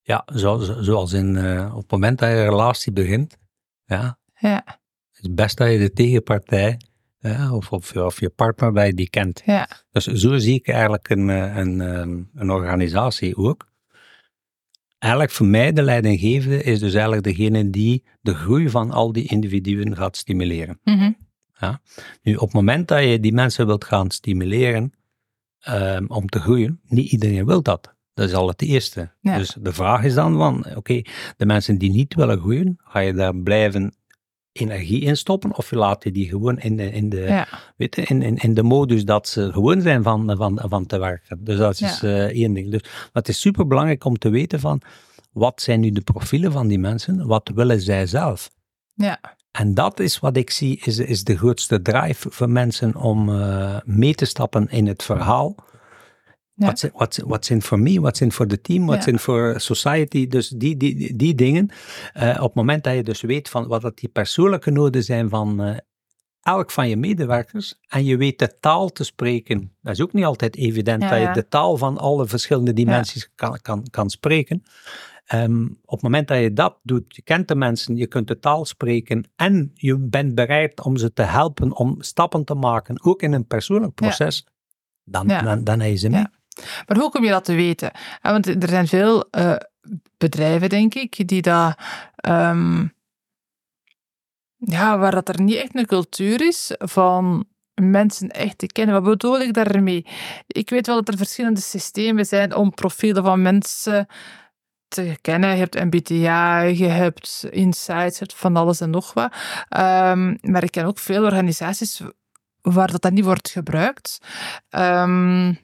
Ja, 0.03 0.23
zoals, 0.27 0.79
zoals 0.81 1.13
in, 1.13 1.37
eh, 1.37 1.71
op 1.75 1.83
het 1.83 1.91
moment 1.91 2.19
dat 2.19 2.29
je 2.29 2.35
een 2.35 2.45
relatie 2.49 2.93
begint, 2.93 3.37
ja, 3.85 4.19
Ja, 4.39 4.65
is 5.13 5.23
het 5.23 5.35
best 5.35 5.57
dat 5.57 5.71
je 5.73 5.79
de 5.79 5.93
tegenpartij, 5.93 6.81
ja, 7.19 7.53
of, 7.55 7.73
of, 7.73 7.93
je- 7.93 8.05
of 8.05 8.21
je 8.21 8.29
partner, 8.31 8.75
dat 8.75 8.87
je 8.87 8.95
die 8.95 9.11
kent. 9.11 9.43
ja, 9.45 9.69
Dus 9.91 10.05
zo 10.07 10.37
zie 10.39 10.55
ik 10.55 10.69
eigenlijk 10.69 11.09
een, 11.09 11.31
eh, 11.31 11.57
een, 11.57 11.81
ehm, 11.81 12.23
een 12.35 12.51
organisatie 12.51 13.37
ook. 13.37 13.69
Eigenlijk 14.99 15.33
voor 15.33 15.47
mij, 15.47 15.73
de 15.73 15.83
leidinggevende, 15.83 16.63
is 16.63 16.79
dus 16.79 16.93
eigenlijk 16.93 17.23
degene 17.25 17.71
die 17.71 18.05
de 18.21 18.35
groei 18.35 18.71
van 18.71 18.91
al 18.91 19.13
die 19.13 19.29
individuen 19.29 19.97
gaat 19.97 20.17
stimuleren. 20.17 20.81
mhm, 20.85 21.13
Nu, 22.23 22.35
op 22.35 22.41
het 22.41 22.53
moment 22.53 22.89
dat 22.89 23.03
je 23.03 23.21
die 23.21 23.33
mensen 23.33 23.67
wilt 23.67 23.85
gaan 23.85 24.11
stimuleren 24.11 24.93
ehm, 25.61 26.05
om 26.09 26.29
te 26.29 26.41
groeien, 26.41 26.81
niet 26.89 27.11
iedereen 27.11 27.47
wil 27.47 27.63
dat. 27.63 27.95
Dat 28.15 28.29
is 28.29 28.35
al 28.35 28.49
het 28.49 28.63
eerste. 28.63 29.13
Ja. 29.21 29.39
Dus 29.39 29.57
de 29.61 29.73
vraag 29.73 30.05
is 30.05 30.15
dan 30.15 30.37
van, 30.37 30.67
oké, 30.77 31.03
de 31.37 31.47
mensen 31.47 31.79
die 31.79 31.91
niet 31.91 32.15
willen 32.15 32.39
groeien, 32.39 32.79
ga 32.85 32.99
je 32.99 33.13
daar 33.13 33.37
blijven 33.37 33.95
energie 34.59 35.01
in 35.01 35.17
stoppen 35.17 35.57
of 35.57 35.71
je 35.71 35.77
laat 35.77 36.05
je 36.05 36.13
die 36.13 36.29
gewoon 36.29 36.59
in 36.59 36.77
de, 36.77 36.91
in 36.93 37.09
de, 37.09 37.21
ja, 37.21 37.49
weet 37.77 37.97
je, 37.97 38.03
in, 38.03 38.23
in, 38.23 38.37
in 38.37 38.55
de 38.55 38.63
modus 38.63 39.05
dat 39.05 39.29
ze 39.29 39.53
gewoon 39.53 39.81
zijn 39.81 40.03
van, 40.03 40.35
van, 40.37 40.61
van 40.69 40.87
te 40.87 40.99
werken. 40.99 41.45
Dus 41.45 41.59
dat 41.59 41.81
is 41.81 42.01
Ja. 42.01 42.09
eh, 42.09 42.25
één 42.43 42.53
ding. 42.53 42.71
Dus, 42.71 42.83
maar 42.83 43.11
het 43.13 43.29
is 43.29 43.41
super 43.41 43.67
belangrijk 43.67 44.05
om 44.05 44.19
te 44.19 44.29
weten 44.29 44.61
van, 44.61 44.81
wat 45.33 45.63
zijn 45.63 45.81
nu 45.81 45.91
de 45.91 46.01
profielen 46.01 46.53
van 46.53 46.67
die 46.69 46.79
mensen? 46.79 47.27
Wat 47.27 47.51
willen 47.55 47.81
zij 47.81 48.07
zelf? 48.07 48.51
Ja. 48.95 49.21
En 49.51 49.75
dat 49.75 50.01
is 50.01 50.19
wat 50.19 50.37
ik 50.37 50.51
zie, 50.51 50.81
is, 50.85 50.99
is 50.99 51.25
de 51.25 51.37
grootste 51.37 51.83
drive 51.83 52.31
voor 52.31 52.51
mensen 52.51 52.97
om 52.97 53.29
uh, 53.29 53.77
mee 53.85 54.15
te 54.15 54.25
stappen 54.25 54.69
in 54.71 54.87
het 54.87 55.03
verhaal. 55.03 55.55
Ja. 56.59 56.65
What's, 56.65 56.83
what's, 56.93 57.19
what's 57.19 57.51
in 57.51 57.63
for 57.63 57.79
me, 57.79 58.01
what's 58.01 58.21
in 58.21 58.33
for 58.33 58.47
the 58.47 58.61
team, 58.61 58.87
what's 58.87 59.05
ja. 59.07 59.13
in 59.13 59.19
for 59.19 59.61
society. 59.61 60.27
Dus 60.27 60.49
die, 60.49 60.77
die, 60.77 61.17
die 61.17 61.35
dingen. 61.35 61.71
Uh, 62.15 62.29
op 62.29 62.47
het 62.47 62.55
moment 62.55 62.85
dat 62.85 62.95
je 62.95 63.03
dus 63.03 63.21
weet 63.21 63.49
van 63.49 63.67
wat 63.67 63.83
dat 63.83 63.99
die 63.99 64.09
persoonlijke 64.09 64.71
noden 64.71 65.05
zijn 65.05 65.29
van 65.29 65.63
uh, 65.63 65.77
elk 66.43 66.71
van 66.71 66.89
je 66.89 66.97
medewerkers 66.97 67.75
en 67.89 68.05
je 68.05 68.17
weet 68.17 68.39
de 68.39 68.59
taal 68.61 68.93
te 68.93 69.05
spreken. 69.05 69.73
Dat 69.83 69.93
is 69.93 70.01
ook 70.01 70.13
niet 70.13 70.25
altijd 70.25 70.57
evident 70.57 71.03
ja, 71.03 71.09
dat 71.09 71.21
je 71.21 71.33
de 71.33 71.49
taal 71.49 71.77
van 71.77 71.99
alle 71.99 72.27
verschillende 72.27 72.73
dimensies 72.73 73.31
kan, 73.35 73.59
kan, 73.63 73.87
kan 73.91 74.11
spreken. 74.11 74.63
Um, 75.35 75.79
op 75.85 75.93
het 75.93 76.03
moment 76.03 76.29
dat 76.29 76.39
je 76.39 76.53
dat 76.53 76.79
doet, 76.83 77.17
je 77.17 77.23
kent 77.23 77.49
de 77.49 77.55
mensen, 77.55 77.97
je 77.97 78.07
kunt 78.07 78.29
de 78.29 78.39
taal 78.39 78.65
spreken 78.65 79.31
en 79.37 79.71
je 79.75 79.99
bent 79.99 80.35
bereid 80.35 80.81
om 80.81 80.97
ze 80.97 81.13
te 81.13 81.23
helpen 81.23 81.77
om 81.77 82.03
stappen 82.03 82.45
te 82.45 82.55
maken, 82.55 83.05
ook 83.05 83.23
in 83.23 83.33
een 83.33 83.47
persoonlijk 83.47 83.95
proces, 83.95 84.47
dan, 85.05 85.29
ja. 85.29 85.43
dan, 85.43 85.65
dan 85.65 85.81
heb 85.81 85.91
je 85.91 85.97
ze 85.97 86.09
mee. 86.09 86.25
Maar 86.87 86.97
hoe 86.97 87.11
kom 87.11 87.25
je 87.25 87.31
dat 87.31 87.45
te 87.45 87.55
weten? 87.55 87.91
Want 88.23 88.47
er 88.63 88.69
zijn 88.69 88.89
veel 88.89 89.29
uh, 89.31 89.57
bedrijven, 90.19 90.69
denk 90.69 90.95
ik, 90.95 91.29
die 91.29 91.43
dat. 91.43 91.79
Um, 92.29 92.95
ja, 94.57 94.99
waar 94.99 95.11
dat 95.11 95.29
er 95.29 95.43
niet 95.43 95.57
echt 95.57 95.77
een 95.77 95.87
cultuur 95.87 96.47
is 96.47 96.75
van 96.79 97.47
mensen 97.75 98.29
echt 98.29 98.59
te 98.59 98.67
kennen. 98.67 98.95
Wat 98.95 99.05
bedoel 99.05 99.41
ik 99.41 99.55
daarmee? 99.55 100.07
Ik 100.47 100.71
weet 100.71 100.87
wel 100.87 100.97
dat 100.97 101.09
er 101.09 101.17
verschillende 101.17 101.61
systemen 101.61 102.27
zijn 102.27 102.55
om 102.55 102.75
profielen 102.75 103.25
van 103.25 103.43
mensen 103.43 104.07
te 104.89 105.19
kennen. 105.21 105.51
Je 105.51 105.57
hebt 105.57 105.85
MBTI, 105.85 106.79
je 106.79 106.89
hebt 106.89 107.47
Insights, 107.51 108.19
je 108.19 108.25
hebt 108.25 108.35
van 108.35 108.57
alles 108.57 108.81
en 108.81 108.91
nog 108.91 109.13
wat. 109.13 109.33
Um, 109.79 110.39
maar 110.41 110.63
ik 110.63 110.71
ken 110.71 110.85
ook 110.85 110.99
veel 110.99 111.25
organisaties 111.25 112.03
waar 112.61 112.91
dat, 112.91 113.03
dat 113.03 113.13
niet 113.13 113.25
wordt 113.25 113.51
gebruikt. 113.51 114.19
Um, 114.71 115.59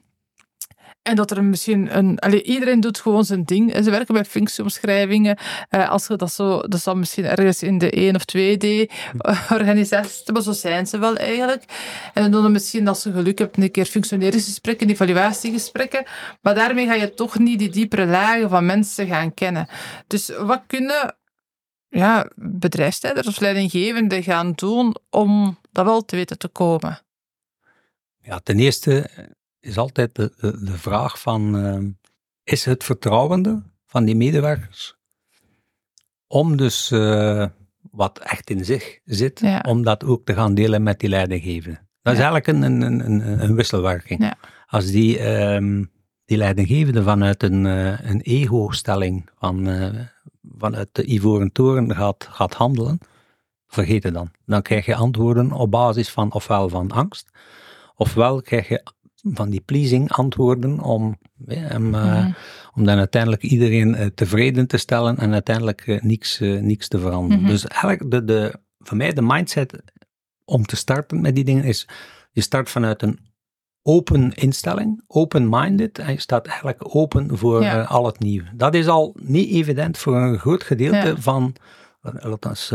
en 1.03 1.17
dat 1.17 1.31
er 1.31 1.45
misschien 1.45 1.97
een. 1.97 2.19
Allee, 2.19 2.43
iedereen 2.43 2.81
doet 2.81 3.01
gewoon 3.01 3.25
zijn 3.25 3.45
ding. 3.45 3.75
Ze 3.85 3.91
werken 3.91 4.15
bij 4.15 4.25
functieomschrijvingen. 4.25 5.39
Uh, 5.71 5.91
als 5.91 6.07
je 6.07 6.17
dat 6.17 6.33
zo. 6.33 6.61
Dat 6.61 6.81
zal 6.81 6.97
misschien 6.97 7.25
ergens 7.25 7.63
in 7.63 7.79
de 7.79 7.91
1 7.91 8.15
of 8.15 8.23
2D-organisatie. 8.37 10.33
Maar 10.33 10.43
zo 10.43 10.53
zijn 10.53 10.87
ze 10.87 10.99
wel 10.99 11.17
eigenlijk. 11.17 11.65
En 12.15 12.23
dan 12.23 12.31
doen 12.31 12.43
ze 12.43 12.49
misschien, 12.49 12.89
als 12.89 13.03
je 13.03 13.13
geluk 13.13 13.39
hebt, 13.39 13.57
een 13.57 13.71
keer 13.71 13.85
functioneringsgesprekken, 13.85 14.91
evaluatiegesprekken. 14.91 16.05
Maar 16.43 16.55
daarmee 16.55 16.87
ga 16.87 16.95
je 16.95 17.15
toch 17.15 17.39
niet 17.39 17.59
die 17.59 17.71
diepere 17.71 18.07
lagen 18.07 18.49
van 18.49 18.67
mensen 18.67 19.07
gaan 19.07 19.35
kennen. 19.35 19.69
Dus 20.07 20.29
wat 20.29 20.63
kunnen 20.67 21.17
ja, 21.89 22.31
bedrijfsleiders 22.35 23.27
of 23.27 23.41
leidinggevenden 23.41 24.23
gaan 24.23 24.53
doen 24.53 24.97
om 25.11 25.59
dat 25.73 25.85
wel 25.85 26.05
te 26.05 26.17
weten 26.17 26.39
te 26.39 26.49
komen? 26.49 27.01
Ja, 28.21 28.39
ten 28.39 28.59
eerste 28.59 29.11
is 29.63 29.79
altijd 29.79 30.15
de, 30.15 30.33
de, 30.41 30.79
vraag 30.79 31.21
van, 31.21 31.57
uh, 31.57 31.91
is 32.45 32.65
het 32.65 32.85
vertrouwende 32.85 33.63
van 33.87 34.05
die 34.05 34.17
medewerkers 34.17 34.97
om 36.27 36.57
dus 36.57 36.91
uh, 36.91 37.47
wat 37.91 38.19
echt 38.19 38.51
in 38.51 38.65
zich 38.65 39.01
zit, 39.05 39.41
ja. 39.41 39.65
om 39.69 39.83
dat 39.83 40.05
ook 40.05 40.25
te 40.25 40.35
gaan 40.35 40.55
delen 40.55 40.83
met 40.83 41.01
die 41.01 41.09
leidinggevende. 41.09 41.79
Dat 42.03 42.13
is 42.13 42.21
eigenlijk 42.21 42.47
een, 42.47 42.63
een, 42.63 42.83
een, 42.83 43.43
een 43.43 43.55
wisselwerking. 43.55 44.23
Ja. 44.23 44.37
Als 44.67 44.91
die, 44.91 45.31
um, 45.55 45.91
die 46.25 46.37
leidinggevende 46.37 47.03
vanuit 47.03 47.43
een, 47.43 47.65
uh, 47.65 48.01
een 48.01 48.21
ego-stelling 48.21 49.31
van, 49.39 49.69
vanuit 50.59 50.89
de 50.93 51.05
Ivoren 51.05 51.53
Toren 51.53 51.95
gaat, 51.95 52.29
gaat 52.31 52.55
handelen, 52.55 52.99
vergeet 53.67 54.03
het 54.03 54.15
dan. 54.15 54.31
Dan 54.47 54.63
krijg 54.63 54.87
je 54.87 54.95
antwoorden 54.95 55.53
op 55.53 55.71
basis 55.71 56.11
van 56.11 56.33
ofwel 56.33 56.69
van 56.69 56.91
angst, 56.91 57.31
ofwel 57.95 58.43
krijg 58.43 58.69
je 58.69 58.83
van 59.23 59.51
die 59.51 59.61
pleasing 59.61 60.11
antwoorden 60.11 60.81
om, 60.81 61.19
om, 61.75 61.95
uh, 61.95 62.27
om 62.75 62.85
dan 62.85 62.99
uiteindelijk 62.99 63.43
iedereen 63.43 63.89
uh, 63.89 64.07
tevreden 64.07 64.67
te 64.67 64.77
stellen 64.77 65.19
en 65.19 65.33
uiteindelijk 65.33 65.87
uh, 65.87 66.01
niks, 66.01 66.39
niks 66.41 66.89
te 66.89 66.99
veranderen. 66.99 67.39
Mm 67.39 67.45
-hmm. 67.45 67.53
Dus 67.53 67.67
eigenlijk 67.67 68.11
de, 68.11 68.25
de, 68.25 68.55
voor 68.79 68.97
mij 68.97 69.13
de 69.13 69.23
mindset 69.23 69.83
om 70.45 70.65
te 70.65 70.77
starten 70.77 71.21
met 71.21 71.35
die 71.35 71.45
dingen 71.45 71.65
is, 71.65 71.89
je 72.31 72.41
start 72.41 72.71
vanuit 72.71 73.03
een 73.03 73.19
open 73.83 74.33
instelling, 74.35 75.03
open-minded, 75.07 75.99
en 75.99 76.13
je 76.13 76.21
staat 76.21 76.47
eigenlijk 76.47 76.97
open 76.97 77.39
voor 77.39 77.63
ja. 77.63 77.83
al 77.83 78.07
het 78.07 78.19
nieuwe. 78.19 78.49
Dat 78.55 78.75
is 78.75 78.89
al 78.89 79.17
niet 79.19 79.51
evident 79.51 79.99
voor 79.99 80.17
een 80.17 80.39
groot 80.39 80.63
gedeelte 80.63 81.09
ja. 81.09 81.17
van 81.17 81.55
althans 82.03 82.69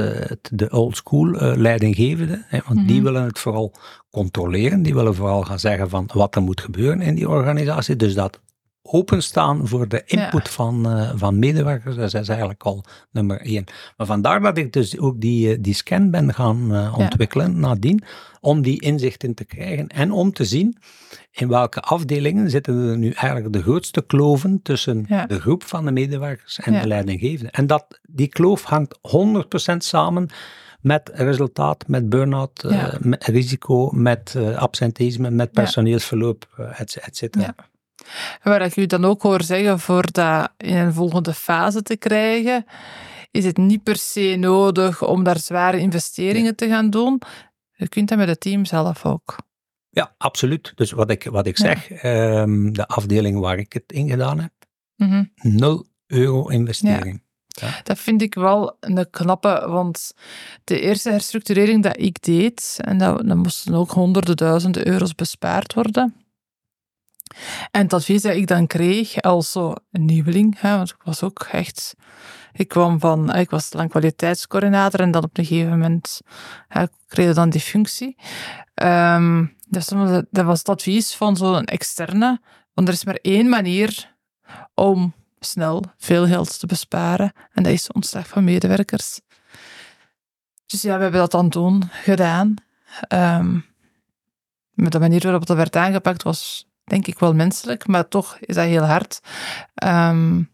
de 0.51 0.69
old 0.69 0.95
school 0.95 1.31
leidinggevenden, 1.55 2.45
want 2.51 2.69
mm 2.69 2.77
-hmm. 2.77 2.87
die 2.87 3.03
willen 3.03 3.23
het 3.23 3.39
vooral 3.39 3.73
controleren. 4.09 4.81
Die 4.81 4.93
willen 4.93 5.15
vooral 5.15 5.43
gaan 5.43 5.59
zeggen 5.59 5.89
van 5.89 6.09
wat 6.13 6.35
er 6.35 6.41
moet 6.41 6.61
gebeuren 6.61 7.01
in 7.01 7.15
die 7.15 7.29
organisatie. 7.29 7.95
Dus 7.95 8.13
dat 8.13 8.39
openstaan 8.91 9.67
voor 9.67 9.87
de 9.87 10.03
input 10.05 10.45
ja. 10.45 10.51
van, 10.51 10.97
uh, 10.97 11.11
van 11.15 11.39
medewerkers, 11.39 11.95
dat 11.95 12.13
is 12.13 12.27
eigenlijk 12.29 12.63
al 12.63 12.83
nummer 13.11 13.41
één. 13.41 13.63
Maar 13.97 14.07
vandaar 14.07 14.41
dat 14.41 14.57
ik 14.57 14.73
dus 14.73 14.99
ook 14.99 15.21
die, 15.21 15.51
uh, 15.51 15.57
die 15.61 15.73
scan 15.73 16.11
ben 16.11 16.33
gaan 16.33 16.73
uh, 16.73 16.97
ontwikkelen 16.97 17.51
ja. 17.51 17.57
nadien, 17.57 18.03
om 18.41 18.61
die 18.61 18.81
inzichten 18.81 19.33
te 19.33 19.45
krijgen 19.45 19.87
en 19.87 20.11
om 20.11 20.33
te 20.33 20.45
zien 20.45 20.77
in 21.31 21.47
welke 21.47 21.79
afdelingen 21.79 22.49
zitten 22.49 22.89
er 22.89 22.97
nu 22.97 23.11
eigenlijk 23.11 23.53
de 23.53 23.61
grootste 23.61 24.01
kloven 24.01 24.61
tussen 24.61 25.05
ja. 25.07 25.25
de 25.25 25.39
groep 25.39 25.63
van 25.63 25.85
de 25.85 25.91
medewerkers 25.91 26.59
en 26.59 26.81
de 26.81 26.87
leidinggevende. 26.87 27.51
En 27.51 27.67
dat, 27.67 27.99
die 28.01 28.27
kloof 28.27 28.63
hangt 28.63 28.97
100% 29.73 29.77
samen 29.77 30.29
met 30.81 31.11
resultaat, 31.13 31.87
met 31.87 32.09
burn-out, 32.09 32.63
uh, 32.65 32.93
met 32.99 33.25
risico, 33.25 33.91
met 33.91 34.37
absenteïsme, 34.55 35.29
met 35.29 35.51
personeelsverloop, 35.51 36.47
uh, 36.59 36.79
et 36.79 37.15
cetera. 37.15 37.55
Waar 38.43 38.61
ik 38.61 38.75
u 38.75 38.85
dan 38.85 39.05
ook 39.05 39.21
hoor 39.21 39.43
zeggen, 39.43 39.79
voor 39.79 40.11
dat 40.11 40.51
in 40.57 40.75
een 40.75 40.93
volgende 40.93 41.33
fase 41.33 41.81
te 41.81 41.97
krijgen, 41.97 42.65
is 43.31 43.45
het 43.45 43.57
niet 43.57 43.83
per 43.83 43.97
se 43.97 44.35
nodig 44.39 45.03
om 45.03 45.23
daar 45.23 45.39
zware 45.39 45.79
investeringen 45.79 46.55
te 46.55 46.67
gaan 46.67 46.89
doen. 46.89 47.21
Je 47.71 47.89
kunt 47.89 48.09
dat 48.09 48.17
met 48.17 48.27
het 48.27 48.39
team 48.39 48.65
zelf 48.65 49.05
ook. 49.05 49.35
Ja, 49.89 50.13
absoluut. 50.17 50.71
Dus 50.75 50.91
wat 50.91 51.11
ik, 51.11 51.23
wat 51.23 51.47
ik 51.47 51.57
zeg, 51.57 52.01
ja. 52.01 52.41
um, 52.41 52.73
de 52.73 52.87
afdeling 52.87 53.39
waar 53.39 53.57
ik 53.57 53.73
het 53.73 53.83
in 53.87 54.09
gedaan 54.09 54.39
heb, 54.39 54.51
mm 54.95 55.09
-hmm. 55.09 55.31
0 55.35 55.85
euro 56.07 56.47
investering. 56.47 57.21
Ja. 57.47 57.81
Dat 57.83 57.99
vind 57.99 58.21
ik 58.21 58.33
wel 58.33 58.77
een 58.79 59.09
knappe, 59.09 59.65
want 59.67 60.13
de 60.63 60.79
eerste 60.79 61.09
herstructurering 61.09 61.83
dat 61.83 61.99
ik 61.99 62.21
deed, 62.21 62.77
en 62.81 62.97
dat, 62.97 63.27
dan 63.27 63.37
moesten 63.37 63.73
ook 63.73 63.91
honderden 63.91 64.37
duizenden 64.37 64.87
euro's 64.87 65.15
bespaard 65.15 65.73
worden. 65.73 66.15
En 67.71 67.81
het 67.81 67.93
advies 67.93 68.21
dat 68.21 68.35
ik 68.35 68.47
dan 68.47 68.67
kreeg 68.67 69.21
als 69.21 69.51
zo 69.51 69.73
een 69.91 70.05
nieuweling, 70.05 70.59
hè, 70.59 70.75
want 70.75 70.89
ik 70.89 71.01
was 71.03 71.23
ook 71.23 71.47
echt... 71.51 71.93
Ik 72.53 72.67
kwam 72.67 72.99
van... 72.99 73.35
Ik 73.35 73.49
was 73.49 73.73
lang 73.73 73.89
kwaliteitscoördinator 73.89 74.99
en 74.99 75.11
dan 75.11 75.23
op 75.23 75.37
een 75.37 75.45
gegeven 75.45 75.69
moment 75.69 76.21
hè, 76.67 76.85
kreeg 77.07 77.29
ik 77.29 77.35
dan 77.35 77.49
die 77.49 77.61
functie. 77.61 78.15
Dus 79.69 79.85
dat 80.29 80.45
was 80.45 80.59
het 80.59 80.69
advies 80.69 81.15
van 81.15 81.37
zo'n 81.37 81.65
externe, 81.65 82.41
want 82.73 82.87
er 82.87 82.93
is 82.93 83.05
maar 83.05 83.19
één 83.21 83.49
manier 83.49 84.15
om 84.73 85.13
snel 85.39 85.83
veel 85.97 86.27
geld 86.27 86.59
te 86.59 86.67
besparen. 86.67 87.31
En 87.53 87.63
dat 87.63 87.71
is 87.71 87.91
ontslag 87.91 88.27
van 88.27 88.43
medewerkers. 88.43 89.19
Dus 90.65 90.81
ja, 90.81 90.95
we 90.95 91.01
hebben 91.01 91.19
dat 91.19 91.31
dan 91.31 91.49
toen 91.49 91.83
gedaan. 91.91 92.55
Um, 93.13 93.65
met 94.73 94.91
de 94.91 94.99
manier 94.99 95.21
waarop 95.21 95.45
dat 95.45 95.57
werd 95.57 95.75
aangepakt 95.75 96.23
was, 96.23 96.67
denk 96.87 97.07
ik 97.07 97.19
wel 97.19 97.33
menselijk, 97.33 97.87
maar 97.87 98.07
toch 98.07 98.37
is 98.39 98.55
dat 98.55 98.65
heel 98.65 98.83
hard. 98.83 99.19
Um, 99.83 100.49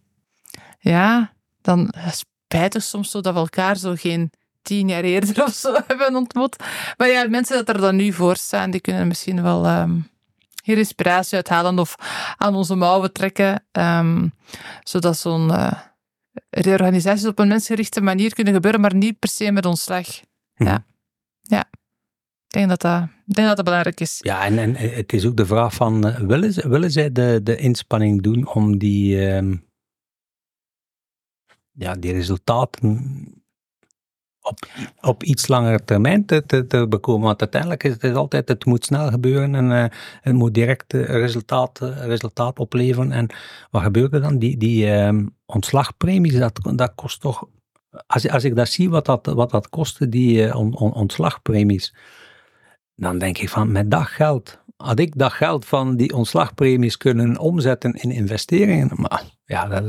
ja, 0.79 1.33
dan 1.61 1.93
spijtig 2.11 2.83
soms 2.83 3.11
zo 3.11 3.21
dat 3.21 3.33
we 3.33 3.39
elkaar 3.39 3.77
zo 3.77 3.93
geen 3.95 4.31
tien 4.61 4.87
jaar 4.87 5.03
eerder 5.03 5.43
of 5.47 5.53
zo 5.53 5.73
hebben 5.87 6.15
ontmoet. 6.15 6.63
Maar 6.97 7.07
ja, 7.07 7.29
mensen 7.29 7.65
dat 7.65 7.75
er 7.75 7.81
dan 7.81 7.95
nu 7.95 8.13
voor 8.13 8.35
staan, 8.35 8.71
die 8.71 8.81
kunnen 8.81 9.07
misschien 9.07 9.41
wel 9.41 9.67
um, 9.67 10.09
hier 10.63 10.77
inspiratie 10.77 11.35
uithalen 11.35 11.79
of 11.79 11.95
aan 12.37 12.55
onze 12.55 12.75
mouwen 12.75 13.13
trekken, 13.13 13.63
um, 13.71 14.33
zodat 14.83 15.17
zo'n 15.17 15.49
uh, 15.49 15.71
reorganisaties 16.49 17.25
op 17.25 17.39
een 17.39 17.47
mensgerichte 17.47 18.01
manier 18.01 18.33
kunnen 18.33 18.53
gebeuren, 18.53 18.81
maar 18.81 18.95
niet 18.95 19.19
per 19.19 19.29
se 19.29 19.51
met 19.51 19.65
ontslag. 19.65 20.07
Hm. 20.55 20.63
Ja. 20.63 20.85
ja. 21.41 21.63
Ik 22.53 22.59
denk 22.59 22.69
dat 22.69 22.81
dat, 22.81 23.09
dat 23.25 23.55
dat 23.55 23.65
belangrijk 23.65 23.99
is. 23.99 24.17
Ja, 24.19 24.45
en, 24.45 24.75
het 24.75 25.13
is 25.13 25.25
ook 25.25 25.37
de 25.37 25.45
vraag 25.45 25.73
van, 25.73 26.07
uh, 26.07 26.17
willen, 26.17 26.69
willen 26.69 26.91
zij 26.91 27.11
de, 27.11 27.39
de 27.43 27.55
inspanning 27.55 28.21
doen 28.21 28.47
om 28.47 28.77
die, 28.77 29.31
um, 29.31 29.65
ja, 31.71 31.93
die 31.93 32.11
resultaten 32.11 32.97
op, 34.41 34.59
op 35.01 35.23
iets 35.23 35.47
langere 35.47 35.83
termijn 35.83 36.25
te, 36.25 36.43
te, 36.45 36.67
te 36.67 36.87
bekomen. 36.87 37.25
Want 37.25 37.41
uiteindelijk 37.41 37.83
is 37.83 37.95
het 37.99 38.15
altijd, 38.15 38.47
het 38.47 38.65
moet 38.65 38.85
snel 38.85 39.09
gebeuren 39.09 39.55
en 39.55 39.65
uh, 39.71 39.85
het 40.21 40.33
moet 40.33 40.53
direct 40.53 40.93
resultaat, 40.93 41.79
resultaat 41.79 42.59
opleveren. 42.59 43.11
En 43.11 43.29
wat 43.69 43.81
gebeurt 43.81 44.13
er 44.13 44.21
dan? 44.21 44.37
Die, 44.37 44.57
die 44.57 44.85
uh, 44.85 45.25
ontslagpremies, 45.45 46.37
dat, 46.37 46.59
dat 46.75 46.95
kost 46.95 47.21
toch, 47.21 47.47
als, 48.07 48.29
als 48.29 48.43
ik 48.43 48.55
dat 48.55 48.69
zie, 48.69 48.89
wat 48.89 49.05
dat, 49.05 49.25
wat 49.25 49.51
dat 49.51 49.69
kostte, 49.69 50.09
die 50.09 50.55
on, 50.55 50.75
on, 50.75 50.93
ontslagpremies, 50.93 51.93
dan 52.95 53.17
denk 53.17 53.37
ik 53.37 53.49
van, 53.49 53.71
met 53.71 53.91
dat 53.91 54.05
geld, 54.05 54.59
had 54.77 54.99
ik 54.99 55.17
dat 55.17 55.31
geld 55.31 55.65
van 55.65 55.95
die 55.95 56.13
ontslagpremies 56.13 56.97
kunnen 56.97 57.37
omzetten 57.37 57.93
in 57.93 58.11
investeringen, 58.11 58.89
maar 58.95 59.23
ja, 59.45 59.67
dat, 59.67 59.83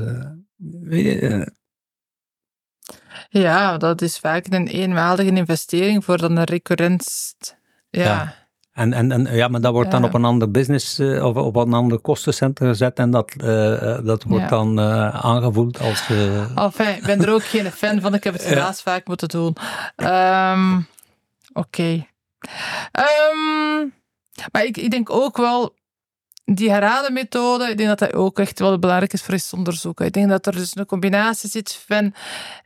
weet 0.83 1.05
je, 1.05 1.53
ja, 3.29 3.77
dat 3.77 4.03
is 4.03 4.19
vaak 4.19 4.47
een 4.49 4.67
eenmalige 4.67 5.31
investering 5.31 6.05
voor 6.05 6.19
dan 6.19 6.37
een 6.37 6.45
recurrent. 6.45 7.57
Ja. 7.91 8.35
En, 8.73 8.93
en, 8.93 9.13
en, 9.13 9.35
ja, 9.35 9.49
maar 9.49 9.61
dat 9.61 9.73
wordt 9.73 9.91
dan 9.91 10.05
op 10.05 10.15
een 10.15 10.25
ander 10.25 10.51
business 10.51 10.99
uh, 10.99 11.25
of 11.25 11.37
op 11.37 11.57
een 11.57 11.73
ander 11.73 11.99
kostencentrum 11.99 12.69
gezet 12.69 12.99
en 12.99 13.11
dat, 13.11 13.33
uh, 13.37 13.99
dat 14.05 14.23
wordt 14.23 14.49
dan 14.49 14.79
uh, 14.79 15.25
aangevoeld 15.25 15.81
als... 15.81 16.09
Enfin, 16.55 16.97
ik 16.97 17.03
ben 17.03 17.23
er 17.23 17.33
ook 17.33 17.45
geen 17.45 17.71
fan 17.71 18.01
van, 18.01 18.15
ik 18.15 18.25
heb 18.25 18.33
het 18.33 18.45
helaas 18.55 18.83
vaak 18.83 19.07
moeten 19.07 19.29
doen. 19.29 19.57
Um, 19.97 20.77
Oké. 20.77 20.87
Okay. 21.53 22.09
Um, 23.33 23.95
maar 24.53 24.65
ik, 24.65 24.77
ik 24.77 24.91
denk 24.91 25.11
ook 25.11 25.37
wel, 25.37 25.75
die 26.45 26.71
herade-methode, 26.71 27.71
ik 27.71 27.77
denk 27.77 27.89
dat 27.89 27.99
dat 27.99 28.15
ook 28.15 28.39
echt 28.39 28.59
wel 28.59 28.79
belangrijk 28.79 29.13
is 29.13 29.23
voor 29.23 29.35
eens 29.35 29.53
onderzoeken. 29.53 30.07
Ik 30.07 30.13
denk 30.13 30.29
dat 30.29 30.47
er 30.47 30.53
dus 30.53 30.77
een 30.77 30.87
combinatie 30.87 31.51
zit 31.51 31.85
van 31.87 32.15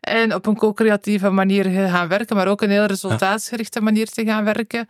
en 0.01 0.35
op 0.35 0.47
een 0.47 0.57
co-creatieve 0.57 1.31
manier 1.31 1.65
gaan 1.65 2.09
werken, 2.09 2.37
maar 2.37 2.49
ook 2.49 2.63
een 2.63 2.71
heel 2.71 2.85
resultaatsgerichte 2.85 3.81
manier 3.81 4.07
te 4.07 4.25
gaan 4.25 4.45
werken. 4.45 4.89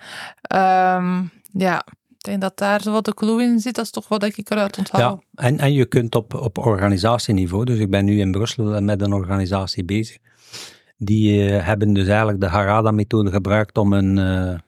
Um, 0.54 1.30
ja, 1.52 1.84
ik 2.08 2.24
denk 2.24 2.40
dat 2.40 2.56
daar 2.56 2.82
zo 2.82 2.92
wat 2.92 3.04
de 3.04 3.14
clue 3.14 3.42
in 3.42 3.60
zit. 3.60 3.74
Dat 3.74 3.84
is 3.84 3.90
toch 3.90 4.08
wat 4.08 4.22
ik 4.22 4.50
eruit 4.50 4.78
onthoud. 4.78 5.00
Ja, 5.00 5.44
en, 5.44 5.58
en 5.58 5.72
je 5.72 5.86
kunt 5.86 6.14
op, 6.14 6.34
op 6.34 6.58
organisatieniveau, 6.58 7.64
dus 7.64 7.78
ik 7.78 7.90
ben 7.90 8.04
nu 8.04 8.18
in 8.20 8.32
Brussel 8.32 8.82
met 8.82 9.02
een 9.02 9.12
organisatie 9.12 9.84
bezig, 9.84 10.16
die 10.96 11.50
uh, 11.50 11.64
hebben 11.64 11.92
dus 11.92 12.06
eigenlijk 12.06 12.40
de 12.40 12.46
Harada-methode 12.46 13.30
gebruikt 13.30 13.78
om 13.78 13.92
een... 13.92 14.16
Uh, 14.16 14.58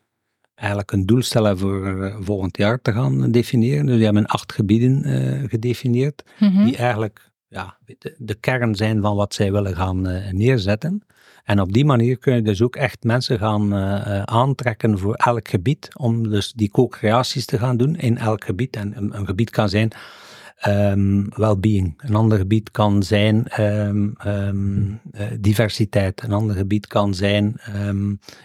eigenlijk 0.60 0.92
een 0.92 1.06
doel 1.06 1.22
stellen 1.22 1.58
voor 1.58 1.86
uh, 1.86 2.16
volgend 2.20 2.56
jaar 2.56 2.82
te 2.82 2.92
gaan 2.92 3.30
definiëren. 3.30 3.86
Dus 3.86 3.94
die 3.94 4.04
hebben 4.04 4.26
acht 4.26 4.52
gebieden 4.52 5.08
uh, 5.08 5.48
gedefinieerd, 5.48 6.22
mhm. 6.38 6.64
die 6.64 6.76
eigenlijk 6.76 7.30
ja, 7.48 7.76
de, 7.98 8.14
de, 8.18 8.34
kern 8.34 8.74
zijn 8.74 9.00
van 9.00 9.16
wat 9.16 9.34
zij 9.34 9.52
willen 9.52 9.76
gaan 9.76 10.08
uh, 10.08 10.30
neerzetten. 10.30 11.02
En 11.44 11.60
op 11.60 11.72
die 11.72 11.84
manier 11.84 12.18
kun 12.18 12.34
je 12.34 12.42
dus 12.42 12.62
ook 12.62 12.76
echt 12.76 13.04
mensen 13.04 13.38
gaan 13.38 13.74
aantrekken 14.28 14.98
voor 14.98 15.14
elk 15.14 15.48
gebied, 15.48 15.88
om 15.96 16.28
dus 16.28 16.52
die 16.52 16.70
co-creaties 16.70 17.44
te 17.44 17.58
gaan 17.58 17.76
doen 17.76 17.96
in 17.96 18.18
elk 18.18 18.44
gebied. 18.44 18.76
En 18.76 18.96
een, 18.96 19.16
een 19.16 19.26
gebied 19.26 19.50
kan 19.50 19.68
zijn 19.68 19.90
um, 20.66 21.28
well-being. 21.28 21.94
Een 21.96 22.14
ander 22.14 22.38
gebied 22.38 22.70
kan 22.70 23.02
zijn 23.02 23.60
um, 23.60 24.14
um, 24.26 25.00
diversiteit. 25.40 26.22
Een 26.22 26.32
ander 26.32 26.56
gebied 26.56 26.86
kan 26.86 27.14
zijn 27.14 27.60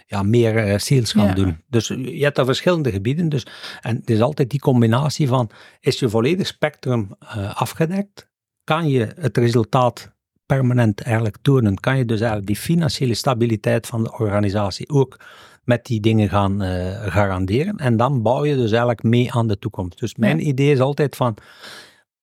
ja, 0.06 0.22
meer 0.22 0.68
uh, 0.68 0.78
sales 0.78 1.12
gaan 1.12 1.34
doen. 1.34 1.56
Dus 1.68 1.88
je 1.88 2.22
hebt 2.22 2.36
daar 2.36 2.44
verschillende 2.44 2.90
gebieden. 2.90 3.28
Dus, 3.28 3.46
en 3.80 3.96
het 3.96 4.10
is 4.10 4.20
altijd 4.20 4.50
die 4.50 4.60
combinatie 4.60 5.28
van, 5.28 5.50
is 5.80 5.98
je 5.98 6.08
volledig 6.08 6.46
spectrum 6.46 7.08
uh, 7.20 7.54
afgedekt? 7.54 8.28
Kan 8.64 8.88
je 8.88 9.08
het 9.16 9.36
resultaat 9.36 10.14
permanent 10.46 11.00
eigenlijk 11.00 11.36
tonen? 11.42 11.80
Kan 11.80 11.98
je 11.98 12.04
dus 12.04 12.18
eigenlijk 12.18 12.46
die 12.48 12.56
financiële 12.56 13.14
stabiliteit 13.14 13.86
van 13.86 14.02
de 14.02 14.12
organisatie 14.12 14.88
ook 14.88 15.20
met 15.64 15.84
die 15.84 16.00
dingen 16.00 16.28
gaan 16.28 16.62
uh, 16.62 17.06
garanderen? 17.06 17.76
En 17.76 17.96
dan 17.96 18.22
bouw 18.22 18.44
je 18.44 18.54
dus 18.54 18.70
eigenlijk 18.70 19.02
mee 19.02 19.32
aan 19.32 19.48
de 19.48 19.58
toekomst. 19.58 19.98
Dus 19.98 20.14
mijn 20.14 20.46
idee 20.46 20.72
is 20.72 20.80
altijd 20.80 21.16
van, 21.16 21.36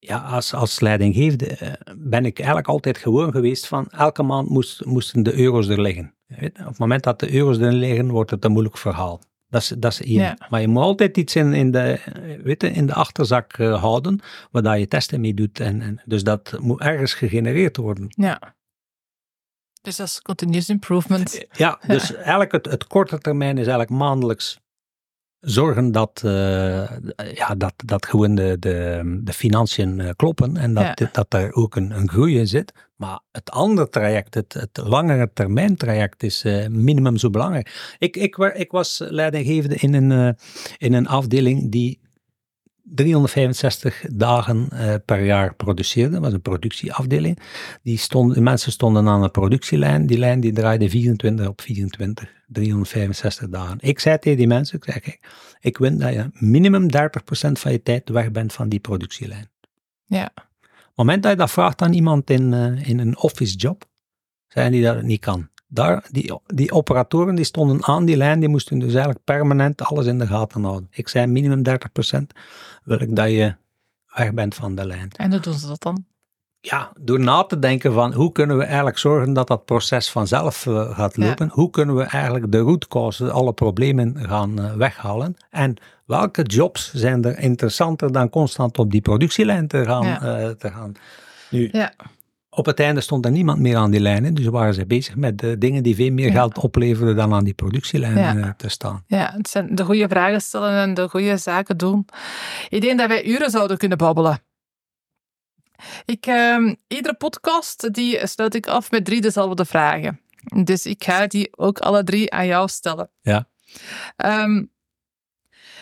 ja, 0.05 0.17
als, 0.17 0.53
als 0.53 0.79
leidinggevende 0.79 1.47
eh, 1.47 1.73
ben 1.97 2.25
ik 2.25 2.37
eigenlijk 2.37 2.67
altijd 2.67 2.97
gewoon 2.97 3.31
geweest 3.31 3.67
van 3.67 3.87
elke 3.89 4.23
maand 4.23 4.49
moest, 4.49 4.85
moesten 4.85 5.23
de 5.23 5.33
euro's 5.33 5.67
er 5.67 5.81
liggen. 5.81 6.13
Weet, 6.27 6.59
op 6.59 6.65
het 6.65 6.77
moment 6.77 7.03
dat 7.03 7.19
de 7.19 7.33
euro's 7.33 7.57
er 7.57 7.73
liggen, 7.73 8.11
wordt 8.11 8.31
het 8.31 8.45
een 8.45 8.51
moeilijk 8.51 8.77
verhaal. 8.77 9.21
Dat 9.49 9.61
is, 9.61 9.67
dat 9.77 9.91
is 9.91 10.01
één. 10.01 10.37
Maar 10.49 10.61
je 10.61 10.67
moet 10.67 10.83
altijd 10.83 11.17
iets 11.17 11.35
in, 11.35 11.53
in, 11.53 11.71
de, 11.71 11.99
weet 12.43 12.61
je, 12.61 12.71
in 12.71 12.85
de 12.85 12.93
achterzak 12.93 13.57
uh, 13.57 13.81
houden, 13.81 14.19
waar 14.51 14.79
je 14.79 14.87
testen 14.87 15.21
mee 15.21 15.33
doet. 15.33 15.59
En, 15.59 15.81
en, 15.81 16.01
dus 16.05 16.23
dat 16.23 16.57
moet 16.59 16.81
ergens 16.81 17.13
gegenereerd 17.13 17.77
worden. 17.77 18.05
Ja. 18.09 18.55
Dus 19.81 19.95
dat 19.95 20.07
is 20.07 20.21
continuous 20.21 20.69
improvement. 20.69 21.45
Ja, 21.51 21.79
dus 21.87 22.13
eigenlijk 22.13 22.51
het, 22.51 22.65
het 22.65 22.87
korte 22.87 23.17
termijn 23.17 23.57
is 23.57 23.67
eigenlijk 23.67 23.89
maandelijks 23.89 24.59
zorgen 25.43 25.91
dat, 25.91 26.21
uh, 26.25 26.89
ja, 27.33 27.55
dat, 27.57 27.73
dat 27.85 28.05
gewoon 28.05 28.35
de, 28.35 28.57
de, 28.59 29.01
de 29.23 29.33
financiën 29.33 29.99
uh, 29.99 30.09
kloppen 30.15 30.57
en 30.57 30.73
dat, 30.73 30.99
ja. 30.99 31.09
dat 31.11 31.33
er 31.33 31.53
ook 31.53 31.75
een, 31.75 31.91
een 31.91 32.09
groei 32.09 32.37
in 32.37 32.47
zit. 32.47 32.73
Maar 32.95 33.19
het 33.31 33.51
andere 33.51 33.89
traject, 33.89 34.33
het, 34.33 34.53
het 34.53 34.79
langere 34.83 35.29
termijn 35.33 35.75
traject, 35.75 36.23
is 36.23 36.45
uh, 36.45 36.67
minimum 36.67 37.17
zo 37.17 37.29
belangrijk. 37.29 37.95
Ik, 37.97 38.17
ik, 38.17 38.37
ik 38.37 38.71
was 38.71 39.01
leidinggevende 39.09 39.75
in 39.75 39.93
een, 39.93 40.37
in 40.77 40.93
een 40.93 41.07
afdeling 41.07 41.71
die 41.71 41.99
365 42.83 44.05
dagen 44.13 44.67
uh, 44.73 44.95
per 45.05 45.25
jaar 45.25 45.55
produceerde. 45.55 46.11
Dat 46.11 46.21
was 46.21 46.33
een 46.33 46.41
productieafdeling. 46.41 47.39
Die 47.81 47.97
stond, 47.97 48.33
de 48.33 48.41
mensen 48.41 48.71
stonden 48.71 49.07
aan 49.07 49.23
een 49.23 49.31
productielijn. 49.31 50.05
Die 50.05 50.17
lijn 50.17 50.39
die 50.39 50.53
draaide 50.53 50.89
24 50.89 51.47
op 51.47 51.61
24, 51.61 52.29
365 52.47 53.49
dagen. 53.49 53.77
Ik 53.79 53.99
zei 53.99 54.19
tegen 54.19 54.37
die 54.37 54.47
mensen, 54.47 54.77
ik 54.77 54.83
zei, 54.83 54.99
kijk, 54.99 55.19
ik 55.59 55.77
wil 55.77 55.97
dat 55.97 56.13
je 56.13 56.29
minimum 56.33 56.83
30% 56.83 56.87
van 57.51 57.71
je 57.71 57.81
tijd 57.83 58.09
weg 58.09 58.31
bent 58.31 58.53
van 58.53 58.69
die 58.69 58.79
productielijn. 58.79 59.49
Ja. 60.05 60.31
Op 60.35 60.99
het 60.99 61.05
moment 61.05 61.23
dat 61.23 61.31
je 61.31 61.37
dat 61.37 61.51
vraagt 61.51 61.81
aan 61.81 61.93
iemand 61.93 62.29
in, 62.29 62.51
uh, 62.51 62.87
in 62.87 62.99
een 62.99 63.17
office 63.17 63.55
job, 63.55 63.85
zei 64.47 64.69
die 64.69 64.83
dat 64.83 64.95
het 64.95 65.05
niet 65.05 65.19
kan 65.19 65.51
daar, 65.73 66.05
die, 66.11 66.39
die 66.45 66.71
operatoren 66.71 67.35
die 67.35 67.45
stonden 67.45 67.83
aan 67.83 68.05
die 68.05 68.17
lijn, 68.17 68.39
die 68.39 68.49
moesten 68.49 68.79
dus 68.79 68.93
eigenlijk 68.93 69.23
permanent 69.23 69.81
alles 69.81 70.05
in 70.05 70.19
de 70.19 70.27
gaten 70.27 70.63
houden. 70.63 70.87
Ik 70.91 71.07
zei 71.07 71.25
minimum 71.25 71.61
30% 71.67 71.71
wil 72.83 73.01
ik 73.01 73.15
dat 73.15 73.29
je 73.29 73.55
weg 74.15 74.33
bent 74.33 74.55
van 74.55 74.75
de 74.75 74.85
lijn. 74.85 75.11
En 75.15 75.31
hoe 75.31 75.39
doen 75.39 75.53
ze 75.53 75.67
dat 75.67 75.81
dan? 75.81 76.05
Ja, 76.59 76.91
door 76.99 77.19
na 77.19 77.43
te 77.43 77.59
denken 77.59 77.93
van 77.93 78.13
hoe 78.13 78.31
kunnen 78.31 78.57
we 78.57 78.63
eigenlijk 78.63 78.97
zorgen 78.97 79.33
dat 79.33 79.47
dat 79.47 79.65
proces 79.65 80.09
vanzelf 80.09 80.65
uh, 80.65 80.97
gaat 80.97 81.17
lopen. 81.17 81.49
Hoe 81.49 81.69
kunnen 81.69 81.95
we 81.95 82.03
eigenlijk 82.03 82.51
de 82.51 82.57
root 82.57 82.87
cause, 82.87 83.31
alle 83.31 83.53
problemen 83.53 84.27
gaan 84.27 84.59
uh, 84.59 84.73
weghalen. 84.73 85.35
En 85.49 85.75
welke 86.05 86.41
jobs 86.41 86.93
zijn 86.93 87.23
er 87.23 87.37
interessanter 87.39 88.11
dan 88.11 88.29
constant 88.29 88.77
op 88.77 88.91
die 88.91 89.01
productielijn 89.01 89.67
te 89.67 89.85
gaan. 89.85 90.05
Ja. 90.05 90.41
Uh, 90.41 90.49
te 90.49 90.71
gaan. 90.71 90.93
Nu, 91.49 91.69
ja. 91.71 91.93
Op 92.55 92.65
het 92.65 92.79
einde 92.79 93.01
stond 93.01 93.25
er 93.25 93.31
niemand 93.31 93.59
meer 93.59 93.77
aan 93.77 93.91
die 93.91 93.99
lijnen, 93.99 94.33
dus 94.33 94.45
waren 94.45 94.73
ze 94.73 94.85
bezig 94.85 95.15
met 95.15 95.37
de 95.39 95.57
dingen 95.57 95.83
die 95.83 95.95
veel 95.95 96.11
meer 96.11 96.31
geld 96.31 96.57
opleverden 96.57 97.15
dan 97.15 97.33
aan 97.33 97.43
die 97.43 97.53
productielijn 97.53 98.17
eh, 98.17 98.49
te 98.49 98.69
staan. 98.69 99.03
Ja, 99.07 99.33
het 99.35 99.49
zijn 99.49 99.75
de 99.75 99.83
goede 99.83 100.07
vragen 100.07 100.41
stellen 100.41 100.81
en 100.81 100.93
de 100.93 101.09
goede 101.09 101.37
zaken 101.37 101.77
doen. 101.77 102.05
Ik 102.69 102.81
denk 102.81 102.99
dat 102.99 103.07
wij 103.07 103.25
uren 103.25 103.49
zouden 103.49 103.77
kunnen 103.77 103.97
babbelen. 103.97 104.41
Ik, 106.05 106.27
uh, 106.27 106.73
iedere 106.87 107.15
podcast 107.15 107.93
die 107.93 108.27
sluit 108.27 108.55
ik 108.55 108.67
af 108.67 108.91
met 108.91 109.05
drie 109.05 109.21
dezelfde 109.21 109.65
vragen. 109.65 110.19
Dus 110.63 110.85
ik 110.85 111.03
ga 111.03 111.27
die 111.27 111.57
ook 111.57 111.79
alle 111.79 112.03
drie 112.03 112.31
aan 112.33 112.47
jou 112.47 112.67
stellen. 112.67 113.09
Ja. 113.21 113.47
Um, 114.17 114.71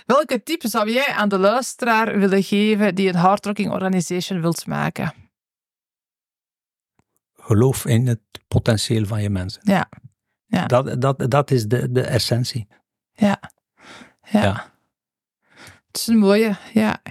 welke 0.05 0.43
tip 0.43 0.61
zou 0.65 0.91
jij 0.91 1.07
aan 1.07 1.29
de 1.29 1.37
luisteraar 1.37 2.19
willen 2.19 2.43
geven 2.43 2.95
die 2.95 3.09
een 3.09 3.15
hardrocking 3.15 3.71
organization 3.71 4.41
wilt 4.41 4.67
maken? 4.67 5.20
Geloof 7.51 7.85
in 7.85 8.07
het 8.07 8.19
potentieel 8.47 9.05
van 9.05 9.21
je 9.21 9.29
mensen. 9.29 9.61
Ja. 9.63 9.89
ja. 10.45 10.65
Dat, 10.65 11.01
dat, 11.01 11.31
dat 11.31 11.51
is 11.51 11.65
de, 11.65 11.91
de 11.91 12.01
essentie. 12.01 12.67
Ja. 13.13 13.39
ja. 14.23 14.41
ja. 14.43 14.71
Het 15.87 15.97
is 15.97 16.07
een 16.07 16.17
mooie, 16.17 16.55
ja. 16.73 17.01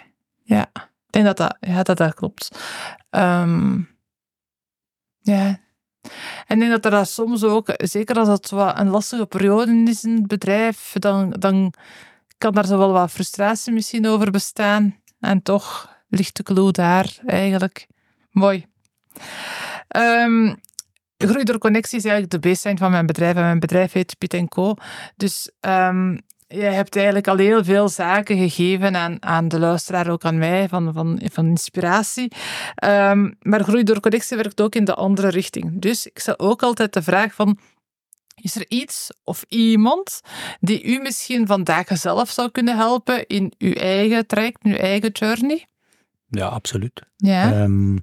Ja. 0.42 0.70
Ik 1.06 1.12
denk 1.12 1.24
dat 1.24 1.36
dat, 1.36 1.56
ja, 1.60 1.82
dat, 1.82 1.96
dat 1.96 2.14
klopt. 2.14 2.58
Um, 3.10 3.88
ja. 5.20 5.60
En 6.46 6.54
ik 6.54 6.58
denk 6.58 6.70
dat 6.70 6.84
er 6.84 6.90
dat 6.90 7.08
soms 7.08 7.44
ook, 7.44 7.72
zeker 7.76 8.16
als 8.16 8.28
het 8.28 8.50
wat 8.50 8.78
een 8.78 8.88
lastige 8.88 9.26
periode 9.26 9.82
is 9.90 10.04
in 10.04 10.14
het 10.14 10.26
bedrijf, 10.26 10.92
dan, 10.92 11.30
dan 11.30 11.72
kan 12.38 12.52
daar 12.52 12.66
zo 12.66 12.78
wel 12.78 12.92
wat 12.92 13.10
frustratie 13.10 13.72
misschien 13.72 14.06
over 14.06 14.30
bestaan. 14.30 15.00
En 15.20 15.42
toch 15.42 15.96
ligt 16.08 16.36
de 16.36 16.42
clue 16.42 16.72
daar 16.72 17.18
eigenlijk. 17.26 17.86
Mooi. 18.30 18.66
Um, 19.96 20.60
Groei 21.16 21.44
door 21.44 21.58
connectie 21.58 21.98
is 21.98 22.04
eigenlijk 22.04 22.32
de 22.32 22.48
baseline 22.48 22.80
van 22.80 22.90
mijn 22.90 23.06
bedrijf. 23.06 23.36
En 23.36 23.42
mijn 23.42 23.60
bedrijf 23.60 23.92
heet 23.92 24.18
Piet 24.18 24.48
Co. 24.48 24.74
Dus 25.16 25.50
um, 25.60 26.20
je 26.48 26.62
hebt 26.62 26.96
eigenlijk 26.96 27.28
al 27.28 27.36
heel 27.36 27.64
veel 27.64 27.88
zaken 27.88 28.38
gegeven 28.38 28.96
aan, 28.96 29.22
aan 29.22 29.48
de 29.48 29.58
luisteraar, 29.58 30.10
ook 30.10 30.24
aan 30.24 30.38
mij, 30.38 30.68
van, 30.68 30.92
van, 30.92 31.20
van 31.32 31.46
inspiratie. 31.46 32.32
Um, 32.84 33.36
maar 33.40 33.64
groei 33.64 33.82
door 33.82 34.00
connectie 34.00 34.36
werkt 34.36 34.60
ook 34.60 34.74
in 34.74 34.84
de 34.84 34.94
andere 34.94 35.28
richting. 35.28 35.80
Dus 35.80 36.06
ik 36.06 36.18
stel 36.18 36.38
ook 36.38 36.62
altijd 36.62 36.92
de 36.92 37.02
vraag 37.02 37.34
van, 37.34 37.58
Is 38.42 38.56
er 38.56 38.64
iets 38.68 39.10
of 39.24 39.44
iemand 39.48 40.20
die 40.60 40.84
u 40.84 40.98
misschien 40.98 41.46
vandaag 41.46 41.86
zelf 41.88 42.30
zou 42.30 42.50
kunnen 42.50 42.76
helpen 42.76 43.26
in 43.26 43.52
uw 43.58 43.72
eigen 43.72 44.26
traject, 44.26 44.64
in 44.64 44.70
uw 44.70 44.76
eigen 44.76 45.10
journey? 45.10 45.66
Ja, 46.28 46.46
absoluut. 46.46 47.02
Ja. 47.16 47.52
Ehm, 47.52 47.96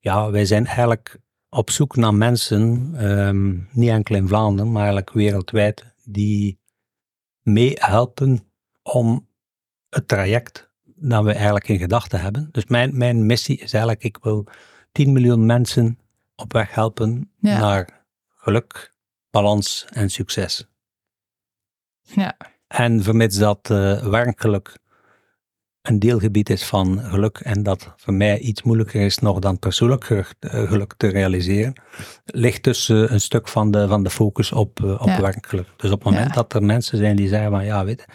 ja, 0.00 0.30
wij 0.30 0.44
zijn 0.44 0.66
eigenlijk 0.66 1.18
op 1.48 1.70
zoek 1.70 1.96
naar 1.96 2.14
mensen, 2.14 2.92
ehm, 2.96 3.58
niet 3.70 3.88
enkel 3.88 4.14
in 4.14 4.28
Vlaanderen, 4.28 4.72
maar 4.72 4.82
eigenlijk 4.82 5.12
wereldwijd, 5.12 5.94
die 6.04 6.58
meehelpen 7.42 8.50
om 8.82 9.28
het 9.88 10.08
traject 10.08 10.70
dat 10.84 11.24
we 11.24 11.32
eigenlijk 11.32 11.68
in 11.68 11.78
gedachten 11.78 12.20
hebben. 12.20 12.48
Dus 12.52 12.64
mijn, 12.66 12.96
mijn 12.96 13.26
missie 13.26 13.56
is 13.58 13.72
eigenlijk, 13.72 14.04
ik 14.04 14.18
wil 14.22 14.46
10 14.92 15.12
miljoen 15.12 15.46
mensen 15.46 15.98
op 16.34 16.52
weg 16.52 16.74
helpen 16.74 17.32
Ja. 17.38 17.58
naar 17.58 18.04
geluk, 18.28 18.94
balans 19.30 19.86
en 19.90 20.10
succes. 20.10 20.68
Ja. 22.02 22.36
En 22.66 23.02
vermits 23.02 23.36
dat 23.38 23.70
eh, 23.70 24.06
werkelijk 24.06 24.78
een 25.82 25.98
deelgebied 25.98 26.50
is 26.50 26.64
van 26.64 26.98
geluk 27.00 27.38
en 27.38 27.62
dat 27.62 27.92
voor 27.96 28.14
mij 28.14 28.38
iets 28.38 28.62
moeilijker 28.62 29.00
is 29.00 29.18
nog 29.18 29.38
dan 29.38 29.58
persoonlijk 29.58 30.04
geluk, 30.04 30.32
eh, 30.40 30.68
geluk 30.68 30.94
te 30.96 31.06
realiseren, 31.06 31.72
ligt 32.24 32.64
dus 32.64 32.88
eh, 32.88 33.10
een 33.10 33.20
stuk 33.20 33.48
van 33.48 33.70
de, 33.70 33.88
van 33.88 34.02
de 34.02 34.10
focus 34.10 34.52
op, 34.52 34.84
eh, 34.84 34.90
op 35.00 35.06
Ja. 35.06 35.20
werkgeluk. 35.20 35.66
Dus 35.76 35.90
op 35.90 35.98
het 36.04 36.08
moment 36.12 36.28
Ja. 36.28 36.34
dat 36.34 36.52
er 36.54 36.62
mensen 36.62 36.98
zijn 36.98 37.16
die 37.16 37.28
zeggen 37.28 37.50
van 37.50 37.64
ja, 37.64 37.84
weet 37.84 38.04
je, 38.06 38.12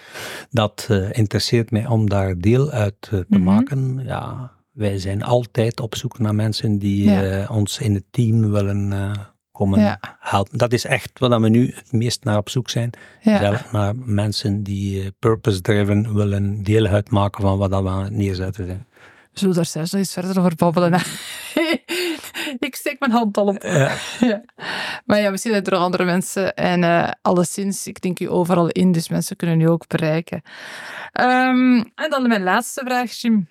dat 0.50 0.88
interesseert 1.12 1.72
mij 1.72 1.88
om 1.88 2.10
daar 2.10 2.38
deel 2.38 2.70
uit 2.72 2.96
te 3.00 3.26
Mhm. 3.28 3.44
maken, 3.44 4.02
ja, 4.06 4.52
wij 4.72 4.98
zijn 5.00 5.24
altijd 5.24 5.80
op 5.80 5.96
zoek 5.96 6.20
naar 6.20 6.36
mensen 6.36 6.78
die 6.80 7.04
Ja. 7.10 7.48
ons 7.52 7.80
in 7.80 7.94
het 7.94 8.06
team 8.12 8.52
willen 8.52 8.94
komen 9.56 9.80
Ja. 9.80 10.00
helpen. 10.20 10.58
Dat 10.58 10.74
is 10.74 10.86
echt 10.86 11.20
wat 11.20 11.42
we 11.42 11.50
nu 11.50 11.72
het 11.76 11.92
meest 11.92 12.24
naar 12.24 12.38
op 12.38 12.50
zoek 12.50 12.70
zijn. 12.70 12.90
Ja. 13.22 13.38
Zelf 13.38 13.72
naar 13.72 13.96
mensen 13.96 14.64
die 14.64 15.02
eh, 15.02 15.08
purpose-driven 15.20 16.14
willen 16.14 16.64
deel 16.64 16.86
uitmaken 16.86 17.42
van 17.42 17.58
wat 17.58 17.72
dat 17.72 17.84
we 17.84 17.90
aan 17.90 18.04
het 18.04 18.14
neerzetten 18.14 18.66
zijn. 18.66 18.86
We 19.32 19.40
zullen 19.42 19.56
daar 19.56 19.66
zelfs 19.66 19.92
nog 19.92 20.02
eens 20.02 20.14
verder 20.14 20.40
over 20.40 20.56
babbelen. 20.56 20.94
ik 22.60 22.76
steek 22.76 23.00
mijn 23.00 23.12
hand 23.12 23.38
al 23.38 23.48
op. 23.48 23.62
Ja. 23.64 23.92
Ja. 24.20 24.42
Maar 25.06 25.20
ja, 25.20 25.30
misschien 25.30 25.52
zijn 25.52 25.64
er 25.66 25.72
nog 25.72 25.82
andere 25.82 26.04
mensen. 26.06 26.54
En 26.56 26.84
eh 26.84 27.12
alleszins, 27.22 27.88
ik 27.88 28.02
denk 28.02 28.20
u 28.20 28.30
overal 28.30 28.68
in, 28.70 28.92
dus 28.92 29.10
mensen 29.10 29.36
kunnen 29.36 29.60
u 29.62 29.66
ook 29.70 29.88
bereiken. 29.88 30.42
Ehm, 31.12 31.84
en 31.96 32.10
dan 32.10 32.28
mijn 32.28 32.44
laatste 32.44 32.82
vraag, 32.86 33.12
Jim. 33.12 33.48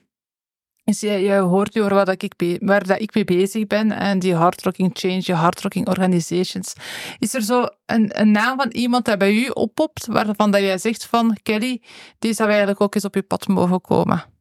Is, 0.84 1.00
je, 1.00 1.10
je 1.10 1.34
hoort 1.34 1.78
over 1.80 1.94
wat 1.94 2.22
ik 2.22 2.58
waar 2.60 2.86
dat 2.86 3.00
ik 3.00 3.14
mee 3.14 3.24
bezig 3.24 3.66
ben 3.66 3.92
en 3.92 4.18
die 4.18 4.34
hardrocking 4.34 4.90
change, 4.92 5.20
die 5.20 5.34
hardrocking 5.34 5.88
organizations. 5.88 6.74
Is 7.18 7.34
er 7.34 7.42
zo 7.42 7.66
een, 7.86 8.20
een 8.20 8.30
naam 8.30 8.56
van 8.56 8.70
iemand 8.70 9.04
dat 9.04 9.18
bij 9.18 9.34
u 9.34 9.48
oppopt, 9.48 10.06
waarvan 10.06 10.50
dat 10.50 10.60
jij 10.60 10.78
zegt 10.78 11.06
van, 11.06 11.36
Kelly, 11.42 11.82
die 12.18 12.32
zou 12.32 12.48
eigenlijk 12.48 12.80
ook 12.80 12.94
eens 12.94 13.04
op 13.04 13.14
je 13.14 13.22
pad 13.22 13.46
mogen 13.48 13.80
komen? 13.80 14.33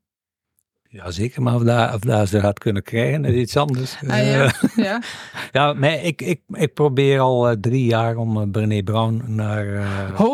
Ja, 0.93 1.11
zeker, 1.11 1.41
maar 1.41 1.55
of 1.55 1.63
dat, 1.63 1.93
of 1.93 1.99
dat 1.99 2.29
ze 2.29 2.39
gaat 2.39 2.59
kunnen 2.59 2.83
krijgen 2.83 3.25
is 3.25 3.35
iets 3.35 3.57
anders. 3.57 3.95
Ah, 4.07 4.17
ja. 4.17 4.43
Eh, 4.45 4.51
ja. 4.75 5.01
ja, 5.51 5.73
nee, 5.73 6.01
ik, 6.01 6.21
ik, 6.21 6.41
ik 6.51 6.73
probeer 6.73 7.19
al 7.19 7.49
eh, 7.49 7.55
drie 7.61 7.85
jaar 7.85 8.15
om 8.15 8.37
eh, 8.41 8.49
Brené 8.51 8.83
Brown 8.83 9.23
naar, 9.27 9.65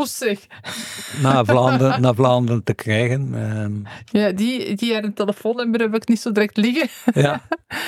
zeg. 0.03 0.39
naar, 1.21 1.45
Vlaanderen, 1.45 2.01
naar 2.05 2.15
Vlaanderen 2.15 2.63
te 2.63 2.73
krijgen. 2.73 3.29
Ehm, 3.33 3.73
Ja, 4.05 4.31
die, 4.31 4.75
die 4.75 4.93
haar 4.93 5.03
een 5.03 5.13
telefoonnummer 5.13 5.79
heb 5.79 5.95
ik 5.95 6.07
niet 6.07 6.19
zo 6.19 6.31
direct 6.31 6.57
liggen. 6.57 6.89
ja, 7.21 7.41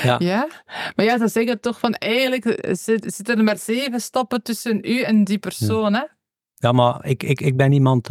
ja. 0.03 0.15
Ja? 0.31 0.47
Maar 0.95 1.05
ja, 1.05 1.17
ze 1.17 1.27
zeggen 1.27 1.59
toch 1.59 1.79
van 1.79 1.93
eigenlijk 1.93 2.67
zit- 2.71 3.13
zitten 3.15 3.37
er 3.37 3.43
maar 3.43 3.57
zeven 3.57 4.01
stappen 4.01 4.43
tussen 4.43 4.79
u 4.83 5.01
en 5.01 5.23
die 5.23 5.39
persoon, 5.39 5.93
hè? 5.93 6.03
ja, 6.55 6.71
maar 6.71 7.05
ik, 7.05 7.23
ik, 7.23 7.41
ik 7.41 7.57
ben 7.57 7.71
iemand... 7.71 8.07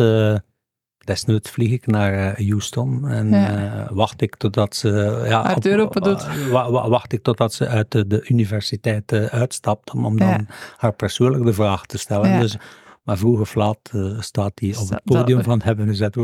Desnoods 1.11 1.51
vlieg 1.51 1.71
ik 1.73 1.87
naar 1.87 2.13
eh, 2.35 2.49
Houston 2.49 3.09
en 3.09 3.31
Ja. 3.31 3.57
eh, 3.85 3.91
wacht 3.93 4.23
ik 4.23 4.37
totdat 4.37 4.77
ze... 4.77 5.23
Ja, 5.29 5.43
Haar 5.45 5.61
deur 5.61 5.81
open 5.81 6.03
doet. 6.03 6.49
wa- 6.51 6.71
wa- 6.71 6.89
wacht 6.89 7.13
ik 7.13 7.23
totdat 7.23 7.53
ze 7.55 7.67
uit 7.69 7.91
de, 7.91 8.07
de 8.07 8.25
universiteit 8.29 9.13
eh, 9.13 9.25
uitstapt 9.25 9.93
om, 9.93 10.05
om 10.05 10.19
dan 10.19 10.29
Ja. 10.29 10.39
haar 10.77 10.93
persoonlijk 10.93 11.45
de 11.45 11.53
vraag 11.53 11.87
te 11.87 11.99
stellen. 11.99 12.31
Ja. 12.31 12.41
Dus, 12.41 12.57
maar 13.03 13.19
vroeg 13.19 13.41
of 13.41 13.55
laat 13.55 13.79
eh, 13.93 14.21
staat 14.21 14.53
hij 14.55 14.77
op 14.77 14.89
het 14.89 15.05
podium 15.05 15.37
dat- 15.37 15.47
van 15.47 15.61
hebben 15.65 15.87
gezet. 15.87 16.17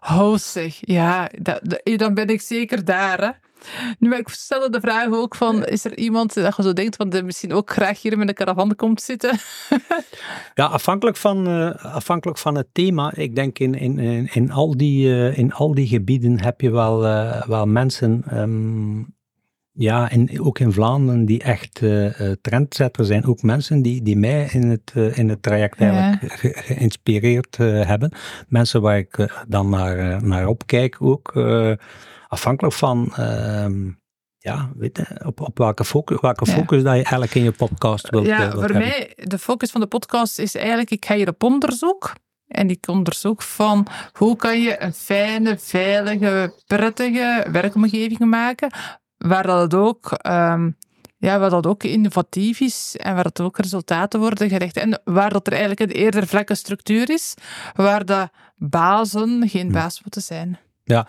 Hoos 0.00 0.52
zeg. 0.52 0.76
Ja, 0.80 1.28
dat, 1.40 1.60
dat- 1.62 1.98
dan 1.98 2.14
ben 2.14 2.28
ik 2.28 2.40
zeker 2.40 2.84
daar, 2.84 3.18
hè? 3.20 3.30
Nu, 3.98 4.08
maar 4.08 4.18
ik 4.18 4.28
stel 4.28 4.70
de 4.70 4.80
vraag 4.80 5.08
ook 5.12 5.34
van, 5.34 5.64
is 5.64 5.84
er 5.84 5.98
iemand 5.98 6.34
dat 6.34 6.56
je 6.56 6.62
zo 6.62 6.72
denkt 6.72 7.10
die 7.10 7.22
misschien 7.22 7.52
ook 7.52 7.70
graag 7.70 8.02
hier 8.02 8.18
met 8.18 8.28
een 8.28 8.34
caravan 8.34 8.74
komt 8.76 9.00
zitten? 9.02 9.38
Ja, 10.54 10.64
afhankelijk 10.66 11.16
van, 11.16 11.46
eh, 11.46 11.84
afhankelijk 11.94 12.38
van 12.38 12.54
het 12.54 12.66
thema. 12.72 13.14
Ik 13.14 13.34
denk 13.34 13.58
in, 13.58 13.74
in, 13.74 13.98
in, 13.98 14.28
in, 14.32 14.50
al, 14.52 14.76
die, 14.76 15.12
eh, 15.14 15.38
in 15.38 15.52
al 15.52 15.74
die 15.74 15.86
gebieden 15.86 16.40
heb 16.40 16.60
je 16.60 16.70
wel, 16.70 17.06
eh, 17.06 17.46
wel 17.46 17.66
mensen, 17.66 18.22
ehm, 18.28 18.98
ja, 19.72 20.10
in, 20.10 20.40
ook 20.40 20.58
in 20.58 20.72
Vlaanderen, 20.72 21.24
die 21.24 21.42
echt 21.42 21.80
trendsetter 22.40 23.04
zijn. 23.04 23.24
Ook 23.24 23.42
mensen 23.42 23.82
die, 23.82 24.02
die 24.02 24.16
mij 24.16 24.48
in 24.52 24.62
het, 24.68 24.92
in 25.16 25.28
het 25.28 25.42
traject 25.42 25.78
Ja. 25.78 25.90
eigenlijk 25.90 26.32
ge- 26.40 26.52
geïnspireerd 26.54 27.56
hebben. 27.56 28.12
Mensen 28.48 28.80
waar 28.80 28.98
ik 28.98 29.44
dan 29.48 29.68
naar, 29.68 30.24
naar 30.24 30.46
opkijk 30.46 30.96
ook. 31.02 31.32
Eh, 32.36 32.42
afhankelijk 32.42 32.74
van... 32.74 33.12
ehm, 33.16 33.90
ja, 34.38 34.70
weet 34.76 34.96
je, 34.96 35.24
op, 35.26 35.40
op 35.40 35.58
welke 35.58 35.84
focus, 35.84 36.20
welke 36.20 36.44
Ja. 36.50 36.52
focus 36.56 36.82
dat 36.82 36.92
je 36.92 37.02
eigenlijk 37.02 37.34
in 37.34 37.42
je 37.42 37.52
podcast 37.52 38.10
wilt, 38.10 38.24
eh, 38.26 38.30
ja, 38.30 38.38
wilt 38.38 38.52
voor 38.52 38.62
hebben. 38.62 38.78
mij, 38.78 39.12
de 39.16 39.38
focus 39.38 39.70
van 39.70 39.80
de 39.80 39.86
podcast 39.86 40.38
is 40.38 40.54
eigenlijk, 40.54 40.90
ik 40.90 41.04
ga 41.04 41.14
hier 41.14 41.28
op 41.28 41.42
onderzoek. 41.42 42.12
En 42.46 42.70
ik 42.70 42.88
onderzoek 42.88 43.42
van 43.42 43.86
hoe 44.12 44.36
kan 44.36 44.60
je 44.60 44.82
een 44.82 44.92
fijne, 44.94 45.58
veilige, 45.58 46.54
prettige 46.66 47.46
werkomgeving 47.52 48.18
maken, 48.18 48.70
waar 49.16 49.42
dat 49.46 49.74
ook, 49.74 50.12
ehm, 50.12 50.70
ja, 51.18 51.38
waar 51.38 51.50
dat 51.50 51.66
ook 51.66 51.82
innovatief 51.82 52.60
is 52.60 52.96
en 52.98 53.14
waar 53.14 53.22
dat 53.22 53.40
ook 53.40 53.58
resultaten 53.58 54.20
worden 54.20 54.48
gerecht. 54.48 54.76
En 54.76 55.00
waar 55.04 55.30
dat 55.30 55.46
er 55.46 55.52
eigenlijk 55.52 55.80
een 55.80 55.96
eerder 55.96 56.26
vlakke 56.26 56.54
structuur 56.54 57.10
is, 57.10 57.34
waar 57.74 58.04
de 58.04 58.28
bazen 58.56 59.48
geen 59.48 59.72
baas 59.72 60.02
moeten 60.02 60.22
zijn. 60.22 60.58
Ja, 60.88 61.06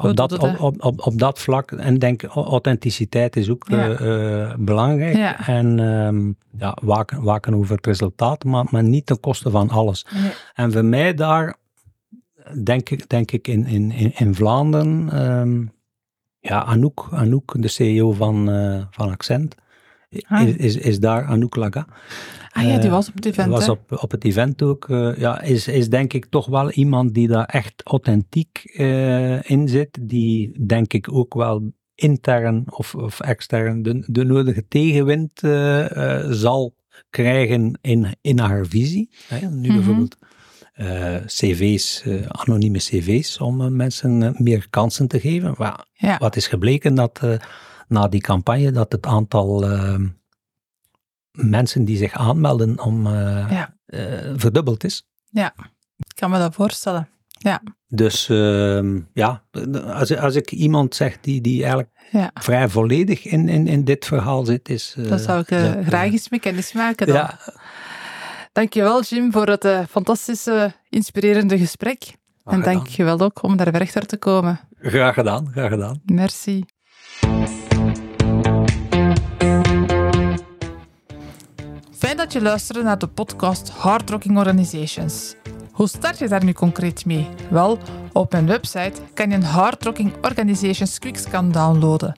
Hoe 0.00 0.10
op 0.10 0.16
dat, 0.16 0.38
op, 0.38 0.60
op, 0.60 0.84
op, 0.84 1.06
op 1.06 1.18
dat 1.18 1.38
vlak. 1.38 1.72
En 1.72 1.98
denk, 1.98 2.22
au- 2.22 2.44
authenticiteit 2.46 3.36
is 3.36 3.50
ook 3.50 3.66
Ja. 3.70 3.88
eh, 3.90 4.42
eh, 4.50 4.54
belangrijk. 4.58 5.16
Ja. 5.16 5.46
En 5.46 5.78
ehm, 5.78 6.32
ja, 6.62 6.76
waken, 6.82 7.22
waken 7.22 7.54
over 7.54 7.76
het 7.76 7.86
resultaat, 7.86 8.44
maar, 8.44 8.64
maar 8.70 8.82
niet 8.82 9.06
ten 9.06 9.20
koste 9.20 9.50
van 9.50 9.68
alles. 9.70 10.06
Nee. 10.14 10.30
En 10.54 10.72
voor 10.72 10.84
mij 10.84 11.14
daar, 11.14 11.56
denk 12.64 12.90
ik, 12.90 13.08
denk 13.08 13.30
ik 13.30 13.48
in, 13.48 13.66
in, 13.66 13.90
in, 13.90 14.12
in 14.16 14.34
Vlaanderen, 14.34 15.08
ehm, 15.12 15.62
ja, 16.40 16.64
Anouk, 16.64 17.08
Anouk, 17.10 17.54
de 17.62 17.68
CEO 17.68 18.12
van, 18.12 18.50
eh, 18.50 18.82
van 18.90 19.10
Accent, 19.10 19.54
Ah. 20.28 20.48
is, 20.48 20.54
is, 20.56 20.76
is 20.76 21.00
daar 21.00 21.24
Anouk 21.24 21.56
Laga. 21.56 21.86
Ah 22.58 22.64
ja, 22.64 22.76
die 22.76 22.84
Eh, 22.86 22.90
was 22.90 23.08
op 23.08 23.14
het 23.14 23.24
event, 23.26 23.50
was 23.50 23.66
hè? 23.66 23.70
op, 23.70 24.02
op 24.02 24.10
het 24.10 24.24
event 24.24 24.62
ook. 24.62 24.88
eh, 24.88 25.16
ja, 25.18 25.40
is, 25.40 25.68
is 25.68 25.88
denk 25.88 26.12
ik 26.12 26.26
toch 26.26 26.46
wel 26.46 26.70
iemand 26.70 27.14
die 27.14 27.28
daar 27.28 27.44
echt 27.44 27.80
authentiek 27.84 28.62
eh, 28.74 29.50
in 29.50 29.68
zit. 29.68 29.98
Die 30.00 30.64
denk 30.66 30.92
ik 30.92 31.12
ook 31.12 31.34
wel 31.34 31.72
intern 31.94 32.64
of, 32.70 32.94
of 32.94 33.20
extern 33.20 33.82
de, 33.82 34.04
de 34.06 34.24
nodige 34.24 34.64
tegenwind 34.68 35.30
zal 36.34 36.74
krijgen 37.10 37.78
in, 37.80 38.06
in 38.20 38.38
haar 38.38 38.66
visie. 38.66 39.10
Hè, 39.28 39.46
nu 39.50 39.66
Mhm. 39.68 39.76
bijvoorbeeld 39.76 40.16
cv's, 41.26 42.04
anonieme 42.28 42.78
cv's, 42.78 43.38
om 43.40 43.76
mensen 43.76 44.34
meer 44.38 44.66
kansen 44.70 45.08
te 45.08 45.20
geven. 45.20 45.54
Ja. 45.94 46.18
wat 46.18 46.36
is 46.36 46.46
gebleken 46.46 46.94
dat 46.94 47.20
na 47.88 48.08
die 48.08 48.20
campagne 48.20 48.70
dat 48.72 48.92
het 48.92 49.06
aantal 49.06 49.64
mensen 51.46 51.84
die 51.84 51.96
zich 51.96 52.12
aanmelden 52.12 52.80
om 52.80 53.06
eh, 53.06 53.12
Ja. 53.50 53.74
eh, 53.86 54.32
verdubbeld 54.36 54.84
is. 54.84 55.06
Ik 55.32 56.14
kan 56.14 56.30
me 56.30 56.38
dat 56.38 56.54
voorstellen. 56.54 57.08
Ja, 57.38 57.62
Dus 57.88 58.28
ehm, 58.28 59.00
ja, 59.12 59.42
als, 59.86 60.16
als 60.16 60.34
ik 60.34 60.50
iemand 60.50 60.94
zeg 60.94 61.20
die, 61.20 61.40
die 61.40 61.60
eigenlijk 61.60 61.90
ja. 62.10 62.30
vrij 62.34 62.68
volledig 62.68 63.24
in, 63.24 63.48
in, 63.48 63.66
in 63.66 63.84
dit 63.84 64.04
verhaal 64.04 64.44
zit, 64.44 64.68
is... 64.68 64.94
eh, 64.98 65.08
Dat 65.08 65.20
zou 65.20 65.40
ik 65.40 65.48
dat, 65.48 65.84
graag 65.84 66.10
eens 66.12 66.28
mee 66.28 66.40
kennis 66.40 66.72
maken 66.72 67.06
dan. 67.06 67.16
Ja, 67.16 67.38
Dankjewel 68.52 69.02
Jim 69.02 69.32
voor 69.32 69.46
het 69.48 69.68
fantastische, 69.90 70.72
inspirerende 70.88 71.58
gesprek. 71.58 72.02
En 72.44 72.54
gedaan. 72.54 72.74
dankjewel 72.74 73.20
ook 73.20 73.42
om 73.42 73.56
daar 73.56 73.72
verder 73.72 74.06
te 74.06 74.16
komen. 74.16 74.60
graag 74.80 75.14
gedaan, 75.14 75.48
graag 75.52 75.70
gedaan. 75.70 76.00
Merci. 76.04 76.64
Fijn 81.98 82.16
dat 82.16 82.32
je 82.32 82.42
luisterde 82.42 82.82
naar 82.82 82.98
de 82.98 83.06
podcast 83.06 83.68
Hard 83.68 84.10
Rocking 84.10 84.38
Organizations. 84.38 85.34
Hoe 85.72 85.88
start 85.88 86.18
je 86.18 86.28
daar 86.28 86.44
nu 86.44 86.52
concreet 86.52 87.04
mee? 87.04 87.28
Wel, 87.50 87.78
op 88.12 88.32
mijn 88.32 88.46
website 88.46 88.92
kan 89.14 89.30
je 89.30 89.36
een 89.36 89.42
Hard 89.42 89.84
Rocking 89.84 90.12
Organizations 90.22 90.98
Quickscan 90.98 91.52
downloaden. 91.52 92.16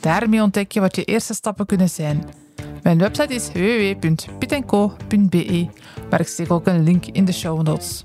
Daarmee 0.00 0.42
ontdek 0.42 0.72
je 0.72 0.80
wat 0.80 0.96
je 0.96 1.04
eerste 1.04 1.34
stappen 1.34 1.66
kunnen 1.66 1.88
zijn. 1.88 2.28
Mijn 2.82 2.98
website 2.98 3.34
is 3.34 3.52
www.pitenco.be, 3.52 5.68
maar 6.10 6.20
ik 6.20 6.28
steek 6.28 6.52
ook 6.52 6.66
een 6.66 6.82
link 6.82 7.06
in 7.06 7.24
de 7.24 7.32
show 7.32 7.62
notes. 7.62 8.04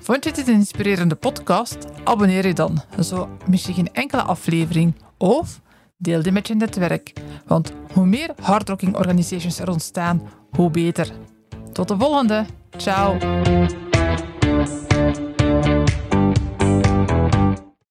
Vond 0.00 0.24
je 0.24 0.32
dit 0.32 0.48
een 0.48 0.54
inspirerende 0.54 1.14
podcast? 1.14 1.78
Abonneer 2.04 2.46
je 2.46 2.54
dan, 2.54 2.82
zo 2.98 3.28
mis 3.46 3.66
je 3.66 3.72
geen 3.72 3.92
enkele 3.92 4.22
aflevering. 4.22 4.94
Of 5.18 5.60
deel 6.00 6.22
dit 6.22 6.32
met 6.32 6.48
je 6.48 6.54
netwerk, 6.54 7.12
want 7.46 7.72
hoe 7.92 8.06
meer 8.06 8.30
hardrocking 8.42 8.96
organisations 8.96 9.58
er 9.58 9.70
ontstaan, 9.70 10.22
hoe 10.50 10.70
beter. 10.70 11.10
Tot 11.72 11.88
de 11.88 11.96
volgende. 11.96 12.44
Ciao. 12.76 13.16